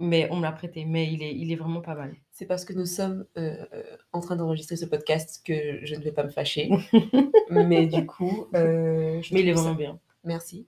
Mais 0.00 0.26
on 0.30 0.36
me 0.36 0.42
l'a 0.42 0.52
prêté. 0.52 0.84
Mais 0.84 1.12
il 1.12 1.22
est, 1.22 1.34
il 1.34 1.52
est 1.52 1.56
vraiment 1.56 1.80
pas 1.82 1.94
mal. 1.94 2.14
C'est 2.32 2.46
parce 2.46 2.64
que 2.64 2.72
nous 2.72 2.86
sommes 2.86 3.26
euh, 3.36 3.64
euh, 3.72 3.82
en 4.12 4.20
train 4.20 4.34
d'enregistrer 4.36 4.76
ce 4.76 4.86
podcast 4.86 5.42
que 5.44 5.84
je 5.84 5.94
ne 5.94 6.00
vais 6.02 6.10
pas 6.12 6.24
me 6.24 6.30
fâcher. 6.30 6.70
Mais 7.50 7.86
du 7.86 8.06
coup, 8.06 8.46
euh, 8.54 9.20
je 9.22 9.34
Mais 9.34 9.40
il 9.40 9.48
est 9.48 9.54
ça- 9.54 9.60
vraiment 9.62 9.76
bien. 9.76 10.00
Merci. 10.24 10.66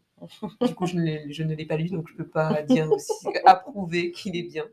Du 0.60 0.74
coup, 0.74 0.86
je 0.86 0.96
ne 0.96 1.02
l'ai- 1.02 1.32
je 1.32 1.42
ne 1.42 1.54
l'ai 1.54 1.66
pas 1.66 1.76
lu, 1.76 1.88
donc 1.88 2.06
je 2.08 2.12
ne 2.12 2.18
peux 2.18 2.28
pas 2.28 2.62
dire 2.62 2.90
aussi 2.92 3.12
approuver 3.44 4.12
qu'il 4.12 4.36
est 4.36 4.42
bien. 4.44 4.64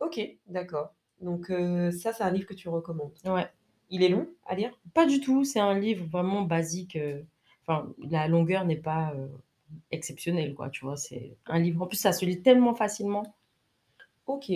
Ok, 0.00 0.20
d'accord. 0.48 0.92
Donc 1.20 1.50
euh, 1.50 1.90
ça, 1.92 2.12
c'est 2.12 2.22
un 2.24 2.30
livre 2.30 2.46
que 2.46 2.54
tu 2.54 2.68
recommandes. 2.68 3.14
Ouais. 3.24 3.46
Il 3.90 4.02
est 4.02 4.08
long 4.08 4.28
à 4.46 4.54
lire? 4.54 4.78
Pas 4.94 5.06
du 5.06 5.20
tout. 5.20 5.44
C'est 5.44 5.60
un 5.60 5.78
livre 5.78 6.04
vraiment 6.06 6.42
basique. 6.42 6.96
euh, 6.96 7.22
Enfin, 7.68 7.92
la 8.10 8.28
longueur 8.28 8.64
n'est 8.64 8.76
pas 8.76 9.12
euh, 9.16 9.26
exceptionnelle, 9.90 10.54
quoi. 10.54 10.70
Tu 10.70 10.84
vois, 10.84 10.96
c'est 10.96 11.36
un 11.46 11.58
livre. 11.58 11.82
En 11.82 11.86
plus, 11.86 11.96
ça 11.96 12.12
se 12.12 12.24
lit 12.24 12.40
tellement 12.40 12.74
facilement. 12.74 13.34
Ok. 14.26 14.52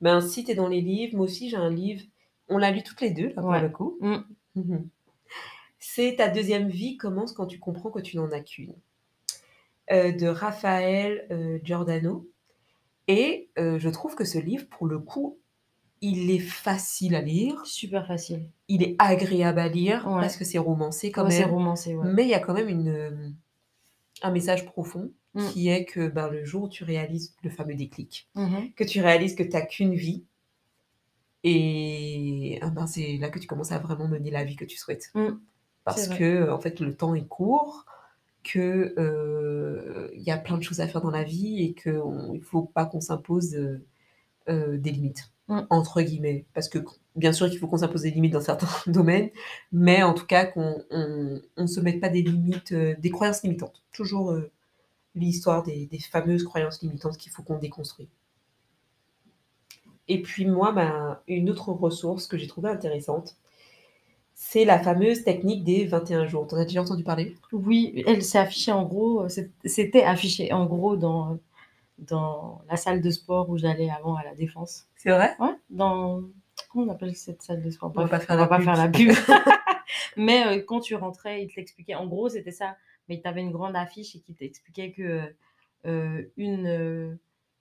Ben, 0.00 0.20
si 0.20 0.44
tu 0.44 0.50
es 0.52 0.54
dans 0.54 0.68
les 0.68 0.80
livres, 0.80 1.16
moi 1.16 1.24
aussi 1.26 1.48
j'ai 1.50 1.56
un 1.56 1.70
livre. 1.70 2.02
On 2.48 2.58
l'a 2.58 2.70
lu 2.70 2.82
toutes 2.82 3.00
les 3.00 3.10
deux, 3.10 3.28
là, 3.28 3.42
pour 3.42 3.50
Ouais. 3.50 3.60
le 3.62 3.68
coup. 3.68 3.96
Mm. 4.00 4.16
Mhm. 4.56 4.88
C'est 5.78 6.16
Ta 6.16 6.28
deuxième 6.28 6.68
vie 6.68 6.96
commence 6.96 7.32
quand 7.32 7.46
tu 7.46 7.58
comprends 7.58 7.90
que 7.90 8.00
tu 8.00 8.16
n'en 8.16 8.30
as 8.32 8.40
qu'une. 8.40 8.74
Euh, 9.92 10.12
de 10.12 10.26
Raphaël 10.26 11.26
euh, 11.30 11.58
Giordano. 11.64 12.28
Et 13.06 13.48
euh, 13.58 13.78
je 13.78 13.88
trouve 13.88 14.14
que 14.16 14.24
ce 14.24 14.38
livre, 14.38 14.66
pour 14.68 14.86
le 14.86 14.98
coup, 14.98 15.38
il 16.00 16.30
est 16.30 16.38
facile 16.40 17.14
à 17.14 17.20
lire, 17.22 17.64
Super 17.66 18.06
facile. 18.06 18.50
Il 18.68 18.82
est 18.82 18.96
agréable 18.98 19.58
à 19.58 19.68
lire 19.68 20.06
Ouais. 20.06 20.20
parce 20.20 20.36
que 20.36 20.44
c'est 20.44 20.58
romancé 20.58 21.10
quand 21.10 21.24
Ouais, 21.24 21.30
c'est 21.30 21.40
même. 21.46 21.50
romancé, 21.54 21.94
ouais. 21.96 22.12
Mais 22.12 22.24
il 22.24 22.28
y 22.28 22.34
a 22.34 22.40
quand 22.40 22.54
même 22.54 22.68
une, 22.68 22.88
euh, 22.88 23.28
un 24.22 24.30
message 24.30 24.64
profond 24.66 25.10
Mm. 25.34 25.46
qui 25.52 25.68
est 25.68 25.84
que 25.84 26.08
ben, 26.08 26.28
le 26.28 26.44
jour 26.44 26.64
où 26.64 26.68
tu 26.68 26.84
réalises 26.84 27.34
le 27.42 27.50
fameux 27.50 27.74
déclic, 27.74 28.28
Mhm. 28.34 28.72
que 28.74 28.82
tu 28.84 29.00
réalises 29.02 29.34
que 29.34 29.42
tu 29.42 29.50
n'as 29.50 29.60
qu'une 29.60 29.94
vie, 29.94 30.24
et 31.44 32.58
ah 32.62 32.70
ben, 32.70 32.86
c'est 32.86 33.16
là 33.18 33.28
que 33.30 33.38
tu 33.38 33.46
commences 33.46 33.72
à 33.72 33.78
vraiment 33.78 34.08
mener 34.08 34.30
la 34.30 34.44
vie 34.44 34.56
que 34.56 34.64
tu 34.64 34.76
souhaites. 34.76 35.10
Mm. 35.14 35.38
Parce 35.84 36.08
que 36.08 36.50
en 36.50 36.58
fait, 36.58 36.80
le 36.80 36.94
temps 36.94 37.14
est 37.14 37.26
court, 37.26 37.86
que 38.44 38.94
euh, 38.98 40.08
y 40.14 40.30
a 40.30 40.38
plein 40.38 40.58
de 40.58 40.62
choses 40.62 40.80
à 40.80 40.88
faire 40.88 41.00
dans 41.00 41.10
la 41.10 41.24
vie 41.24 41.62
et 41.64 41.74
qu'il 41.74 41.92
ne 41.92 42.40
faut 42.40 42.62
pas 42.62 42.86
qu'on 42.86 43.00
s'impose 43.00 43.54
euh, 43.54 43.84
euh, 44.48 44.78
des 44.78 44.90
limites. 44.90 45.30
Entre 45.48 46.02
guillemets. 46.02 46.44
Parce 46.54 46.68
que 46.68 46.78
bien 47.16 47.32
sûr 47.32 47.48
qu'il 47.48 47.58
faut 47.58 47.66
qu'on 47.66 47.78
s'impose 47.78 48.02
des 48.02 48.10
limites 48.10 48.32
dans 48.32 48.40
certains 48.40 48.68
domaines, 48.90 49.30
mais 49.72 50.02
en 50.02 50.14
tout 50.14 50.26
cas 50.26 50.46
qu'on 50.46 50.84
ne 50.90 51.66
se 51.66 51.80
mette 51.80 52.00
pas 52.00 52.08
des 52.08 52.22
limites, 52.22 52.72
euh, 52.72 52.94
des 52.98 53.10
croyances 53.10 53.42
limitantes. 53.42 53.82
Toujours 53.92 54.30
euh, 54.32 54.50
l'histoire 55.14 55.62
des, 55.62 55.86
des 55.86 55.98
fameuses 55.98 56.44
croyances 56.44 56.82
limitantes 56.82 57.16
qu'il 57.16 57.32
faut 57.32 57.42
qu'on 57.42 57.58
déconstruise. 57.58 58.08
Et 60.08 60.22
puis 60.22 60.46
moi, 60.46 60.72
ben, 60.72 61.18
une 61.28 61.50
autre 61.50 61.70
ressource 61.70 62.26
que 62.26 62.38
j'ai 62.38 62.46
trouvée 62.46 62.70
intéressante, 62.70 63.36
c'est 64.34 64.64
la 64.64 64.78
fameuse 64.78 65.24
technique 65.24 65.64
des 65.64 65.84
21 65.84 66.26
jours. 66.26 66.46
T'en 66.46 66.56
as 66.56 66.64
déjà 66.64 66.80
entendu 66.80 67.02
parler? 67.02 67.34
Oui, 67.52 68.02
elle 68.06 68.22
s'est 68.22 68.38
affichée 68.38 68.72
en 68.72 68.84
gros, 68.84 69.24
euh, 69.24 69.28
c'était 69.64 70.02
affiché 70.02 70.52
en 70.52 70.64
gros 70.64 70.96
dans, 70.96 71.38
dans 71.98 72.62
la 72.68 72.76
salle 72.76 73.00
de 73.00 73.10
sport 73.10 73.48
où 73.50 73.58
j'allais 73.58 73.90
avant 73.90 74.16
à 74.16 74.24
la 74.24 74.34
Défense. 74.34 74.86
C'est 74.96 75.10
vrai? 75.10 75.34
Ouais, 75.38 75.54
dans... 75.70 76.22
Comment 76.70 76.86
on 76.86 76.88
appelle 76.88 77.14
cette 77.14 77.42
salle 77.42 77.62
de 77.62 77.70
sport? 77.70 77.92
On 77.94 78.02
va 78.02 78.08
pas 78.08 78.20
faire 78.20 78.36
on 78.36 78.38
la 78.38 78.46
va 78.46 78.48
pas 78.48 78.56
pub. 78.56 78.64
faire 78.64 78.76
la 78.76 78.88
pub. 78.88 79.12
Mais 80.16 80.46
euh, 80.46 80.62
quand 80.66 80.80
tu 80.80 80.94
rentrais, 80.94 81.42
il 81.42 81.48
te 81.48 81.56
l'expliquait. 81.56 81.94
En 81.94 82.06
gros, 82.06 82.28
c'était 82.28 82.52
ça. 82.52 82.76
Mais 83.08 83.20
tu 83.20 83.28
avais 83.28 83.40
une 83.40 83.52
grande 83.52 83.76
affiche 83.76 84.14
et 84.16 84.20
qui 84.20 84.34
t'expliquait 84.34 84.92
que 84.92 85.22
euh, 85.86 86.22
une, 86.36 86.66
euh, 86.66 87.14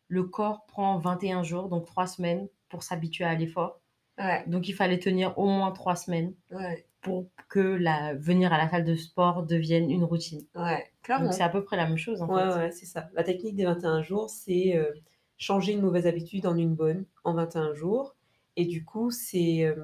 le 0.07 0.23
corps 0.23 0.65
prend 0.65 0.97
21 0.97 1.43
jours, 1.43 1.69
donc 1.69 1.85
3 1.85 2.07
semaines, 2.07 2.47
pour 2.69 2.83
s'habituer 2.83 3.23
à 3.23 3.35
l'effort. 3.35 3.79
Ouais, 4.17 4.43
Donc 4.47 4.67
il 4.67 4.73
fallait 4.73 4.99
tenir 4.99 5.37
au 5.37 5.45
moins 5.45 5.71
3 5.71 5.95
semaines 5.95 6.33
ouais, 6.51 6.85
pour 7.01 7.27
que 7.49 7.59
la, 7.59 8.15
venir 8.15 8.51
à 8.51 8.57
la 8.57 8.67
salle 8.67 8.83
de 8.83 8.95
sport 8.95 9.43
devienne 9.43 9.91
une 9.91 10.03
routine. 10.03 10.41
ouais, 10.55 10.91
clairement. 11.07 11.25
Donc 11.25 11.33
c'est 11.33 11.43
à 11.43 11.49
peu 11.49 11.63
près 11.63 11.77
la 11.77 11.87
même 11.87 11.97
chose 11.97 12.21
en 12.21 12.27
Ouais, 12.27 12.41
fait. 12.43 12.55
ouais, 12.55 12.71
c'est 12.71 12.85
ça. 12.85 13.09
La 13.13 13.23
technique 13.23 13.55
des 13.55 13.65
21 13.65 14.01
jours, 14.03 14.29
c'est 14.29 14.75
euh, 14.77 14.91
changer 15.37 15.73
une 15.73 15.81
mauvaise 15.81 16.07
habitude 16.07 16.45
en 16.45 16.57
une 16.57 16.75
bonne 16.75 17.05
en 17.23 17.33
21 17.33 17.73
jours. 17.73 18.15
Et 18.55 18.65
du 18.65 18.83
coup, 18.85 19.11
c'est 19.11 19.63
euh, 19.65 19.75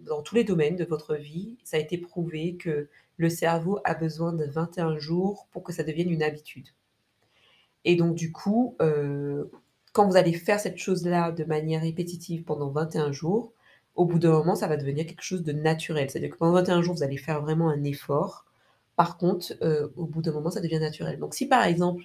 dans 0.00 0.22
tous 0.22 0.34
les 0.34 0.44
domaines 0.44 0.76
de 0.76 0.84
votre 0.84 1.14
vie, 1.16 1.58
ça 1.64 1.76
a 1.76 1.80
été 1.80 1.98
prouvé 1.98 2.56
que 2.56 2.88
le 3.16 3.28
cerveau 3.28 3.80
a 3.84 3.94
besoin 3.94 4.32
de 4.32 4.44
21 4.46 4.98
jours 4.98 5.48
pour 5.52 5.62
que 5.62 5.72
ça 5.72 5.82
devienne 5.84 6.10
une 6.10 6.22
habitude. 6.22 6.68
Et 7.84 7.96
donc, 7.96 8.14
du 8.14 8.32
coup, 8.32 8.76
euh, 8.80 9.44
quand 9.92 10.06
vous 10.08 10.16
allez 10.16 10.32
faire 10.32 10.60
cette 10.60 10.78
chose-là 10.78 11.32
de 11.32 11.44
manière 11.44 11.82
répétitive 11.82 12.44
pendant 12.44 12.70
21 12.70 13.12
jours, 13.12 13.52
au 13.94 14.04
bout 14.06 14.18
d'un 14.18 14.32
moment, 14.32 14.54
ça 14.54 14.68
va 14.68 14.76
devenir 14.76 15.06
quelque 15.06 15.22
chose 15.22 15.42
de 15.42 15.52
naturel. 15.52 16.08
C'est-à-dire 16.10 16.30
que 16.30 16.36
pendant 16.36 16.52
21 16.54 16.82
jours, 16.82 16.94
vous 16.94 17.02
allez 17.02 17.16
faire 17.18 17.42
vraiment 17.42 17.68
un 17.70 17.84
effort. 17.84 18.46
Par 19.02 19.16
contre, 19.18 19.52
euh, 19.62 19.88
au 19.96 20.06
bout 20.06 20.22
d'un 20.22 20.30
moment, 20.32 20.50
ça 20.50 20.60
devient 20.60 20.78
naturel. 20.78 21.18
Donc, 21.18 21.34
si 21.34 21.46
par 21.46 21.64
exemple, 21.64 22.04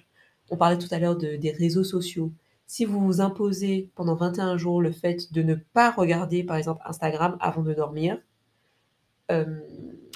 on 0.50 0.56
parlait 0.56 0.78
tout 0.78 0.88
à 0.90 0.98
l'heure 0.98 1.16
de- 1.16 1.36
des 1.36 1.52
réseaux 1.52 1.84
sociaux, 1.84 2.32
si 2.66 2.84
vous 2.84 2.98
vous 2.98 3.20
imposez 3.20 3.88
pendant 3.94 4.16
21 4.16 4.56
jours 4.56 4.82
le 4.82 4.90
fait 4.90 5.32
de 5.32 5.42
ne 5.42 5.54
pas 5.54 5.92
regarder, 5.92 6.42
par 6.42 6.56
exemple, 6.56 6.82
Instagram 6.84 7.36
avant 7.40 7.62
de 7.62 7.72
dormir, 7.72 8.18
euh, 9.30 9.44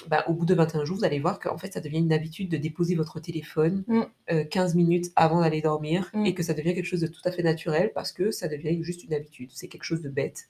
bah, 0.09 0.25
au 0.27 0.33
bout 0.33 0.45
de 0.45 0.53
21 0.55 0.83
jours, 0.85 0.97
vous 0.97 1.05
allez 1.05 1.19
voir 1.19 1.39
qu'en 1.39 1.57
fait, 1.57 1.71
ça 1.71 1.79
devient 1.79 1.99
une 1.99 2.11
habitude 2.11 2.49
de 2.49 2.57
déposer 2.57 2.95
votre 2.95 3.19
téléphone 3.21 3.83
Mm. 3.87 4.01
euh, 4.31 4.43
15 4.43 4.75
minutes 4.75 5.11
avant 5.15 5.39
d'aller 5.41 5.61
dormir 5.61 6.09
Mm. 6.13 6.25
et 6.25 6.33
que 6.33 6.43
ça 6.43 6.53
devient 6.53 6.73
quelque 6.73 6.85
chose 6.85 6.99
de 7.01 7.07
tout 7.07 7.21
à 7.23 7.31
fait 7.31 7.43
naturel 7.43 7.91
parce 7.95 8.11
que 8.11 8.29
ça 8.31 8.47
devient 8.49 8.83
juste 8.83 9.03
une 9.05 9.13
habitude. 9.13 9.51
C'est 9.53 9.69
quelque 9.69 9.83
chose 9.85 10.01
de 10.01 10.09
bête. 10.09 10.47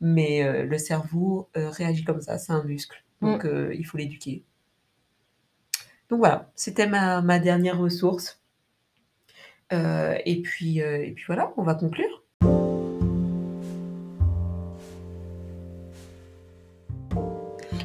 Mais 0.00 0.42
euh, 0.44 0.64
le 0.64 0.78
cerveau 0.78 1.48
réagit 1.54 2.04
comme 2.04 2.20
ça, 2.22 2.38
c'est 2.38 2.52
un 2.52 2.64
muscle. 2.64 3.04
Donc 3.20 3.44
euh, 3.44 3.74
il 3.74 3.84
faut 3.84 3.96
l'éduquer. 3.98 4.44
Donc 6.14 6.20
voilà, 6.20 6.48
c'était 6.54 6.86
ma, 6.86 7.22
ma 7.22 7.40
dernière 7.40 7.76
ressource. 7.76 8.40
Euh, 9.72 10.16
et, 10.24 10.42
puis, 10.42 10.80
euh, 10.80 11.04
et 11.04 11.10
puis 11.10 11.24
voilà, 11.26 11.52
on 11.56 11.64
va 11.64 11.74
conclure. 11.74 12.22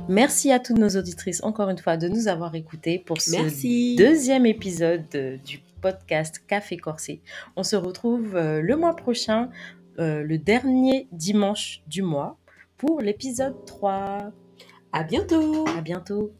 Merci 0.07 0.51
à 0.51 0.59
toutes 0.59 0.77
nos 0.77 0.89
auditrices 0.89 1.43
encore 1.43 1.71
une 1.71 1.79
fois 1.79 1.97
de 1.97 2.07
nous 2.07 2.27
avoir 2.27 2.53
écoutés 2.53 2.99
pour 2.99 3.19
ce 3.19 3.31
Merci. 3.31 3.95
deuxième 3.95 4.45
épisode 4.45 5.09
du 5.43 5.57
podcast 5.81 6.39
Café 6.45 6.77
Corsé. 6.77 7.23
On 7.55 7.63
se 7.63 7.75
retrouve 7.75 8.35
euh, 8.35 8.61
le 8.61 8.75
mois 8.75 8.95
prochain, 8.95 9.49
le 9.97 10.37
dernier 10.37 11.07
dimanche 11.11 11.81
du 11.87 12.03
mois, 12.03 12.37
pour 12.77 13.01
l'épisode 13.01 13.65
3. 13.65 14.31
À 14.91 15.03
bientôt 15.03 15.65
À 15.75 15.81
bientôt. 15.81 16.31